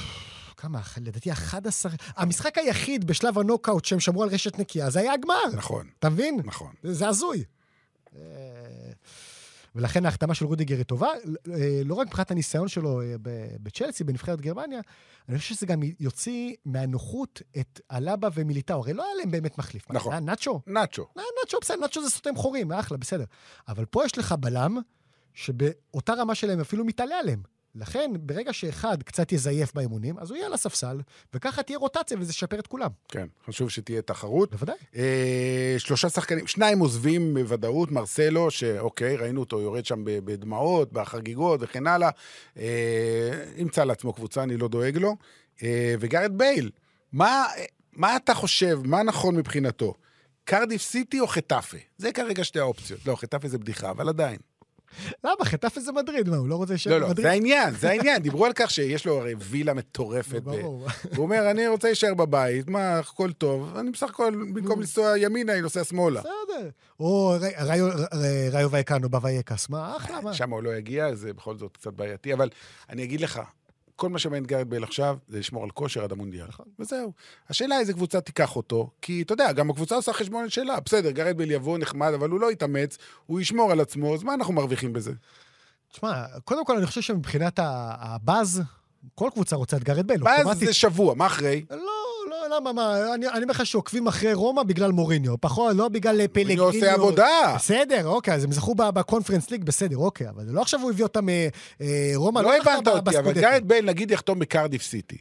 כמה? 0.57 0.81
לדעתי 0.97 1.31
11... 1.31 1.91
המשחק 2.15 2.57
היחיד 2.57 3.07
בשלב 3.07 3.39
הנוקאוט 3.39 3.85
שהם 3.85 3.99
שמרו 3.99 4.23
על 4.23 4.29
רשת 4.29 4.59
נקייה, 4.59 4.89
זה 4.89 4.99
היה 4.99 5.13
הגמר. 5.13 5.43
נכון, 5.53 5.87
אתה 5.99 6.09
מבין? 6.09 6.39
נכון. 6.43 6.73
זה 6.83 6.93
זה 6.93 7.07
הזוי. 7.07 7.43
אה, 8.15 8.21
ולכן 9.75 10.05
ההחתמה 10.05 10.33
של 10.33 10.45
רודיגר 10.45 10.77
היא 10.77 10.83
טובה, 10.83 11.07
אה, 11.53 11.81
לא 11.85 11.95
רק 11.95 12.07
מבחינת 12.07 12.31
הניסיון 12.31 12.67
שלו 12.67 13.01
אה, 13.01 13.15
בצ'לסי, 13.63 14.03
בנבחרת 14.03 14.41
גרמניה, 14.41 14.79
אני 15.29 15.37
חושב 15.37 15.55
שזה 15.55 15.65
גם 15.65 15.81
יוציא 15.99 16.55
מהנוחות 16.65 17.41
את 17.59 17.81
אלבה 17.91 18.27
ומיליטאו. 18.33 18.79
הרי 18.79 18.93
לא 18.93 19.03
היה 19.03 19.13
להם 19.19 19.31
באמת 19.31 19.57
מחליף. 19.57 19.91
נכון. 19.91 20.13
נאצ'ו? 20.13 20.61
נאצ'ו. 20.67 21.07
נאצ'ו 21.15 21.57
בסדר, 21.61 21.77
נאצ'ו 21.77 22.03
זה 22.03 22.09
סותם 22.09 22.35
חורים, 22.35 22.71
אחלה, 22.71 22.97
בסדר. 22.97 23.25
אבל 23.67 23.85
פה 23.85 24.05
יש 24.05 24.17
לך 24.17 24.35
בלם, 24.39 24.77
שבאותה 25.33 26.13
רמה 26.13 26.35
שלהם 26.35 26.59
אפילו 26.59 26.85
מתעלה 26.85 27.19
עליהם. 27.19 27.41
לכן, 27.75 28.11
ברגע 28.19 28.53
שאחד 28.53 29.03
קצת 29.03 29.31
יזייף 29.31 29.73
באימונים, 29.73 30.19
אז 30.19 30.29
הוא 30.29 30.37
יהיה 30.37 30.47
על 30.47 30.53
הספסל, 30.53 31.01
וככה 31.33 31.63
תהיה 31.63 31.77
רוטציה 31.77 32.17
וזה 32.19 32.31
ישפר 32.31 32.59
את 32.59 32.67
כולם. 32.67 32.89
כן, 33.07 33.27
חשוב 33.47 33.69
שתהיה 33.69 34.01
תחרות. 34.01 34.51
בוודאי. 34.51 34.75
אה, 34.95 35.75
שלושה 35.77 36.09
שחקנים, 36.09 36.47
שניים 36.47 36.79
עוזבים 36.79 37.33
בוודאות, 37.33 37.91
מרסלו, 37.91 38.51
שאוקיי, 38.51 39.15
ראינו 39.15 39.39
אותו 39.39 39.61
יורד 39.61 39.85
שם 39.85 40.01
בדמעות, 40.05 40.93
בחגיגות 40.93 41.59
וכן 41.63 41.87
הלאה. 41.87 42.09
אה, 42.57 43.43
ימצא 43.57 43.83
לעצמו 43.83 44.13
קבוצה, 44.13 44.43
אני 44.43 44.57
לא 44.57 44.67
דואג 44.67 44.97
לו. 44.97 45.15
אה, 45.63 45.95
וגארד 45.99 46.37
בייל, 46.37 46.69
מה, 47.11 47.45
מה 47.93 48.15
אתה 48.15 48.33
חושב, 48.33 48.79
מה 48.83 49.03
נכון 49.03 49.35
מבחינתו? 49.35 49.93
קרדיף 50.43 50.81
סיטי 50.81 51.19
או 51.19 51.27
חטאפה? 51.27 51.77
זה 51.97 52.11
כרגע 52.11 52.43
שתי 52.43 52.59
האופציות. 52.59 53.05
לא, 53.05 53.15
חטאפה 53.15 53.47
זה 53.47 53.57
בדיחה, 53.57 53.89
אבל 53.89 54.09
עדיין. 54.09 54.37
למה? 55.23 55.45
חטף 55.45 55.73
איזה 55.77 55.91
מדריד, 55.91 56.29
מה, 56.29 56.37
הוא 56.37 56.47
לא 56.47 56.55
רוצה 56.55 56.73
להישאר 56.73 56.91
לא, 56.91 56.99
לא, 56.99 57.07
במדריד? 57.07 57.25
זה 57.25 57.31
העניין, 57.31 57.73
זה 57.73 57.89
העניין. 57.89 58.21
דיברו 58.21 58.45
על 58.45 58.51
כך 58.55 58.71
שיש 58.71 59.05
לו 59.05 59.19
הרי 59.19 59.33
וילה 59.37 59.73
מטורפת. 59.73 60.41
ברור. 60.43 60.87
הוא 61.15 61.23
אומר, 61.23 61.51
אני 61.51 61.67
רוצה 61.67 61.87
להישאר 61.87 62.13
בבית, 62.13 62.69
מה, 62.69 62.99
הכל 62.99 63.31
טוב. 63.31 63.77
אני 63.77 63.91
בסך 63.91 64.09
הכל, 64.09 64.35
במקום 64.53 64.79
לנסוע 64.79 65.17
ימינה, 65.17 65.53
אני 65.53 65.61
נוסע 65.61 65.83
שמאלה. 65.83 66.19
בסדר. 66.19 66.69
או 66.99 67.35
ראיו 68.51 68.71
וייקאנו 68.71 69.09
בוואייקאס, 69.09 69.69
מה, 69.69 69.97
אחלה, 69.97 70.21
מה? 70.21 70.33
שם 70.33 70.49
הוא 70.53 70.63
לא 70.63 70.75
יגיע, 70.75 71.15
זה 71.15 71.33
בכל 71.33 71.57
זאת 71.57 71.77
קצת 71.77 71.93
בעייתי, 71.93 72.33
אבל 72.33 72.49
אני 72.89 73.03
אגיד 73.03 73.21
לך, 73.21 73.41
כל 74.01 74.09
מה 74.09 74.19
שמעניין 74.19 74.45
גארת' 74.45 74.69
בייל 74.69 74.83
עכשיו, 74.83 75.17
זה 75.27 75.39
לשמור 75.39 75.63
על 75.63 75.69
כושר 75.69 76.03
עד 76.03 76.11
המונדיאל. 76.11 76.47
נכון. 76.47 76.65
וזהו. 76.79 77.11
השאלה 77.49 77.79
איזה 77.79 77.93
קבוצה 77.93 78.21
תיקח 78.21 78.55
אותו, 78.55 78.89
כי 79.01 79.21
אתה 79.21 79.33
יודע, 79.33 79.51
גם 79.51 79.69
הקבוצה 79.69 79.95
עושה 79.95 80.13
חשבון 80.13 80.49
שלה. 80.49 80.79
בסדר, 80.79 81.11
גארת' 81.11 81.37
בייל 81.37 81.51
יבוא 81.51 81.77
נחמד, 81.77 82.13
אבל 82.13 82.29
הוא 82.29 82.39
לא 82.39 82.51
יתאמץ, 82.51 82.97
הוא 83.25 83.39
ישמור 83.39 83.71
על 83.71 83.79
עצמו, 83.79 84.13
אז 84.13 84.23
מה 84.23 84.33
אנחנו 84.33 84.53
מרוויחים 84.53 84.93
בזה? 84.93 85.11
תשמע, 85.91 86.25
קודם 86.43 86.65
כל 86.65 86.77
אני 86.77 86.85
חושב 86.85 87.01
שמבחינת 87.01 87.59
הבאז, 87.63 88.61
כל 89.15 89.29
קבוצה 89.33 89.55
רוצה 89.55 89.77
את 89.77 89.83
גארת' 89.83 90.07
בייל, 90.07 90.21
אוטומטית. 90.27 90.67
זה 90.67 90.73
שבוע, 90.73 91.15
מה 91.15 91.25
אחרי? 91.25 91.65
לא, 91.69 92.00
למה, 92.55 92.73
מה, 92.73 93.13
אני 93.13 93.27
אני 93.27 93.43
אומר 93.43 93.51
לך 93.51 93.65
שעוקבים 93.65 94.07
אחרי 94.07 94.33
רומא 94.33 94.63
בגלל 94.63 94.91
מוריניו, 94.91 95.41
פחות, 95.41 95.75
לא 95.75 95.87
בגלל 95.87 96.27
פלגריני. 96.27 96.69
אני 96.69 96.77
עושה 96.77 96.93
עבודה. 96.93 97.53
בסדר, 97.55 98.07
אוקיי, 98.07 98.33
אז 98.33 98.43
הם 98.43 98.51
זכו 98.51 98.75
בקונפרנס 98.75 99.51
ליג, 99.51 99.63
בסדר, 99.63 99.97
אוקיי, 99.97 100.29
אבל 100.29 100.43
לא 100.47 100.61
עכשיו 100.61 100.81
הוא 100.81 100.89
הביא 100.89 101.03
אותם, 101.03 101.29
אה, 101.29 101.47
אה, 101.81 102.11
רומא 102.15 102.39
לא 102.39 102.55
לקחה 102.55 102.73
הבנת 102.73 102.87
אותי, 102.87 103.19
אבל. 103.19 103.33
גארת' 103.33 103.67
בייל 103.67 103.85
נגיד 103.85 104.11
יחתום 104.11 104.39
בקרדיף 104.39 104.81
סיטי. 104.83 105.17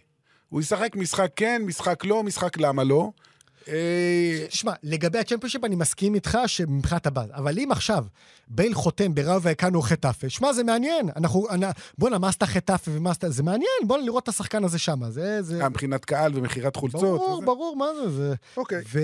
הוא 0.49 0.61
ישחק 0.61 0.97
משחק 0.97 1.31
כן, 1.37 1.63
משחק 1.67 2.05
לא, 2.05 2.23
משחק 2.23 2.59
למה 2.59 2.85
לא. 2.85 3.11
אה, 3.69 4.47
תשמע, 4.49 4.73
לגבי 4.83 5.19
הצ'מפיונשיפ 5.19 5.65
אני 5.65 5.77
מסכים 5.77 6.15
איתך 6.15 6.39
שמבחינת 6.47 7.07
הבאז, 7.07 7.31
אבל 7.35 7.59
אם 7.59 7.69
עכשיו 7.73 8.05
בייל 8.49 8.75
חותם 8.75 9.15
בראיו 9.15 9.43
וייקאנו 9.43 9.79
או 9.79 9.83
חטאפה, 9.83 10.29
שמע, 10.29 10.53
זה 10.53 10.65
מעניין. 10.65 11.09
אנחנו, 11.17 11.47
בואנה, 11.99 12.19
מה 12.19 12.29
עשתה 12.29 12.47
חטאפה 12.47 12.91
ומה 12.95 13.11
עשתה... 13.11 13.31
זה 13.31 13.43
מעניין, 13.43 13.71
בוא 13.87 13.99
לראות 13.99 14.23
את 14.23 14.29
השחקן 14.29 14.65
הזה 14.65 14.79
שם. 14.79 15.11
זה... 15.11 15.43
זה... 15.43 15.59
גם 15.59 15.71
מבחינת 15.71 16.05
קהל 16.05 16.33
ומכירת 16.35 16.77
חולצות. 16.77 17.03
ברור. 17.03 17.43
ברור, 17.45 17.77
מה 17.77 17.87
זה? 17.95 18.11
זה... 18.11 18.35
אוקיי. 18.57 18.83
ו... 18.93 19.01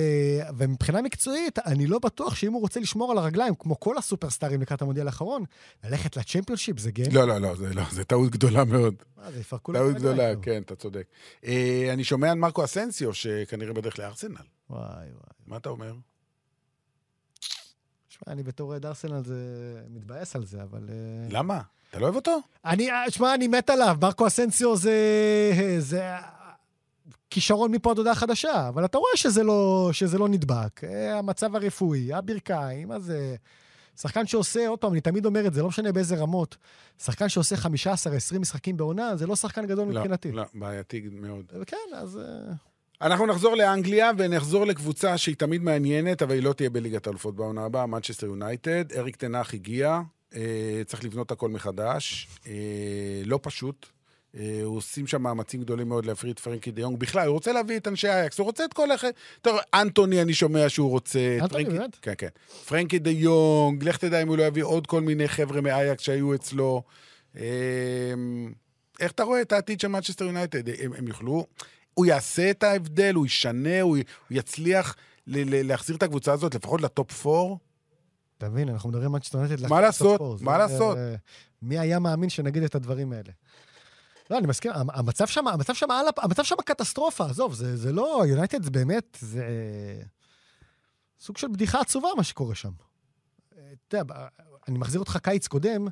ומבחינה 0.58 1.02
מקצועית, 1.02 1.58
אני 1.58 1.86
לא 1.86 1.98
בטוח 1.98 2.34
שאם 2.34 2.52
הוא 2.52 2.60
רוצה 2.60 2.80
לשמור 2.80 3.12
על 3.12 3.18
הרגליים, 3.18 3.54
כמו 3.58 3.80
כל 3.80 3.98
הסופרסטארים 3.98 4.60
לקראת 4.60 4.82
המונדיאל 4.82 5.06
האחרון, 5.06 5.44
ללכת 5.84 6.16
לצ'מפיונשיפ 6.16 6.78
זה 6.78 6.90
גן. 6.90 7.12
לא, 7.12 7.28
לא, 7.28 7.38
לא, 7.38 7.54
זה 7.54 7.74
לא, 7.74 7.82
זה 7.90 8.04
טעות 8.04 8.30
גדולה 8.30 8.64
מאוד. 8.64 8.94
מה 9.16 9.32
זה, 9.32 9.40
יפרקו 9.40 9.72
לו 9.72 9.78
טעות 9.78 9.94
גדולה. 9.94 10.32
כן, 10.42 10.62
אתה 10.62 10.76
צודק. 10.76 11.04
אה, 11.46 11.90
אני 11.92 12.04
שומע 12.04 12.30
על 12.30 12.38
מרקו 12.38 12.64
אסנסיו, 12.64 13.14
שכנראה 13.14 13.72
בדרך 13.72 13.98
לארסנל. 13.98 14.55
וואי, 14.70 14.82
וואי. 14.96 15.34
מה 15.46 15.56
אתה 15.56 15.68
אומר? 15.68 15.94
שמע, 18.08 18.32
אני 18.32 18.42
בתור 18.42 18.70
אוהד 18.70 18.86
ארסנל 18.86 19.22
זה... 19.24 19.36
מתבאס 19.90 20.36
על 20.36 20.44
זה, 20.44 20.62
אבל... 20.62 20.88
אה, 20.88 21.28
למה? 21.30 21.60
אתה 21.90 21.98
לא 21.98 22.04
אוהב 22.04 22.16
אותו? 22.16 22.38
אני, 22.64 22.90
אה, 22.90 23.10
שמע, 23.10 23.34
אני 23.34 23.48
מת 23.48 23.70
עליו, 23.70 23.96
מרקו 24.02 24.26
אסנסיו 24.26 24.76
זה... 24.76 24.92
זה... 25.78 26.04
כישרון 27.30 27.72
מפה 27.72 27.90
עד 27.90 27.98
הודעה 27.98 28.14
חדשה, 28.14 28.68
אבל 28.68 28.84
אתה 28.84 28.98
רואה 28.98 29.10
שזה 29.16 29.42
לא, 29.42 29.90
שזה 29.92 30.18
לא 30.18 30.28
נדבק. 30.28 30.84
אה, 30.84 31.18
המצב 31.18 31.56
הרפואי, 31.56 32.12
הברכיים, 32.12 32.98
זה... 32.98 33.36
שחקן 33.96 34.26
שעושה, 34.26 34.68
עוד 34.68 34.78
פעם, 34.78 34.92
אני 34.92 35.00
תמיד 35.00 35.26
אומר 35.26 35.46
את 35.46 35.54
זה, 35.54 35.62
לא 35.62 35.68
משנה 35.68 35.92
באיזה 35.92 36.16
רמות, 36.16 36.56
שחקן 36.98 37.28
שעושה 37.28 37.56
15-20 37.56 38.38
משחקים 38.38 38.76
בעונה, 38.76 39.16
זה 39.16 39.26
לא 39.26 39.36
שחקן 39.36 39.66
גדול 39.66 39.88
לא, 39.88 39.94
מבחינתי. 39.94 40.32
לא, 40.32 40.44
בעייתי 40.54 41.08
מאוד. 41.12 41.52
כן, 41.66 41.76
אז... 41.94 42.20
אנחנו 43.02 43.26
נחזור 43.26 43.54
לאנגליה 43.54 44.10
ונחזור 44.18 44.64
לקבוצה 44.66 45.18
שהיא 45.18 45.36
תמיד 45.36 45.62
מעניינת, 45.62 46.22
אבל 46.22 46.34
היא 46.34 46.42
לא 46.42 46.52
תהיה 46.52 46.70
בליגת 46.70 47.06
האלופות 47.06 47.36
בעונה 47.36 47.64
הבאה, 47.64 47.86
מנצ'סטר 47.86 48.26
יונייטד. 48.26 48.84
אריק 48.96 49.16
טן 49.16 49.31
האח 49.31 49.54
הגיע, 49.54 50.00
אה, 50.34 50.82
צריך 50.86 51.04
לבנות 51.04 51.30
הכל 51.30 51.48
מחדש. 51.48 52.28
אה, 52.46 52.52
לא 53.24 53.38
פשוט. 53.42 53.86
אה, 54.36 54.60
עושים 54.64 55.06
שם 55.06 55.22
מאמצים 55.22 55.60
גדולים 55.60 55.88
מאוד 55.88 56.06
להפריד 56.06 56.32
את 56.32 56.38
פרנקי 56.38 56.70
דה 56.70 56.80
יונג. 56.80 56.98
בכלל, 56.98 57.26
הוא 57.26 57.34
רוצה 57.34 57.52
להביא 57.52 57.76
את 57.76 57.88
אנשי 57.88 58.08
אייאקס, 58.08 58.38
הוא 58.38 58.44
רוצה 58.44 58.64
את 58.64 58.72
כל 58.72 58.94
אחד. 58.94 59.10
טוב, 59.42 59.58
אנטוני, 59.74 60.22
אני 60.22 60.34
שומע 60.34 60.68
שהוא 60.68 60.90
רוצה. 60.90 61.38
אנטוני, 61.42 61.64
פרנקי- 61.64 61.78
באמת? 61.78 61.96
כן, 62.02 62.12
כן. 62.18 62.28
פרנקי 62.68 62.98
דה 62.98 63.10
יונג, 63.10 63.84
לך 63.84 63.96
תדע 63.96 64.22
אם 64.22 64.28
הוא 64.28 64.36
לא 64.36 64.42
יביא 64.42 64.64
עוד 64.64 64.86
כל 64.86 65.00
מיני 65.00 65.28
חבר'ה 65.28 65.60
מאייאקס 65.60 66.02
שהיו 66.02 66.34
אצלו. 66.34 66.82
אה, 67.36 67.42
איך 69.00 69.12
אתה 69.12 69.22
רואה 69.22 69.42
את 69.42 69.52
העתיד 69.52 69.80
של 69.80 69.88
מנצ'סטר 69.88 70.24
יונייטד? 70.24 70.68
הם, 70.68 70.92
הם 70.98 71.08
יוכלו... 71.08 71.46
הוא 71.98 72.06
יעשה 72.06 72.50
את 72.50 72.62
ההבדל, 72.62 73.14
הוא 73.14 73.26
ישנה, 73.26 73.80
הוא, 73.80 73.96
הוא 73.96 74.38
יצליח 74.38 74.96
ל- 75.26 75.54
ל- 75.54 75.66
להחזיר 75.68 75.96
את 75.96 76.02
הקבוצה 76.02 76.32
הזאת 76.32 76.54
לפחות 76.54 76.80
לטופ 76.80 77.26
4? 77.26 77.54
אתה 78.38 78.48
מבין, 78.48 78.68
אנחנו 78.68 78.88
מדברים 78.88 79.14
על 79.14 79.20
צ'טונטד. 79.20 79.66
מה 79.68 79.80
לעשות? 79.80 80.20
מה 80.42 80.58
לעשות? 80.58 80.98
מי 81.62 81.78
היה 81.78 81.98
מאמין 81.98 82.28
שנגיד 82.30 82.62
את 82.62 82.74
הדברים 82.74 83.12
האלה? 83.12 83.32
לא, 84.30 84.38
אני 84.38 84.46
מסכים, 84.46 84.72
המ- 84.74 84.90
המצב 84.90 85.26
שם, 85.26 85.48
המצב 85.48 85.74
שם, 85.74 85.86
המצב 86.22 86.42
שם 86.44 86.54
קטסטרופה, 86.64 87.26
עזוב, 87.26 87.54
זה, 87.54 87.76
זה 87.76 87.92
לא, 87.92 88.22
יונייטד 88.28 88.62
זה 88.62 88.70
באמת, 88.70 89.18
זה 89.20 89.44
סוג 91.20 91.36
של 91.38 91.48
בדיחה 91.48 91.80
עצובה 91.80 92.08
מה 92.16 92.24
שקורה 92.24 92.54
שם. 92.54 92.70
אתה 93.88 93.96
יודע, 93.96 94.14
אני 94.68 94.78
מחזיר 94.78 95.00
אותך 95.00 95.18
קיץ 95.22 95.46
קודם, 95.46 95.86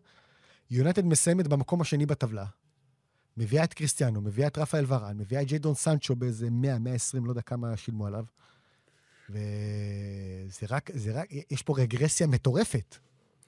יונייטד 0.71 1.05
מסיימת 1.05 1.49
במקום 1.49 1.81
השני 1.81 2.07
בטבלה, 2.07 2.45
מביאה 3.37 3.65
את 3.65 3.75
קריסטיאנו, 3.75 4.21
מביאה 4.21 4.47
את 4.47 4.59
רפאל 4.59 4.85
ורן, 4.89 5.17
מביאה 5.19 5.43
את 5.43 5.47
ג'יידון 5.47 5.75
סנצ'ו 5.75 6.17
באיזה 6.17 6.51
100, 6.51 6.79
120, 6.79 7.25
לא 7.25 7.31
יודע 7.31 7.43
כמה 7.43 7.77
שילמו 7.77 8.07
עליו. 8.07 8.25
וזה 9.31 10.67
רק, 10.71 10.91
זה 10.95 11.13
רק, 11.13 11.27
יש 11.51 11.63
פה 11.63 11.75
רגרסיה 11.79 12.27
מטורפת. 12.27 12.97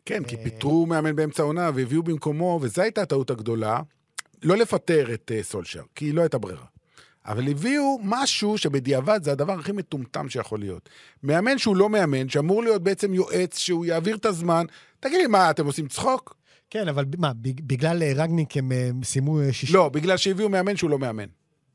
כן, 0.05 0.25
כי 0.25 0.37
אה. 0.37 0.45
פיטרו 0.45 0.87
מאמן 0.87 1.17
באמצע 1.17 1.43
העונה 1.43 1.71
והביאו 1.75 2.03
במקומו, 2.03 2.59
וזו 2.63 2.83
הייתה 2.83 3.03
הטעות 3.03 3.31
הגדולה, 3.31 3.81
לא 4.43 4.57
לפטר 4.57 5.15
את 5.15 5.31
uh, 5.35 5.45
סולשר, 5.45 5.83
כי 5.95 6.13
לא 6.13 6.23
הייתה 6.23 6.39
ברירה. 6.39 6.65
אבל 7.27 7.49
הביאו 7.51 7.99
משהו 8.03 8.59
שבדיעבד 8.59 9.21
זה 9.23 9.33
הדבר 9.33 9.53
הכי 9.53 9.73
מטומטם 9.73 10.29
שיכול 10.29 10.61
להיות. 10.61 10.89
מאמן 11.23 11.59
שהוא 11.59 11.77
לא 11.77 11.89
מאמן, 11.89 12.29
שאמור 12.29 12.63
להיות 12.63 12.83
בעצם 12.83 13.15
יועץ, 13.15 13.59
שהוא 13.59 13.87
יעביר 13.87 14.17
את 14.17 14.27
הזמן. 14.27 14.67
תגיד 15.01 15.21
לי, 15.21 15.27
מה, 15.27 15.51
אתם 15.51 15.67
עושים 15.67 15.89
צחוק? 15.89 16.37
כן, 16.71 16.89
אבל 16.89 17.05
מה, 17.19 17.33
בג- 17.35 17.61
בגלל 17.67 18.03
אה, 18.03 18.13
רגניק 18.17 18.57
הם 18.57 18.73
אה, 18.73 18.91
סיימו 19.05 19.41
אה, 19.41 19.53
שישים? 19.53 19.77
לא, 19.77 19.89
בגלל 19.89 20.17
שהביאו 20.17 20.49
מאמן 20.49 20.77
שהוא 20.77 20.91
לא 20.91 20.99
מאמן. 20.99 21.27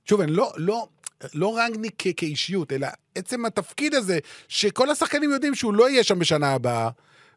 שוב, 0.06 0.22
אני 0.22 0.32
לא, 0.32 0.52
לא, 0.58 0.88
לא 1.34 1.58
רנגניק 1.58 1.94
כ- 1.98 2.08
כאישיות, 2.18 2.74
אלא 2.74 2.88
עצם 3.16 3.46
התפקיד 3.46 3.94
הזה, 3.94 4.20
שכל 4.48 4.90
השחקנים 4.90 5.32
יודעים 5.32 5.56
שהוא 5.56 5.74
לא 5.74 5.90
יהיה 5.90 6.04
שם 6.04 6.20
בשנה 6.20 6.52
הבאה, 6.54 6.90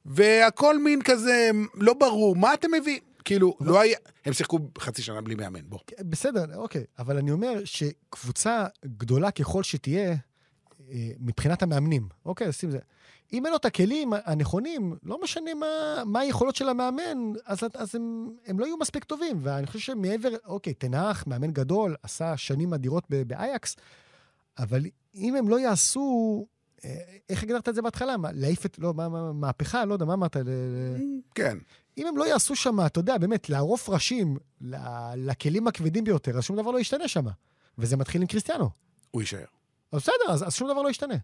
והכל 0.06 0.78
מין 0.78 1.02
כזה 1.02 1.50
לא 1.74 1.94
ברור, 1.94 2.36
מה 2.36 2.54
אתם 2.54 2.68
מביאים? 2.80 3.02
כאילו, 3.24 3.56
לא 3.60 3.80
היה... 3.80 3.96
הם 4.24 4.32
שיחקו 4.32 4.58
חצי 4.78 5.02
שנה 5.02 5.20
בלי 5.20 5.34
מאמן, 5.34 5.60
בוא. 5.64 5.78
בסדר, 6.00 6.44
אוקיי. 6.56 6.84
אבל 6.98 7.16
אני 7.18 7.30
אומר 7.30 7.52
שקבוצה 7.64 8.66
גדולה 8.86 9.30
ככל 9.30 9.62
שתהיה, 9.62 10.14
מבחינת 11.20 11.62
המאמנים, 11.62 12.08
אוקיי, 12.26 12.52
שים 12.52 12.70
זה. 12.70 12.78
אם 13.32 13.44
אין 13.44 13.52
לו 13.52 13.56
את 13.56 13.64
הכלים 13.64 14.12
הנכונים, 14.24 14.96
לא 15.02 15.22
משנה 15.22 15.54
מה, 15.54 15.66
מה 16.06 16.20
היכולות 16.20 16.56
של 16.56 16.68
המאמן, 16.68 17.32
אז, 17.46 17.58
אז 17.74 17.94
הם, 17.94 18.30
הם 18.46 18.60
לא 18.60 18.64
יהיו 18.66 18.76
מספיק 18.76 19.04
טובים. 19.04 19.38
ואני 19.42 19.66
חושב 19.66 19.78
שמעבר, 19.78 20.28
אוקיי, 20.46 20.74
תנח, 20.74 21.26
מאמן 21.26 21.50
גדול, 21.50 21.96
עשה 22.02 22.36
שנים 22.36 22.74
אדירות 22.74 23.04
באייקס, 23.26 23.76
אבל 24.58 24.82
אם 25.14 25.36
הם 25.36 25.48
לא 25.48 25.60
יעשו, 25.60 26.46
אה, 26.84 26.90
איך 27.28 27.42
הגדרת 27.42 27.68
את 27.68 27.74
זה 27.74 27.82
בהתחלה? 27.82 28.16
מה, 28.16 28.28
להעיף 28.32 28.66
את, 28.66 28.78
לא, 28.78 28.94
מה, 28.94 29.08
מה, 29.08 29.32
מהפכה? 29.32 29.84
לא 29.84 29.92
יודע, 29.92 30.04
מה 30.04 30.14
אמרת? 30.14 30.36
ל- 30.36 31.20
כן. 31.34 31.58
אם 31.98 32.06
הם 32.06 32.16
לא 32.16 32.24
יעשו 32.24 32.56
שם, 32.56 32.86
אתה 32.86 32.98
יודע, 33.00 33.18
באמת, 33.18 33.48
לערוף 33.48 33.88
ראשים 33.88 34.36
לכלים 35.16 35.66
הכבדים 35.66 36.04
ביותר, 36.04 36.38
אז 36.38 36.44
שום 36.44 36.56
דבר 36.56 36.70
לא 36.70 36.78
ישתנה 36.78 37.08
שם. 37.08 37.24
וזה 37.78 37.96
מתחיל 37.96 38.20
עם 38.20 38.26
קריסטיאנו. 38.26 38.70
הוא 39.10 39.22
יישאר. 39.22 39.44
אז 39.92 40.00
בסדר, 40.02 40.14
אז, 40.32 40.46
אז 40.46 40.54
שום 40.54 40.68
דבר 40.70 40.82
לא 40.82 40.88
ישתנה. 40.88 41.14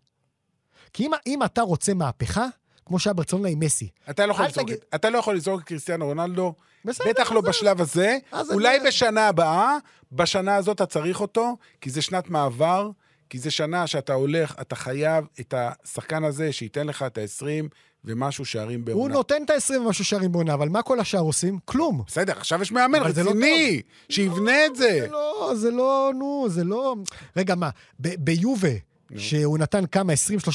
כי 0.92 1.06
אם, 1.06 1.10
אם 1.26 1.42
אתה 1.42 1.62
רוצה 1.62 1.94
מהפכה, 1.94 2.46
כמו 2.86 2.98
שהיה 2.98 3.14
ברצלונה 3.14 3.48
עם 3.48 3.60
מסי, 3.60 3.88
אתה 4.10 4.26
לא 4.26 4.32
יכול 4.32 4.44
לזרוק 4.46 4.66
תגיד- 4.66 4.78
את- 4.88 4.94
אתה 4.94 5.10
לא 5.10 5.18
יכול 5.18 5.36
לזרוק 5.36 5.60
את 5.60 5.66
קריסטיאנו 5.66 6.06
רונלדו, 6.06 6.54
בסדר, 6.84 7.06
בטח 7.10 7.32
לא 7.32 7.38
אז- 7.38 7.44
בשלב 7.44 7.80
הזה. 7.80 8.16
אולי 8.52 8.76
אני- 8.78 8.86
בשנה 8.88 9.28
הבאה, 9.28 9.76
בשנה 10.12 10.56
הזאת 10.56 10.76
אתה 10.76 10.86
צריך 10.86 11.20
אותו, 11.20 11.56
כי 11.80 11.90
זה 11.90 12.02
שנת 12.02 12.30
מעבר, 12.30 12.90
כי 13.30 13.38
זה 13.38 13.50
שנה 13.50 13.86
שאתה 13.86 14.12
הולך, 14.14 14.54
אתה 14.60 14.76
חייב 14.76 15.24
את 15.40 15.54
השחקן 15.56 16.24
הזה 16.24 16.52
שייתן 16.52 16.86
לך 16.86 17.02
את 17.02 17.18
ה-20 17.18 17.68
ומשהו 18.04 18.44
שערים 18.44 18.80
הוא 18.80 18.86
בעונה. 18.86 19.14
נותן 19.14 19.42
את 19.44 19.50
ה-20 19.50 19.76
ומשהו 19.80 20.04
שערים 20.04 20.32
בעונה, 20.32 20.54
אבל 20.54 20.68
מה 20.68 20.82
כל 20.82 21.00
השאר 21.00 21.20
עושים? 21.20 21.58
כלום. 21.64 22.02
בסדר, 22.06 22.32
עכשיו 22.32 22.62
יש 22.62 22.72
מאמן 22.72 23.00
לא 23.00 23.04
רציני, 23.06 23.82
שיבנה 24.08 24.66
את 24.66 24.76
זה. 24.76 24.98
זה 25.00 25.08
לא, 25.10 25.52
זה 25.54 25.70
לא, 25.70 26.12
נו, 26.18 26.46
זה 26.48 26.64
לא... 26.64 26.94
רגע, 27.36 27.54
מה, 27.54 27.70
ביובה, 27.98 28.68
שהוא 29.16 29.58
נתן 29.58 29.86
כמה, 29.86 30.12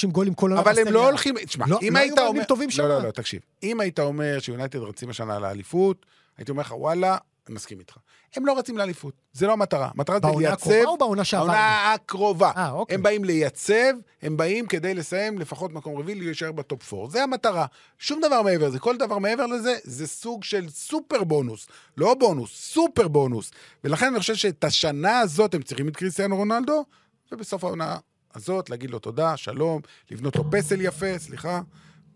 20-30 0.08 0.12
גולים 0.12 0.34
כל 0.34 0.50
עונה 0.50 0.62
אבל 0.62 0.80
הם 0.80 0.88
לא 0.88 1.08
הולכים... 1.08 1.36
תשמע, 1.46 1.66
לא- 1.68 1.80
אם 1.82 1.94
לא 1.94 2.00
היית 2.00 2.20
אומר... 2.20 2.42
לא, 2.78 2.90
לא, 2.90 3.04
לא, 3.04 3.12
תקשיב. 3.12 3.42
אם 3.64 3.80
היית 3.80 4.00
אומר 4.00 4.40
שיונייטד 4.40 4.80
רצים 4.80 5.10
השנה 5.10 5.40
לאליפות, 5.40 6.06
הייתי 6.38 6.52
אומר 6.52 6.62
לך, 6.62 6.74
וואלה, 6.78 7.18
אני 7.48 7.56
מסכים 7.56 7.80
איתך. 7.80 7.98
הם 8.36 8.46
לא 8.46 8.58
רצים 8.58 8.78
לאליפות, 8.78 9.14
זה 9.34 9.48
לא 9.48 9.54
המטרה. 9.54 9.90
המטרה 9.96 10.16
זה 10.16 10.20
בעונה 10.22 10.40
לייצב... 10.40 10.70
הקרובה 10.70 10.86
או 10.86 10.98
בעונה 10.98 11.24
שעברנו? 11.24 11.52
העונה 11.52 11.94
הקרובה. 11.94 12.52
אה, 12.58 12.72
אוקיי. 12.72 12.96
הם 12.96 13.04
באים 13.04 13.24
לייצב, 13.24 13.94
הם 14.22 14.38
באים 14.38 14.68
כדי 14.68 14.94
לסיים 14.94 15.40
לפחות 15.40 15.74
מקום 15.74 15.98
רביעי, 15.98 16.20
להישאר 16.20 16.52
בטופ 16.52 16.94
4. 16.94 17.10
זה 17.10 17.24
המטרה. 17.24 17.66
שום 18.00 18.22
דבר 18.22 18.42
מעבר 18.42 18.68
לזה. 18.68 18.80
כל 18.80 18.98
דבר 18.98 19.18
מעבר 19.18 19.46
לזה, 19.46 19.76
זה 19.84 20.08
סוג 20.08 20.44
של 20.44 20.70
סופר 20.70 21.24
בונוס. 21.24 21.68
לא 21.98 22.14
בונוס, 22.14 22.52
סופר 22.52 23.08
בונוס. 23.08 23.52
ולכן 23.84 24.08
אני 24.08 24.20
חושב 24.20 24.36
שאת 24.36 24.64
השנה 24.64 25.20
הזאת 25.20 25.54
הם 25.54 25.62
צריכים 25.62 25.88
את 25.88 25.96
קריסטיאנו 25.96 26.36
רונלדו, 26.36 26.86
ובסוף 27.32 27.64
העונה 27.64 27.98
הזאת 28.36 28.70
להגיד 28.70 28.92
לו 28.92 29.00
תודה, 29.00 29.38
שלום, 29.38 29.82
לבנות 30.12 30.36
לו 30.36 30.52
פסל 30.52 30.82
יפה, 30.82 31.18
סליחה, 31.20 31.62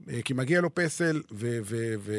אה, 0.09 0.19
כי 0.25 0.33
מגיע 0.33 0.61
לו 0.61 0.75
פסל, 0.75 1.21
ו- 1.31 1.59
ו- 1.65 1.93
ו- 1.99 2.13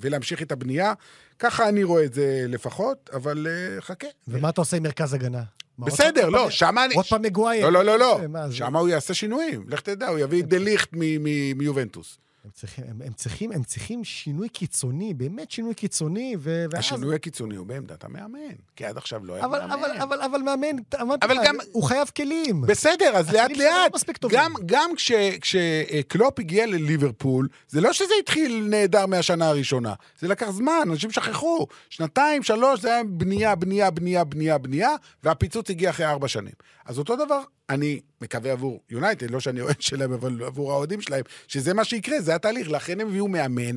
ולהמשיך 0.00 0.42
את 0.42 0.52
הבנייה. 0.52 0.92
ככה 1.38 1.68
אני 1.68 1.84
רואה 1.84 2.04
את 2.04 2.14
זה 2.14 2.44
לפחות, 2.48 3.10
אבל 3.12 3.46
אה, 3.50 3.80
חכה. 3.80 4.06
ומה 4.28 4.48
אתה 4.48 4.60
עושה 4.60 4.76
עם 4.76 4.82
מרכז 4.82 5.14
הגנה? 5.14 5.42
בסדר, 5.78 6.28
לא, 6.28 6.50
שמה 6.50 6.84
אני... 6.84 6.94
עוד 6.94 7.04
פעם 7.06 7.22
מגווייר. 7.22 7.64
לא, 7.70 7.72
לא, 7.72 7.84
לא, 7.84 7.98
לא. 7.98 8.20
אה, 8.22 8.28
מה, 8.28 8.48
זה- 8.48 8.54
שם 8.56 8.76
הוא 8.76 8.88
יעשה 8.88 9.14
שינויים. 9.14 9.64
לך 9.68 9.80
תדע, 9.80 10.08
הוא 10.08 10.18
יביא 10.18 10.42
את 10.42 10.48
דה 10.48 10.58
ליכט 10.58 10.88
מ- 10.92 10.98
מ- 11.24 11.58
מיובנטוס. 11.58 12.18
הם 12.44 12.50
צריכים, 12.50 12.84
הם, 12.88 13.02
הם, 13.04 13.12
צריכים, 13.12 13.52
הם 13.52 13.62
צריכים 13.62 14.04
שינוי 14.04 14.48
קיצוני, 14.48 15.14
באמת 15.14 15.50
שינוי 15.50 15.74
קיצוני, 15.74 16.36
ו... 16.38 16.64
ואז... 16.70 16.78
השינוי 16.80 17.14
הקיצוני 17.14 17.56
הוא 17.56 17.66
בעמדת 17.66 18.04
המאמן, 18.04 18.38
כי 18.76 18.84
עד 18.84 18.96
עכשיו 18.96 19.24
לא 19.24 19.34
היה 19.34 19.44
אבל, 19.44 19.60
מאמן. 19.66 19.72
אבל, 19.82 20.00
אבל, 20.02 20.20
אבל 20.22 20.38
מאמן, 20.42 20.76
אמרתי 21.00 21.26
לך, 21.26 21.40
גם- 21.46 21.56
הוא 21.72 21.82
חייב 21.84 22.08
כלים. 22.16 22.60
בסדר, 22.60 23.16
אז 23.16 23.28
הכלים 23.28 23.58
לאט 23.60 23.98
שלו 24.20 24.28
לא. 24.28 24.28
גם, 24.32 24.52
גם 24.66 24.90
כש- 24.96 25.12
כשקלופ 25.40 26.38
הגיע 26.38 26.66
לליברפול, 26.66 27.48
זה 27.68 27.80
לא 27.80 27.92
שזה 27.92 28.14
התחיל 28.20 28.66
נהדר 28.70 29.06
מהשנה 29.06 29.48
הראשונה. 29.48 29.94
זה 30.18 30.28
לקח 30.28 30.50
זמן, 30.50 30.80
אנשים 30.90 31.10
שכחו. 31.10 31.66
שנתיים, 31.90 32.42
שלוש, 32.42 32.80
זה 32.80 32.94
היה 32.94 33.04
בנייה, 33.04 33.54
בנייה, 33.54 33.90
בנייה, 33.90 34.24
בנייה, 34.24 34.58
בנייה, 34.58 34.90
והפיצוץ 35.22 35.70
הגיע 35.70 35.90
אחרי 35.90 36.06
ארבע 36.06 36.28
שנים. 36.28 36.54
אז 36.86 36.98
אותו 36.98 37.16
דבר, 37.16 37.40
אני 37.70 38.00
מקווה 38.20 38.52
עבור 38.52 38.80
יונייטד, 38.90 39.30
לא 39.30 39.40
שאני 39.40 39.60
אוהד 39.60 39.80
שלהם, 39.80 40.12
אבל 40.12 40.42
עבור 40.44 40.72
האוהדים 40.72 41.00
שלהם, 41.00 41.22
שזה 41.48 41.74
מה 41.74 41.84
שיקרה, 41.84 42.20
זה 42.20 42.34
התהליך. 42.34 42.70
לכן 42.70 43.00
הם 43.00 43.08
הביאו 43.08 43.28
מאמן. 43.28 43.76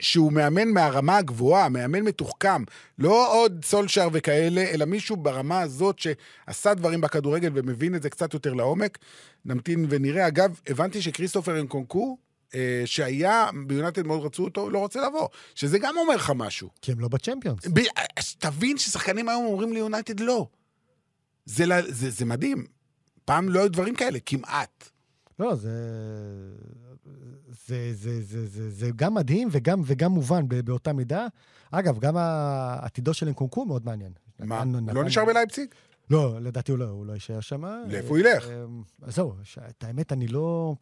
שהוא 0.00 0.32
מאמן 0.32 0.68
מהרמה 0.68 1.16
הגבוהה, 1.16 1.68
מאמן 1.68 2.00
מתוחכם, 2.00 2.62
לא 2.98 3.34
עוד 3.34 3.64
סולשר 3.64 4.08
וכאלה, 4.12 4.60
אלא 4.60 4.84
מישהו 4.84 5.16
ברמה 5.16 5.60
הזאת 5.60 5.98
שעשה 5.98 6.74
דברים 6.74 7.00
בכדורגל 7.00 7.50
ומבין 7.54 7.94
את 7.94 8.02
זה 8.02 8.10
קצת 8.10 8.34
יותר 8.34 8.54
לעומק. 8.54 8.98
נמתין 9.44 9.86
ונראה. 9.88 10.26
אגב, 10.28 10.60
הבנתי 10.66 11.02
שכריסטופר 11.02 11.60
אנקונקו, 11.60 12.18
אה, 12.54 12.82
שהיה 12.84 13.48
ביונייטד 13.66 14.06
מאוד 14.06 14.24
רצו 14.24 14.44
אותו, 14.44 14.70
לא 14.70 14.78
רוצה 14.78 15.06
לבוא. 15.06 15.28
שזה 15.54 15.78
גם 15.78 15.96
אומר 15.96 16.16
לך 16.16 16.32
משהו. 16.36 16.68
כי 16.82 16.92
הם 16.92 17.00
לא 17.00 17.08
בצ'מפיונס. 17.08 17.66
ב... 17.66 17.80
אז 18.16 18.34
תבין 18.38 18.78
ששחקנים 18.78 19.28
היום 19.28 19.44
אומרים 19.44 19.72
ליונייטד 19.72 20.20
לא. 20.20 20.46
זה, 21.44 21.64
זה, 21.88 22.10
זה 22.10 22.24
מדהים. 22.24 22.79
פעם 23.30 23.48
לא 23.48 23.60
היו 23.60 23.70
דברים 23.70 23.94
כאלה, 23.94 24.18
כמעט. 24.26 24.88
לא, 25.38 25.54
זה... 25.54 25.70
זה, 27.66 27.90
זה, 27.94 28.22
זה, 28.22 28.46
זה, 28.46 28.70
זה 28.70 28.90
גם 28.96 29.14
מדהים 29.14 29.48
וגם, 29.52 29.82
וגם 29.86 30.12
מובן 30.12 30.42
באותה 30.64 30.92
מידה. 30.92 31.26
אגב, 31.70 31.98
גם 31.98 32.16
העתידו 32.16 33.14
של 33.14 33.28
אנקונקו 33.28 33.66
מאוד 33.66 33.84
מעניין. 33.86 34.12
מה, 34.38 34.64
נתן- 34.64 34.94
לא 34.94 35.04
נשאר 35.04 35.24
בלייפציג? 35.24 35.68
לא, 36.10 36.38
לדעתי 36.40 36.72
הוא 36.72 36.78
לא, 36.78 36.84
הוא 36.84 37.06
לא 37.06 37.12
יישאר 37.12 37.40
שם. 37.40 37.64
לאיפה 37.88 38.08
הוא 38.08 38.18
ילך? 38.18 38.46
אז 39.02 39.14
זהו, 39.14 39.34
את 39.68 39.84
האמת, 39.84 40.12
אני 40.12 40.26
לא... 40.26 40.74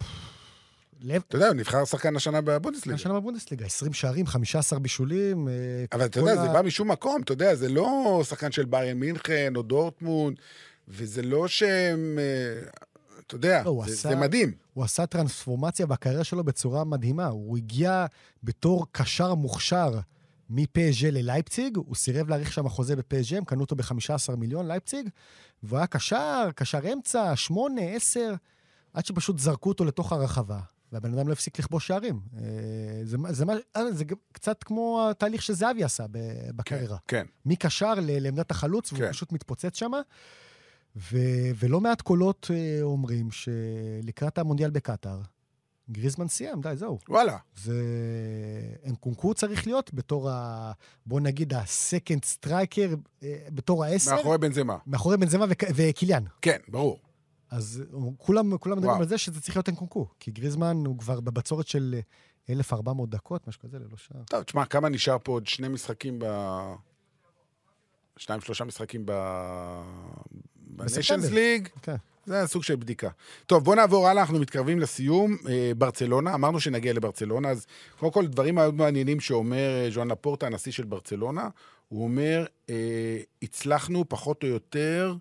לב... 1.00 1.22
אתה 1.28 1.36
יודע, 1.36 1.46
הוא 1.46 1.54
נבחר 1.54 1.84
שחקן 1.84 2.16
השנה 2.16 2.40
בבונדסליגה. 2.40 2.94
השנה 2.94 3.14
בבונדסליגה, 3.14 3.66
20 3.66 3.92
שערים, 3.92 4.26
15 4.26 4.78
בישולים. 4.78 5.48
אה, 5.48 5.52
אבל 5.92 6.04
אתה 6.04 6.20
יודע, 6.20 6.32
ה- 6.32 6.42
זה 6.42 6.52
בא 6.52 6.62
משום 6.62 6.90
מקום, 6.90 7.22
אתה 7.22 7.32
יודע, 7.32 7.54
זה 7.54 7.68
לא 7.68 8.20
שחקן 8.28 8.52
של 8.52 8.64
ביירן 8.64 8.98
מינכן 8.98 9.52
או 9.56 9.62
דורטמונד, 9.62 10.36
וזה 10.88 11.22
לא 11.22 11.48
שהם... 11.48 12.18
אה, 12.18 12.68
אתה 13.26 13.34
יודע, 13.36 13.62
לא, 13.64 13.82
זה, 13.86 13.92
עשה- 13.92 14.08
זה 14.08 14.16
מדהים. 14.16 14.52
הוא 14.74 14.84
עשה 14.84 15.06
טרנספורמציה 15.06 15.86
בקריירה 15.86 16.24
שלו 16.24 16.44
בצורה 16.44 16.84
מדהימה. 16.84 17.26
הוא 17.26 17.56
הגיע 17.56 18.06
בתור 18.42 18.86
קשר 18.92 19.34
מוכשר 19.34 19.98
מפז'ה 20.50 21.10
ללייפציג, 21.10 21.76
הוא 21.76 21.94
סירב 21.96 22.28
להאריך 22.28 22.52
שם 22.52 22.68
חוזה 22.68 22.96
בפז'ה, 22.96 23.36
הם 23.36 23.44
קנו 23.44 23.60
אותו 23.60 23.76
ב-15 23.76 24.36
מיליון 24.36 24.68
לייפציג, 24.68 25.08
והוא 25.62 25.78
היה 25.78 25.86
קשר, 25.86 26.48
קשר 26.54 26.92
אמצע, 26.92 27.36
שמונה, 27.36 27.82
עשר, 27.82 28.34
עד 28.92 29.06
שפשוט 29.06 29.38
זרקו 29.38 29.68
אותו 29.68 29.84
לתוך 29.84 30.12
הרחבה. 30.12 30.60
והבן 30.92 31.14
אדם 31.18 31.28
לא 31.28 31.32
הפסיק 31.32 31.58
לכבוש 31.58 31.86
שערים. 31.86 32.20
אה, 32.36 32.42
זה, 33.04 33.16
זה, 33.30 33.44
אה, 33.76 33.92
זה 33.92 34.04
גם 34.04 34.16
קצת 34.32 34.62
כמו 34.64 35.08
התהליך 35.10 35.42
שזהבי 35.42 35.84
עשה 35.84 36.04
ב- 36.10 36.18
בקריירה. 36.56 36.96
כן. 37.08 37.26
מקשר 37.46 37.94
ל- 37.94 38.18
לעמדת 38.22 38.50
החלוץ, 38.50 38.92
והוא 38.92 39.04
כן. 39.04 39.12
פשוט 39.12 39.32
מתפוצץ 39.32 39.78
שם. 39.78 39.90
ו- 41.12 41.18
ולא 41.58 41.80
מעט 41.80 42.02
קולות 42.02 42.50
אה, 42.54 42.78
אומרים 42.82 43.28
שלקראת 43.30 44.38
המונדיאל 44.38 44.70
בקטאר, 44.70 45.20
גריזמן 45.90 46.28
סיים, 46.28 46.60
די, 46.60 46.72
זהו. 46.76 46.98
וואלה. 47.08 47.36
זה... 47.56 47.82
אנקונקו 48.86 49.34
צריך 49.34 49.66
להיות 49.66 49.94
בתור 49.94 50.30
ה... 50.30 50.72
בוא 51.06 51.20
נגיד 51.20 51.54
ה 51.54 51.64
second 51.64 52.24
striker, 52.24 52.94
אה, 53.22 53.46
בתור 53.50 53.84
העשר, 53.84 54.16
מאחורי 54.16 54.38
בנזמה. 54.38 54.78
מאחורי 54.86 55.16
בנזמה 55.16 55.44
וק... 55.50 55.64
וקיליאן. 55.74 56.24
כן, 56.42 56.58
ברור. 56.68 56.98
אז 57.50 57.82
הוא- 57.92 58.14
כולם, 58.18 58.56
כולם 58.58 58.78
מדברים. 58.78 59.00
על 59.00 59.08
זה 59.08 59.18
שזה 59.18 59.40
צריך 59.40 59.56
להיות 59.56 59.68
אנקונקו, 59.68 60.06
כי 60.20 60.30
גריזמן 60.30 60.76
הוא 60.86 60.98
כבר 60.98 61.20
בבצורת 61.20 61.66
של 61.66 61.94
אה, 62.48 62.54
1,400 62.54 63.10
דקות, 63.10 63.48
משהו 63.48 63.60
כזה, 63.62 63.78
ללא 63.78 63.96
שער. 63.96 64.22
טוב, 64.24 64.42
תשמע, 64.42 64.64
כמה 64.64 64.88
נשאר 64.88 65.16
פה 65.22 65.32
עוד 65.32 65.46
שני 65.46 65.68
משחקים 65.68 66.18
ב... 66.18 66.24
שניים, 68.16 68.40
שלושה 68.40 68.64
משחקים 68.64 69.02
ב... 69.06 69.12
בניישנס. 70.78 71.30
ליג. 71.30 71.68
כן. 71.82 71.96
זה 72.26 72.46
סוג 72.46 72.62
של 72.62 72.76
בדיקה. 72.76 73.08
טוב, 73.46 73.64
בוא 73.64 73.74
נעבור 73.74 74.08
הלאה, 74.08 74.22
אנחנו 74.22 74.38
מתקרבים 74.38 74.78
לסיום. 74.80 75.36
אה, 75.48 75.72
ברצלונה, 75.78 76.34
אמרנו 76.34 76.60
שנגיע 76.60 76.92
לברצלונה, 76.92 77.50
אז 77.50 77.66
קודם 77.98 78.12
כל, 78.12 78.26
דברים 78.26 78.54
מאוד 78.54 78.74
מעניינים 78.74 79.20
שאומר 79.20 79.84
אה, 79.84 79.90
ז'ואן 79.90 80.10
לפורטה, 80.10 80.46
הנשיא 80.46 80.72
של 80.72 80.84
ברצלונה. 80.84 81.48
הוא 81.88 82.04
אומר, 82.04 82.46
אה, 82.70 83.18
הצלחנו 83.42 84.04
פחות 84.08 84.42
או 84.42 84.48
יותר 84.48 85.14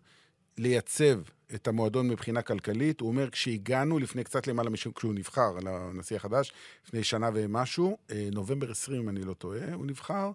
לייצב 0.58 1.20
את 1.56 1.68
המועדון 1.68 2.10
מבחינה 2.10 2.42
כלכלית. 2.42 3.02
הוא 3.02 3.10
אומר, 3.10 3.30
כשהגענו 3.30 4.00
לפני 4.00 4.24
קצת 4.24 4.48
למעלה 4.48 4.70
משום, 4.70 4.94
כשהוא 4.94 5.14
נבחר, 5.14 5.52
הנשיא 5.66 6.16
החדש, 6.16 6.54
לפני 6.86 7.04
שנה 7.04 7.30
ומשהו, 7.34 7.98
אה, 8.12 8.30
נובמבר 8.32 8.72
20, 8.72 9.02
אם 9.02 9.10
אני 9.10 9.22
לא 9.22 9.34
טועה, 9.34 9.74
הוא 9.74 9.86
נבחר. 9.86 10.32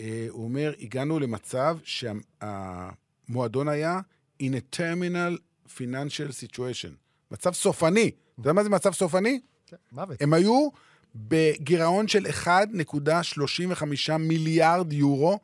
אה, 0.00 0.26
הוא 0.30 0.44
אומר, 0.44 0.74
הגענו 0.80 1.18
למצב 1.18 1.78
שהמועדון 1.84 3.68
היה 3.68 4.00
in 4.42 4.54
a 4.54 4.76
terminal 4.76 5.36
financial 5.78 6.32
situation. 6.32 6.90
מצב 7.30 7.52
סופני. 7.52 8.10
אתה 8.10 8.40
יודע 8.40 8.52
מה 8.52 8.62
זה 8.62 8.68
מצב 8.68 8.92
סופני? 8.92 9.40
כן, 9.66 9.76
מוות. 9.92 10.22
הם 10.22 10.32
היו 10.32 10.68
בגירעון 11.14 12.08
של 12.08 12.26
1.35 12.26 14.12
מיליארד 14.18 14.92
יורו, 14.92 15.38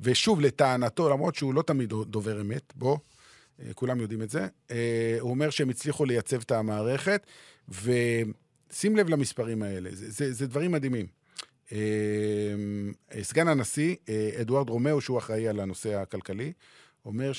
ושוב, 0.00 0.40
לטענתו, 0.40 1.08
למרות 1.08 1.34
שהוא 1.34 1.54
לא 1.54 1.62
תמיד 1.62 1.88
דובר 1.88 2.40
אמת, 2.40 2.72
בוא, 2.76 2.98
אה, 3.60 3.74
כולם 3.74 4.00
יודעים 4.00 4.22
את 4.22 4.30
זה, 4.30 4.46
אה, 4.70 5.16
הוא 5.20 5.30
אומר 5.30 5.50
שהם 5.50 5.68
הצליחו 5.68 6.04
לייצב 6.04 6.40
את 6.40 6.50
המערכת, 6.50 7.26
ושים 7.68 8.96
לב 8.96 9.08
למספרים 9.08 9.62
האלה, 9.62 9.90
זה, 9.92 10.10
זה, 10.10 10.32
זה 10.32 10.46
דברים 10.46 10.72
מדהימים. 10.72 11.06
אה, 11.72 11.78
סגן 13.22 13.48
הנשיא, 13.48 13.96
אדוארד 14.40 14.68
רומאו, 14.68 15.00
שהוא 15.00 15.18
אחראי 15.18 15.48
על 15.48 15.60
הנושא 15.60 15.94
הכלכלי, 15.94 16.52
אומר 17.04 17.32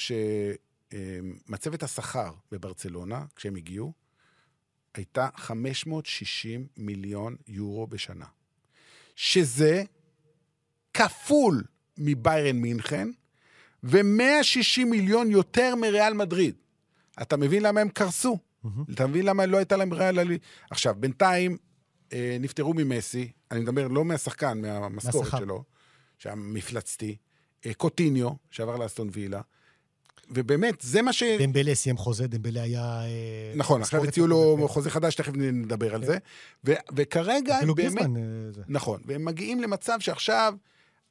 מצבת 1.47 1.83
השכר 1.83 2.33
בברצלונה, 2.51 3.25
כשהם 3.35 3.55
הגיעו, 3.55 3.93
הייתה 4.93 5.29
560 5.35 6.67
מיליון 6.77 7.35
יורו 7.47 7.87
בשנה. 7.87 8.25
שזה 9.15 9.83
כפול 10.93 11.63
מביירן 11.97 12.55
מינכן, 12.55 13.07
ו-160 13.83 14.85
מיליון 14.85 15.31
יותר 15.31 15.75
מריאל 15.75 16.13
מדריד. 16.13 16.55
אתה 17.21 17.37
מבין 17.37 17.63
למה 17.63 17.81
הם 17.81 17.89
קרסו? 17.89 18.37
Mm-hmm. 18.37 18.93
אתה 18.93 19.07
מבין 19.07 19.25
למה 19.25 19.45
לא 19.45 19.57
הייתה 19.57 19.77
להם 19.77 19.93
ריאל... 19.93 20.19
עכשיו, 20.69 20.95
בינתיים 20.99 21.57
אה, 22.13 22.37
נפטרו 22.39 22.73
ממסי, 22.73 23.31
אני 23.51 23.59
מדבר 23.59 23.87
לא 23.87 24.05
מהשחקן, 24.05 24.61
מהמשכורת. 24.61 25.29
שלו, 25.29 25.63
שהיה 26.17 26.35
מפלצתי, 26.35 27.17
אה, 27.65 27.73
קוטיניו, 27.73 28.29
שעבר 28.51 28.77
לאסטון 28.77 29.09
וילה, 29.11 29.41
ובאמת, 30.33 30.75
זה 30.81 31.01
מה 31.01 31.13
ש... 31.13 31.23
דמבלה 31.23 31.75
סיים 31.75 31.97
חוזה, 31.97 32.27
דמבלה 32.27 32.61
היה... 32.61 32.81
אה, 32.81 33.53
נכון, 33.55 33.81
עכשיו 33.81 34.03
הציעו 34.03 34.27
לו 34.27 34.67
חוזה 34.67 34.89
חדש, 34.89 35.15
תכף 35.15 35.31
נדבר 35.35 35.95
על 35.95 36.01
כן. 36.01 36.07
זה. 36.07 36.17
וכרגע 36.95 37.57
הם 37.57 37.73
באמת... 37.75 37.91
גיזמן. 37.91 38.13
נכון, 38.67 39.01
והם 39.05 39.25
מגיעים 39.25 39.61
למצב 39.61 39.99
שעכשיו... 39.99 40.53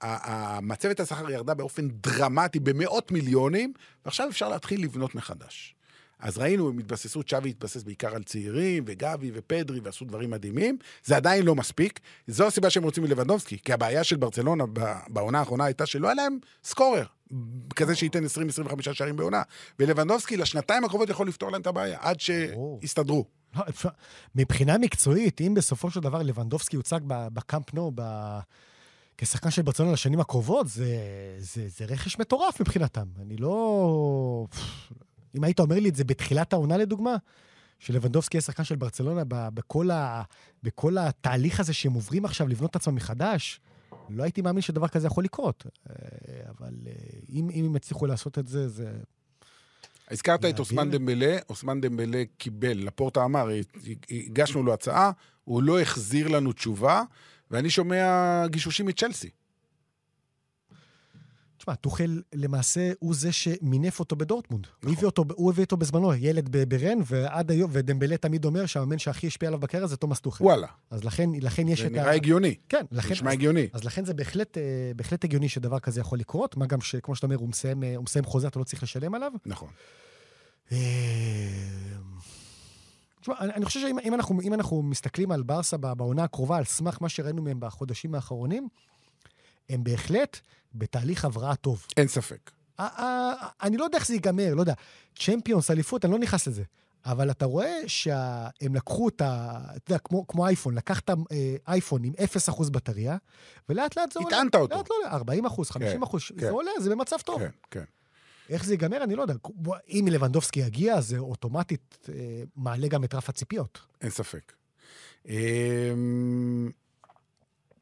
המצבת 0.02 1.00
השכר 1.00 1.30
ירדה 1.30 1.54
באופן 1.54 1.88
דרמטי 1.88 2.60
במאות 2.60 3.12
מיליונים, 3.12 3.72
ועכשיו 4.04 4.28
אפשר 4.28 4.48
להתחיל 4.48 4.82
לבנות 4.82 5.14
מחדש. 5.14 5.74
אז 6.20 6.38
ראינו, 6.38 6.68
הם 6.68 6.78
התבססו, 6.78 7.22
צ'אבי 7.22 7.50
התבסס 7.50 7.82
בעיקר 7.82 8.14
על 8.14 8.22
צעירים, 8.22 8.84
וגבי 8.86 9.30
ופדרי, 9.34 9.80
ועשו 9.80 10.04
דברים 10.04 10.30
מדהימים. 10.30 10.78
זה 11.04 11.16
עדיין 11.16 11.44
לא 11.44 11.54
מספיק. 11.54 12.00
זו 12.26 12.46
הסיבה 12.46 12.70
שהם 12.70 12.82
רוצים 12.82 13.04
מלבנדובסקי, 13.04 13.58
כי 13.64 13.72
הבעיה 13.72 14.04
של 14.04 14.16
ברצלונה 14.16 14.64
בעונה 15.08 15.38
האחרונה 15.38 15.64
הייתה 15.64 15.86
שלא 15.86 16.06
היה 16.06 16.14
להם 16.14 16.38
סקורר, 16.64 17.04
כזה 17.76 17.94
שייתן 17.94 18.24
20-25 18.24 18.92
שערים 18.92 19.16
בעונה. 19.16 19.42
ולבנדובסקי 19.78 20.36
לשנתיים 20.36 20.84
הקרובות 20.84 21.08
יכול 21.08 21.28
לפתור 21.28 21.50
להם 21.50 21.60
את 21.60 21.66
הבעיה, 21.66 21.98
עד 22.00 22.20
שיסתדרו. 22.20 23.24
לא, 23.56 23.62
מבחינה 24.34 24.78
מקצועית, 24.78 25.40
אם 25.40 25.54
בסופו 25.54 25.90
של 25.90 26.00
דבר 26.00 26.22
לבנדובסקי 26.22 26.76
יוצג 26.76 27.00
בקאמפ 27.06 27.74
נו, 27.74 27.92
ב... 27.94 28.02
כשחקן 29.18 29.50
של 29.50 29.62
ברצלונה 29.62 29.92
לשנים 29.92 30.20
הקרובות, 30.20 30.68
זה, 30.68 30.98
זה, 31.38 31.68
זה 31.68 31.84
רכש 31.84 32.18
מטורף 32.18 32.60
מבחינתם. 32.60 33.06
אני 33.22 33.36
לא... 33.36 34.46
אם 35.36 35.44
היית 35.44 35.60
אומר 35.60 35.78
לי 35.78 35.88
את 35.88 35.96
זה 35.96 36.04
בתחילת 36.04 36.52
העונה, 36.52 36.76
לדוגמה, 36.76 37.16
שלבנדובסקי 37.78 38.36
יהיה 38.36 38.42
שחקן 38.42 38.64
של 38.64 38.76
ברצלונה 38.76 39.22
בכל, 39.28 39.90
ה, 39.90 40.22
בכל 40.62 40.98
התהליך 40.98 41.60
הזה 41.60 41.72
שהם 41.72 41.92
עוברים 41.92 42.24
עכשיו 42.24 42.48
לבנות 42.48 42.70
את 42.70 42.76
עצמם 42.76 42.94
מחדש, 42.94 43.60
לא 44.10 44.22
הייתי 44.22 44.42
מאמין 44.42 44.62
שדבר 44.62 44.88
כזה 44.88 45.06
יכול 45.06 45.24
לקרות. 45.24 45.66
אה, 45.90 45.94
אבל 46.58 46.74
אה, 46.86 46.92
אם, 47.28 47.50
אם 47.54 47.64
הם 47.64 47.76
יצליחו 47.76 48.06
לעשות 48.06 48.38
את 48.38 48.48
זה, 48.48 48.68
זה... 48.68 48.92
הזכרת 50.10 50.44
את 50.44 50.58
אוסמן 50.58 50.90
דמבלה, 50.90 51.36
אוסמן 51.48 51.80
דמבלה 51.80 52.22
קיבל, 52.38 52.78
לפורטה 52.78 53.24
אמר, 53.24 53.48
הגשנו 54.10 54.62
לו 54.62 54.72
הצעה, 54.72 55.10
הוא 55.44 55.62
לא 55.62 55.80
החזיר 55.80 56.28
לנו 56.28 56.52
תשובה, 56.52 57.02
ואני 57.50 57.70
שומע 57.70 58.46
גישושים 58.46 58.86
מצ'לסי. 58.86 59.30
תשמע, 61.60 61.74
טוחל 61.74 62.22
למעשה 62.34 62.92
הוא 62.98 63.14
זה 63.14 63.32
שמינף 63.32 64.00
אותו 64.00 64.16
בדורטמונד. 64.16 64.66
נכון. 64.66 64.88
הוא 64.88 64.96
הביא 64.96 65.06
אותו, 65.06 65.24
הוא 65.34 65.50
הביא 65.50 65.64
אותו 65.64 65.76
בזמנו, 65.76 66.14
ילד 66.14 66.56
ברן, 66.68 66.98
ועד 67.06 67.50
היום, 67.50 67.70
ודמבלה 67.74 68.16
תמיד 68.16 68.44
אומר 68.44 68.66
שהמאמן 68.66 68.98
שהכי 68.98 69.26
השפיע 69.26 69.48
עליו 69.48 69.60
בקריירה 69.60 69.86
זה 69.86 69.96
תומאס 69.96 70.20
טוחל. 70.20 70.44
וואלה. 70.44 70.66
אז 70.90 71.04
לכן, 71.04 71.30
לכן 71.40 71.68
יש 71.68 71.80
את 71.80 71.86
ה... 71.86 71.88
זה 71.88 71.94
נראה 71.94 72.12
הגיוני. 72.12 72.54
כן. 72.68 72.84
לכן, 72.92 73.12
נשמע 73.12 73.30
הגיוני. 73.30 73.68
אז 73.72 73.84
לכן 73.84 74.04
זה 74.04 74.14
בהחלט, 74.14 74.58
אה, 74.58 74.62
בהחלט 74.96 75.24
הגיוני 75.24 75.48
שדבר 75.48 75.78
כזה 75.78 76.00
יכול 76.00 76.18
לקרות, 76.18 76.56
מה 76.56 76.66
גם 76.66 76.80
שכמו 76.80 77.14
שאתה 77.14 77.26
אומר, 77.26 77.36
הוא 77.36 77.48
מסיים, 77.48 77.84
אה, 77.84 77.96
הוא 77.96 78.04
מסיים 78.04 78.24
חוזה, 78.24 78.48
אתה 78.48 78.58
לא 78.58 78.64
צריך 78.64 78.82
לשלם 78.82 79.14
עליו. 79.14 79.32
נכון. 79.46 79.68
אה, 80.72 80.78
תשמע, 83.20 83.34
אני 83.40 83.64
חושב 83.64 83.80
שאם 83.80 84.14
אנחנו, 84.14 84.38
אנחנו 84.54 84.82
מסתכלים 84.82 85.32
על 85.32 85.42
ברסה 85.42 85.76
בעונה 85.76 86.24
הקרובה, 86.24 86.56
על 86.56 86.64
סמך 86.64 86.98
מה 87.00 87.08
שראינו 87.08 87.42
מהם 87.42 87.60
בחודשים 87.60 88.14
האחרונים, 88.14 88.68
הם 89.70 89.84
בהחלט 89.84 90.40
בתהליך 90.74 91.24
הבראה 91.24 91.56
טוב. 91.56 91.86
אין 91.96 92.08
ספק. 92.08 92.50
אני 93.62 93.76
לא 93.76 93.84
יודע 93.84 93.98
איך 93.98 94.06
זה 94.06 94.14
ייגמר, 94.14 94.54
לא 94.54 94.60
יודע. 94.60 94.74
צ'מפיונס, 95.18 95.70
אליפות, 95.70 96.04
אני 96.04 96.12
לא 96.12 96.18
נכנס 96.18 96.46
לזה. 96.46 96.62
אבל 97.04 97.30
אתה 97.30 97.44
רואה 97.44 97.78
שהם 97.86 98.74
לקחו 98.74 99.08
את 99.08 99.20
ה... 99.20 99.58
אתה 99.76 99.92
יודע, 99.92 99.98
כמו, 99.98 100.26
כמו 100.26 100.46
אייפון, 100.46 100.74
לקחת 100.74 101.10
אה, 101.10 101.14
אייפון 101.68 102.04
עם 102.04 102.12
0% 102.48 102.70
בטריה, 102.70 103.16
ולאט 103.68 103.96
לאט 103.96 104.12
זה 104.12 104.20
עולה. 104.20 104.36
הטענת 104.36 104.54
אותו. 104.54 104.76
לאט 104.76 104.90
לא, 104.90 105.08
40 105.10 105.46
אחוז, 105.46 105.70
50 105.70 105.92
כן, 105.92 106.02
אחוז, 106.02 106.22
כן. 106.22 106.40
זה 106.40 106.50
עולה, 106.50 106.70
זה 106.80 106.90
במצב 106.90 107.16
טוב. 107.24 107.38
כן, 107.38 107.48
כן. 107.70 107.84
איך 108.50 108.64
זה 108.64 108.72
ייגמר, 108.72 109.04
אני 109.04 109.14
לא 109.14 109.22
יודע. 109.22 109.34
אם 109.88 110.08
לבנדובסקי 110.10 110.60
יגיע, 110.60 111.00
זה 111.00 111.18
אוטומטית 111.18 112.08
אה, 112.08 112.42
מעלה 112.56 112.88
גם 112.88 113.04
את 113.04 113.14
רף 113.14 113.28
הציפיות. 113.28 113.80
אין 114.00 114.10
ספק. 114.10 114.52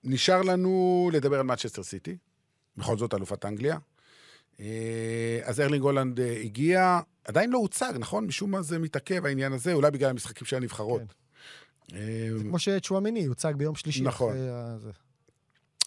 נשאר 0.05 0.42
לנו 0.42 1.11
לדבר 1.12 1.40
על 1.40 1.46
מצ'סטר 1.46 1.82
סיטי, 1.82 2.16
בכל 2.76 2.99
זאת 2.99 3.14
אלופת 3.14 3.44
אנגליה. 3.44 3.78
אה, 4.61 5.40
אז 5.44 5.61
ארלינג 5.61 5.82
הולנד 5.82 6.20
אה, 6.20 6.40
הגיע, 6.44 7.01
עדיין 7.24 7.51
לא 7.51 7.59
הוצג, 7.59 7.92
נכון? 7.99 8.26
משום 8.26 8.51
מה 8.51 8.62
זה 8.62 8.78
מתעכב 8.78 9.26
העניין 9.26 9.53
הזה, 9.53 9.72
אולי 9.72 9.90
בגלל 9.90 10.11
המשחקים 10.11 10.46
של 10.46 10.57
הנבחרות. 10.57 11.03
כן. 11.88 11.96
אה, 11.96 12.28
זה 12.38 12.44
כמו 12.44 12.59
שצ'ואמיני 12.59 13.20
יוצג 13.20 13.55
ביום 13.57 13.74
שלישי. 13.74 14.03
נכון. 14.03 14.36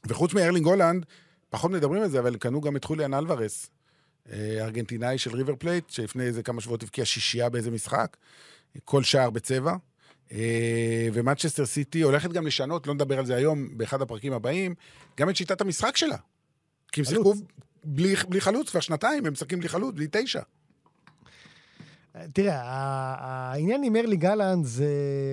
וחוץ 0.07 0.33
מארלינג 0.33 0.65
הולאנד, 0.65 1.05
פחות 1.49 1.71
מדברים 1.71 2.01
על 2.01 2.09
זה, 2.09 2.19
אבל 2.19 2.37
קנו 2.37 2.61
גם 2.61 2.75
את 2.75 2.83
חוליאן 2.83 3.13
אלבארס, 3.13 3.69
ארגנטינאי 4.33 5.17
של 5.17 5.35
ריבר 5.35 5.55
פלייט, 5.59 5.89
שלפני 5.89 6.23
איזה 6.23 6.43
כמה 6.43 6.61
שבועות 6.61 6.83
הבקיע 6.83 7.05
שישייה 7.05 7.49
באיזה 7.49 7.71
משחק, 7.71 8.17
כל 8.85 9.03
שער 9.03 9.29
בצבע. 9.29 9.75
ומנצ'סטר 11.13 11.65
סיטי 11.65 12.01
הולכת 12.01 12.31
גם 12.31 12.47
לשנות, 12.47 12.87
לא 12.87 12.93
נדבר 12.93 13.19
על 13.19 13.25
זה 13.25 13.35
היום, 13.35 13.77
באחד 13.77 14.01
הפרקים 14.01 14.33
הבאים, 14.33 14.75
גם 15.17 15.29
את 15.29 15.35
שיטת 15.35 15.61
המשחק 15.61 15.97
שלה. 15.97 16.17
כי 16.91 17.01
הם 17.01 17.05
שיחקו 17.05 17.33
בלי, 17.83 18.15
בלי 18.29 18.41
חלוץ 18.41 18.69
כבר 18.69 18.79
שנתיים, 18.79 19.25
הם 19.25 19.33
משחקים 19.33 19.59
בלי 19.59 19.69
חלוץ, 19.69 19.95
בלי 19.95 20.07
תשע. 20.11 20.41
תראה, 22.33 22.61
העניין 22.63 23.83
עם 23.83 23.95
ארלינג 23.95 24.15
הולאנד 24.15 24.65
זה, 24.65 24.87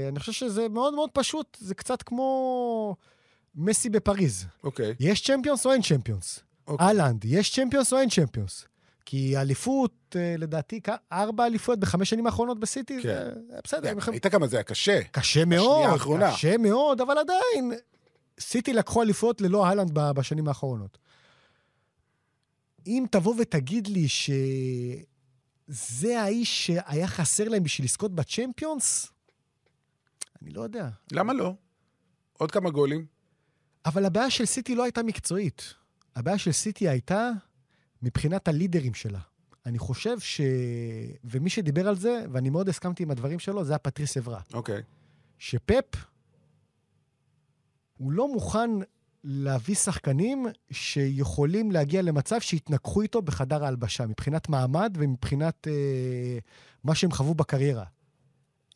אני 0.08 0.20
חושב 0.20 0.32
שזה 0.32 0.68
מאוד 0.68 0.94
מאוד 0.94 1.10
פשוט, 1.12 1.56
זה 1.60 1.74
קצת 1.74 2.02
כמו 2.02 2.96
מסי 3.54 3.90
בפריז. 3.90 4.46
אוקיי. 4.64 4.94
יש 5.00 5.22
צ'מפיונס 5.22 5.66
או 5.66 5.72
אין 5.72 5.82
צ'מפיונס? 5.82 6.40
אוקיי. 6.66 6.86
אהלנד, 6.86 7.24
יש 7.24 7.54
צ'מפיונס 7.54 7.92
או 7.92 7.98
אין 7.98 8.08
צ'מפיונס? 8.08 8.64
כי 9.10 9.36
אליפות, 9.36 10.16
אה, 10.16 10.34
לדעתי, 10.38 10.80
ארבע 11.12 11.46
אליפויות 11.46 11.80
בחמש 11.80 12.10
שנים 12.10 12.26
האחרונות 12.26 12.60
בסיטי, 12.60 13.02
כן. 13.02 13.04
זה 13.08 13.32
בסדר. 13.64 13.92
ראית 14.08 14.26
כמה 14.26 14.46
זה 14.46 14.56
היה 14.56 14.62
קשה. 14.62 15.02
קשה 15.02 15.44
מאוד, 15.44 16.00
קשה 16.32 16.56
מאוד, 16.56 17.00
אבל 17.00 17.18
עדיין, 17.18 17.72
סיטי 18.40 18.72
לקחו 18.72 19.02
אליפויות 19.02 19.40
ללא 19.40 19.66
אהלנד 19.66 19.90
בשנים 19.94 20.48
האחרונות. 20.48 20.98
אם 22.86 23.04
תבוא 23.10 23.34
ותגיד 23.38 23.86
לי 23.86 24.08
שזה 24.08 26.20
האיש 26.20 26.66
שהיה 26.66 27.06
חסר 27.06 27.48
להם 27.48 27.62
בשביל 27.62 27.84
לזכות 27.84 28.14
בצ'מפיונס, 28.14 29.12
אני 30.42 30.50
לא 30.50 30.62
יודע. 30.62 30.88
למה 31.12 31.32
לא? 31.32 31.54
עוד 32.32 32.50
כמה 32.50 32.70
גולים. 32.70 33.06
אבל 33.86 34.04
הבעיה 34.04 34.30
של 34.30 34.44
סיטי 34.44 34.74
לא 34.74 34.82
הייתה 34.82 35.02
מקצועית. 35.02 35.74
הבעיה 36.16 36.38
של 36.38 36.52
סיטי 36.52 36.88
הייתה 36.88 37.30
מבחינת 38.02 38.48
הלידרים 38.48 38.94
שלה. 38.94 39.20
אני 39.66 39.78
חושב 39.78 40.18
ש... 40.18 40.40
ומי 41.24 41.50
שדיבר 41.50 41.88
על 41.88 41.96
זה, 41.96 42.24
ואני 42.32 42.50
מאוד 42.50 42.68
הסכמתי 42.68 43.02
עם 43.02 43.10
הדברים 43.10 43.38
שלו, 43.38 43.64
זה 43.64 43.72
היה 43.72 43.78
פטריס 43.78 44.16
אברה. 44.16 44.40
אוקיי. 44.54 44.78
Okay. 44.78 44.82
שפפ, 45.38 46.04
הוא 47.96 48.12
לא 48.12 48.32
מוכן 48.32 48.70
להביא 49.24 49.74
שחקנים 49.74 50.46
שיכולים 50.70 51.72
להגיע 51.72 52.02
למצב 52.02 52.40
שיתנגחו 52.40 53.02
איתו 53.02 53.22
בחדר 53.22 53.64
ההלבשה, 53.64 54.06
מבחינת 54.06 54.48
מעמד 54.48 54.96
ומבחינת 54.98 55.68
אה, 55.68 56.38
מה 56.84 56.94
שהם 56.94 57.10
חוו 57.10 57.34
בקריירה. 57.34 57.84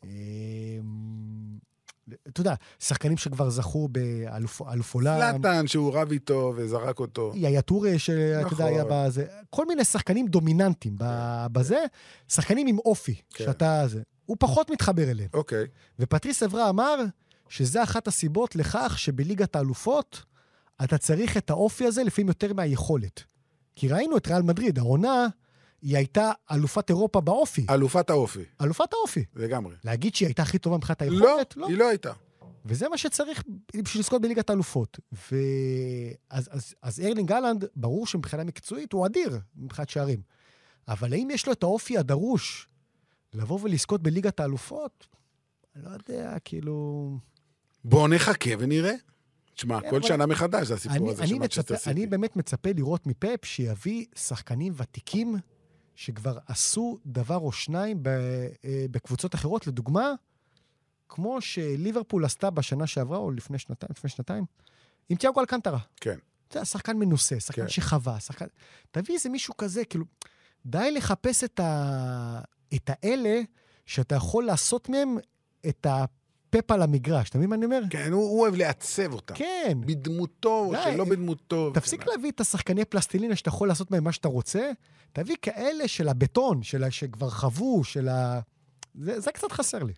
אה, 0.03 0.09
אתה 2.27 2.41
יודע, 2.41 2.53
שחקנים 2.79 3.17
שכבר 3.17 3.49
זכו 3.49 3.87
באלוף 3.87 4.93
עולם. 4.93 5.19
זלאטן, 5.19 5.67
שהוא 5.67 5.93
רב 5.95 6.11
איתו 6.11 6.53
וזרק 6.55 6.99
אותו. 6.99 7.31
יאיה 7.35 7.61
טורה, 7.61 7.91
שאתה 7.97 8.41
נכון. 8.45 8.51
יודע, 8.51 8.65
היה 8.65 8.83
נכון. 8.83 9.07
בזה. 9.07 9.25
כל 9.49 9.65
מיני 9.65 9.85
שחקנים 9.85 10.27
דומיננטיים 10.27 10.97
כן. 10.97 11.05
בזה, 11.51 11.83
שחקנים 12.29 12.67
עם 12.67 12.77
אופי, 12.79 13.15
כן. 13.33 13.43
שאתה... 13.45 13.83
זה. 13.87 14.01
הוא 14.25 14.37
פחות 14.39 14.69
מתחבר 14.69 15.11
אליהם. 15.11 15.29
אוקיי. 15.33 15.65
ופטריס 15.99 16.43
אברה 16.43 16.69
אמר 16.69 16.95
שזה 17.49 17.83
אחת 17.83 18.07
הסיבות 18.07 18.55
לכך 18.55 18.99
שבליגת 18.99 19.55
האלופות, 19.55 20.23
אתה 20.83 20.97
צריך 20.97 21.37
את 21.37 21.49
האופי 21.49 21.85
הזה 21.85 22.03
לפעמים 22.03 22.27
יותר 22.27 22.53
מהיכולת. 22.53 23.23
כי 23.75 23.87
ראינו 23.87 24.17
את 24.17 24.27
ריאל 24.27 24.41
מדריד, 24.41 24.79
העונה, 24.79 25.27
היא 25.83 25.97
הייתה 25.97 26.31
אלופת 26.51 26.89
אירופה 26.89 27.21
באופי. 27.21 27.65
אלופת 27.69 28.09
האופי. 28.09 28.43
אלופת 28.61 28.93
האופי. 28.93 29.23
לגמרי. 29.35 29.75
להגיד 29.83 30.15
שהיא 30.15 30.33
הכי 30.37 30.57
טובה 30.57 30.77
מבחינת 30.77 31.01
היכולת? 31.01 31.57
לא, 31.57 31.61
לא, 31.61 31.67
היא 31.67 31.77
לא 31.77 31.87
הייתה. 31.89 32.11
וזה 32.65 32.89
מה 32.89 32.97
שצריך 32.97 33.43
בשביל 33.83 33.99
לזכות 34.01 34.21
בליגת 34.21 34.49
האלופות. 34.49 34.99
ואז 35.11 36.49
אז, 36.51 36.75
אז 36.81 36.99
ארלינג 36.99 37.31
אהלנד, 37.31 37.65
ברור 37.75 38.07
שמבחינה 38.07 38.43
מקצועית 38.43 38.93
הוא 38.93 39.05
אדיר 39.05 39.39
מבחינת 39.55 39.89
שערים. 39.89 40.21
אבל 40.87 41.13
האם 41.13 41.29
יש 41.31 41.47
לו 41.47 41.53
את 41.53 41.63
האופי 41.63 41.97
הדרוש 41.97 42.67
לבוא 43.33 43.59
ולזכות 43.63 44.01
בליגת 44.03 44.39
האלופות? 44.39 45.07
לא 45.75 45.89
יודע, 45.89 46.35
כאילו... 46.45 47.09
בואו 47.85 48.07
נחכה 48.07 48.49
ונראה. 48.59 48.93
תשמע, 49.55 49.81
כן, 49.81 49.89
כל 49.89 49.95
אבל- 49.95 50.07
שנה 50.07 50.25
מחדש 50.25 50.67
זה 50.67 50.73
הסיפור 50.73 50.97
אני, 50.97 51.11
הזה 51.11 51.27
של 51.27 51.35
מצ'סטר 51.35 51.77
סיטי. 51.77 51.89
אני 51.89 52.07
באמת 52.07 52.35
מצפה 52.35 52.69
לראות 52.75 53.07
מפאפ 53.07 53.45
שיביא 53.45 54.05
שחקנים 54.15 54.73
ותיקים 54.77 55.35
שכבר 55.95 56.37
עשו 56.47 56.99
דבר 57.05 57.37
או 57.37 57.51
שניים 57.51 58.03
אה, 58.07 58.85
בקבוצות 58.91 59.35
אחרות. 59.35 59.67
לדוגמה, 59.67 60.13
כמו 61.09 61.41
שליברפול 61.41 62.25
עשתה 62.25 62.49
בשנה 62.49 62.87
שעברה, 62.87 63.17
או 63.17 63.31
לפני 63.31 63.59
שנתיים, 63.59 63.89
לפני 63.97 64.09
שנתיים, 64.09 64.45
עם 65.09 65.17
תיאגו 65.17 65.39
אלקנטרה. 65.39 65.79
כן. 66.01 66.17
אתה 66.47 66.57
יודע, 66.57 66.65
שחקן 66.65 66.97
מנוסה, 66.97 67.39
שחקן 67.39 67.61
כן. 67.61 67.69
שחווה, 67.69 68.19
שחקן... 68.19 68.45
תביא 68.91 69.15
איזה 69.15 69.29
מישהו 69.29 69.57
כזה, 69.57 69.85
כאילו, 69.85 70.05
די 70.65 70.91
לחפש 70.91 71.43
את, 71.43 71.59
ה... 71.59 72.41
את 72.75 72.89
האלה 72.89 73.41
שאתה 73.85 74.15
יכול 74.15 74.45
לעשות 74.45 74.89
מהם 74.89 75.17
את 75.69 75.87
הפאפ 76.55 76.71
על 76.71 76.81
המגרש. 76.81 77.29
אתה 77.29 77.37
מבין 77.37 77.49
מה 77.49 77.55
אני 77.55 77.65
אומר? 77.65 77.81
כן, 77.89 78.11
הוא, 78.11 78.23
הוא 78.23 78.41
אוהב 78.41 78.55
לעצב 78.55 79.13
אותם. 79.13 79.35
כן. 79.35 79.77
בדמותו, 79.85 80.71
די. 80.71 80.93
שלא 80.93 81.05
בדמותו. 81.05 81.71
תפסיק 81.73 82.07
להביא 82.07 82.31
את 82.31 82.41
השחקני 82.41 82.85
פלסטלינה 82.85 83.35
שאתה 83.35 83.49
יכול 83.49 83.67
לעשות 83.67 83.91
מהם 83.91 84.03
מה 84.03 84.11
שאתה 84.11 84.27
רוצה, 84.27 84.71
תביא 85.13 85.35
כאלה 85.41 85.87
של 85.87 86.09
הבטון, 86.09 86.63
של 86.63 86.83
ה... 86.83 86.91
שכבר 86.91 87.29
חוו, 87.29 87.83
של 87.83 88.07
ה... 88.09 88.39
זה, 89.01 89.19
זה 89.19 89.31
קצת 89.31 89.51
חסר 89.51 89.83
לי. 89.83 89.93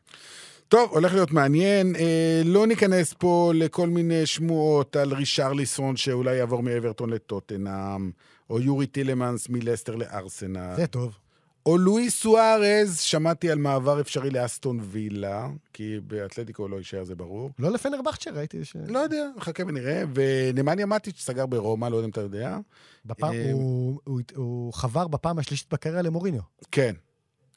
טוב, 0.68 0.92
הולך 0.92 1.14
להיות 1.14 1.32
מעניין. 1.32 1.96
אה, 1.96 2.42
לא 2.46 2.68
ניכנס 2.68 3.14
פה 3.14 3.52
לכל 3.56 3.88
מיני 3.88 4.26
שמועות 4.26 4.96
על 4.96 5.14
רישרליסון 5.14 5.98
שאולי 5.98 6.36
יעבור 6.36 6.64
מאברטון 6.64 7.10
לטוטנאם, 7.10 8.12
או 8.50 8.62
יורי 8.62 8.88
טילמנס 8.88 9.50
מלסטר 9.50 9.96
לארסנל, 9.96 10.74
זה 10.76 10.88
טוב. 10.88 11.18
או 11.66 11.78
לואי 11.78 12.10
סוארז, 12.10 13.00
שמעתי 13.00 13.52
על 13.52 13.58
מעבר 13.58 14.02
אפשרי 14.02 14.30
לאסטון 14.30 14.80
וילה, 14.82 15.50
כי 15.74 16.00
באתלטיקו 16.08 16.68
לא 16.68 16.76
יישאר, 16.76 17.04
זה 17.04 17.16
ברור. 17.16 17.50
לא 17.60 17.72
לפנרבכצ'ה, 17.72 18.32
ראיתי 18.32 18.66
ש... 18.66 18.76
לא 18.88 19.00
יודע, 19.00 19.28
נחכה 19.38 19.64
ונראה. 19.68 20.04
ונמניה 20.14 20.86
מטיץ' 20.86 21.22
סגר 21.22 21.46
ברומא, 21.46 21.86
לא 21.86 21.96
יודע 21.96 22.06
אם 22.06 22.12
אתה 22.12 22.22
יודע. 22.22 22.58
בפעם, 23.06 23.34
אה, 23.34 23.52
הוא, 23.52 24.00
הוא, 24.04 24.22
הוא 24.36 24.74
חבר 24.74 25.08
בפעם 25.08 25.40
השלישית 25.40 25.74
בקריירה 25.74 26.02
למוריניו. 26.02 26.42
כן. 26.72 26.96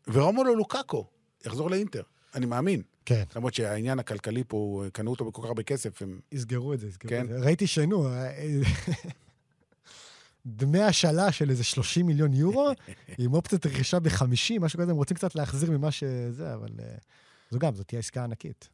ורומולו 0.08 0.54
לוקאקו 0.54 1.06
יחזור 1.46 1.70
לאינטר, 1.70 2.02
אני 2.34 2.46
מאמין. 2.46 2.82
כן. 3.06 3.22
למרות 3.36 3.54
שהעניין 3.54 3.98
הכלכלי 3.98 4.42
פה, 4.48 4.56
הוא- 4.56 4.84
קנו 4.92 5.10
אותו 5.10 5.24
בכל 5.24 5.42
כך 5.42 5.48
הרבה 5.48 5.62
כסף, 5.62 6.02
הם... 6.02 6.20
יסגרו 6.32 6.72
את 6.72 6.80
זה, 6.80 6.86
יסגרו 6.88 7.08
כן. 7.10 7.24
את 7.24 7.28
זה. 7.28 7.38
ראיתי 7.38 7.66
שנו, 7.66 8.08
אה, 8.08 8.30
דמי 10.56 10.82
השאלה 10.82 11.32
של 11.32 11.50
איזה 11.50 11.64
30 11.64 12.06
מיליון 12.06 12.32
יורו, 12.32 12.70
עם 13.18 13.34
אופציית 13.34 13.66
רכישה 13.66 14.00
ב-50, 14.00 14.60
משהו 14.60 14.78
כזה, 14.78 14.90
הם 14.90 14.96
רוצים 14.96 15.16
קצת 15.16 15.34
להחזיר 15.34 15.70
ממה 15.70 15.90
שזה, 15.90 16.54
אבל 16.54 16.68
אה, 16.80 16.94
זו 17.50 17.58
גם, 17.58 17.74
זאת 17.74 17.86
תהיה 17.88 17.98
עסקה 17.98 18.24
ענקית. 18.24 18.68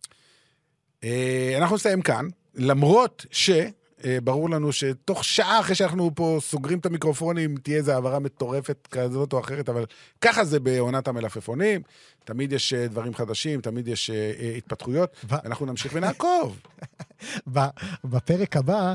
אה, 1.05 1.55
אנחנו 1.59 1.77
נסיים 1.77 2.03
כאן, 2.03 2.29
למרות 2.55 3.27
שברור 3.31 4.51
לנו 4.51 4.73
שתוך 4.73 5.25
שעה 5.25 5.61
אחרי 5.61 5.75
שאנחנו 5.75 6.11
פה 6.15 6.39
סוגרים 6.41 6.79
את 6.79 6.87
המיקרופונים, 6.87 7.57
תהיה 7.57 7.77
איזו 7.77 7.93
העברה 7.93 8.19
מטורפת 8.19 8.89
כזאת 8.91 9.33
או 9.33 9.41
אחרת, 9.41 9.69
אבל 9.69 9.87
ככה 10.21 10.45
זה 10.45 10.61
בעונת 10.61 11.09
המלפפונים. 11.09 11.83
תמיד 12.25 12.53
יש 12.53 12.73
אה, 12.73 12.89
דברים 12.89 13.15
חדשים, 13.15 13.61
תמיד 13.61 13.89
יש 13.89 14.11
אה, 14.11 14.33
אה, 14.41 14.55
התפתחויות, 14.57 15.17
ו- 15.31 15.35
אנחנו 15.45 15.67
נמשיך 15.67 15.93
ונעקוב. 15.95 16.61
ב- 17.55 17.69
בפרק 18.05 18.57
הבא, 18.57 18.95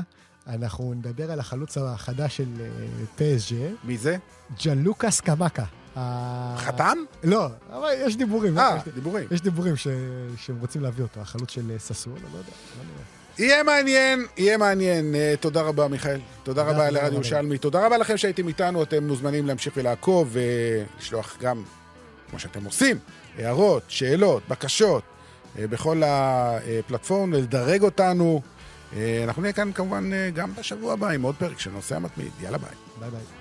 אנחנו 0.54 0.94
נדבר 0.94 1.30
על 1.30 1.40
החלוץ 1.40 1.78
החדש 1.78 2.36
של 2.36 2.48
פסג' 3.16 3.56
מי 3.84 3.98
זה? 3.98 4.16
ג'אן 4.62 4.78
לוקאס 4.82 5.20
קמקה. 5.20 5.64
ה- 5.96 6.54
חתם? 6.58 6.98
לא, 7.24 7.46
אבל 7.72 7.88
יש 8.06 8.16
דיבורים. 8.16 8.58
אה, 8.58 8.76
יש- 8.86 8.94
דיבורים. 8.94 9.26
יש 9.30 9.40
דיבורים 9.40 9.76
ש- 9.76 9.86
שהם 10.36 10.56
רוצים 10.60 10.82
להביא 10.82 11.02
אותו, 11.04 11.20
החלוץ 11.20 11.50
של 11.50 11.70
אה, 11.70 11.78
ססוול, 11.78 12.14
לא 12.22 12.38
יודע, 12.38 12.50
לא 12.78 12.84
נראה. 12.84 13.04
יהיה 13.38 13.62
מעניין, 13.62 14.26
יהיה 14.36 14.56
מעניין. 14.58 15.14
אה, 15.14 15.34
תודה 15.40 15.62
רבה, 15.62 15.88
מיכאל. 15.88 16.20
תודה 16.42 16.62
רבה 16.62 16.90
לרדיו. 16.90 17.14
ירושלמי. 17.14 17.58
תודה 17.58 17.86
רבה 17.86 17.98
לכם 17.98 18.16
שהייתם 18.16 18.48
איתנו. 18.48 18.82
אתם 18.82 19.06
מוזמנים 19.06 19.46
להמשיך 19.46 19.72
ולעקוב 19.76 20.28
ולשלוח 20.32 21.36
גם, 21.40 21.62
כמו 22.30 22.38
שאתם 22.38 22.64
עושים, 22.64 22.98
הערות, 23.38 23.82
שאלות, 23.88 24.42
בקשות, 24.48 25.02
אה, 25.58 25.66
בכל 25.66 26.02
הפלטפורמות, 26.06 27.32
לדרג 27.32 27.82
אותנו. 27.82 28.40
אה, 28.96 29.24
אנחנו 29.24 29.42
נהיה 29.42 29.52
כאן 29.52 29.72
כמובן 29.72 30.12
אה, 30.12 30.30
גם 30.30 30.54
בשבוע 30.54 30.92
הבא 30.92 31.08
עם 31.08 31.22
עוד 31.22 31.34
פרק 31.34 31.58
של 31.58 31.70
נושא 31.70 31.96
המתמיד. 31.96 32.30
יאללה 32.40 32.58
ביי. 32.58 32.70
ביי 33.00 33.10
ביי. 33.10 33.39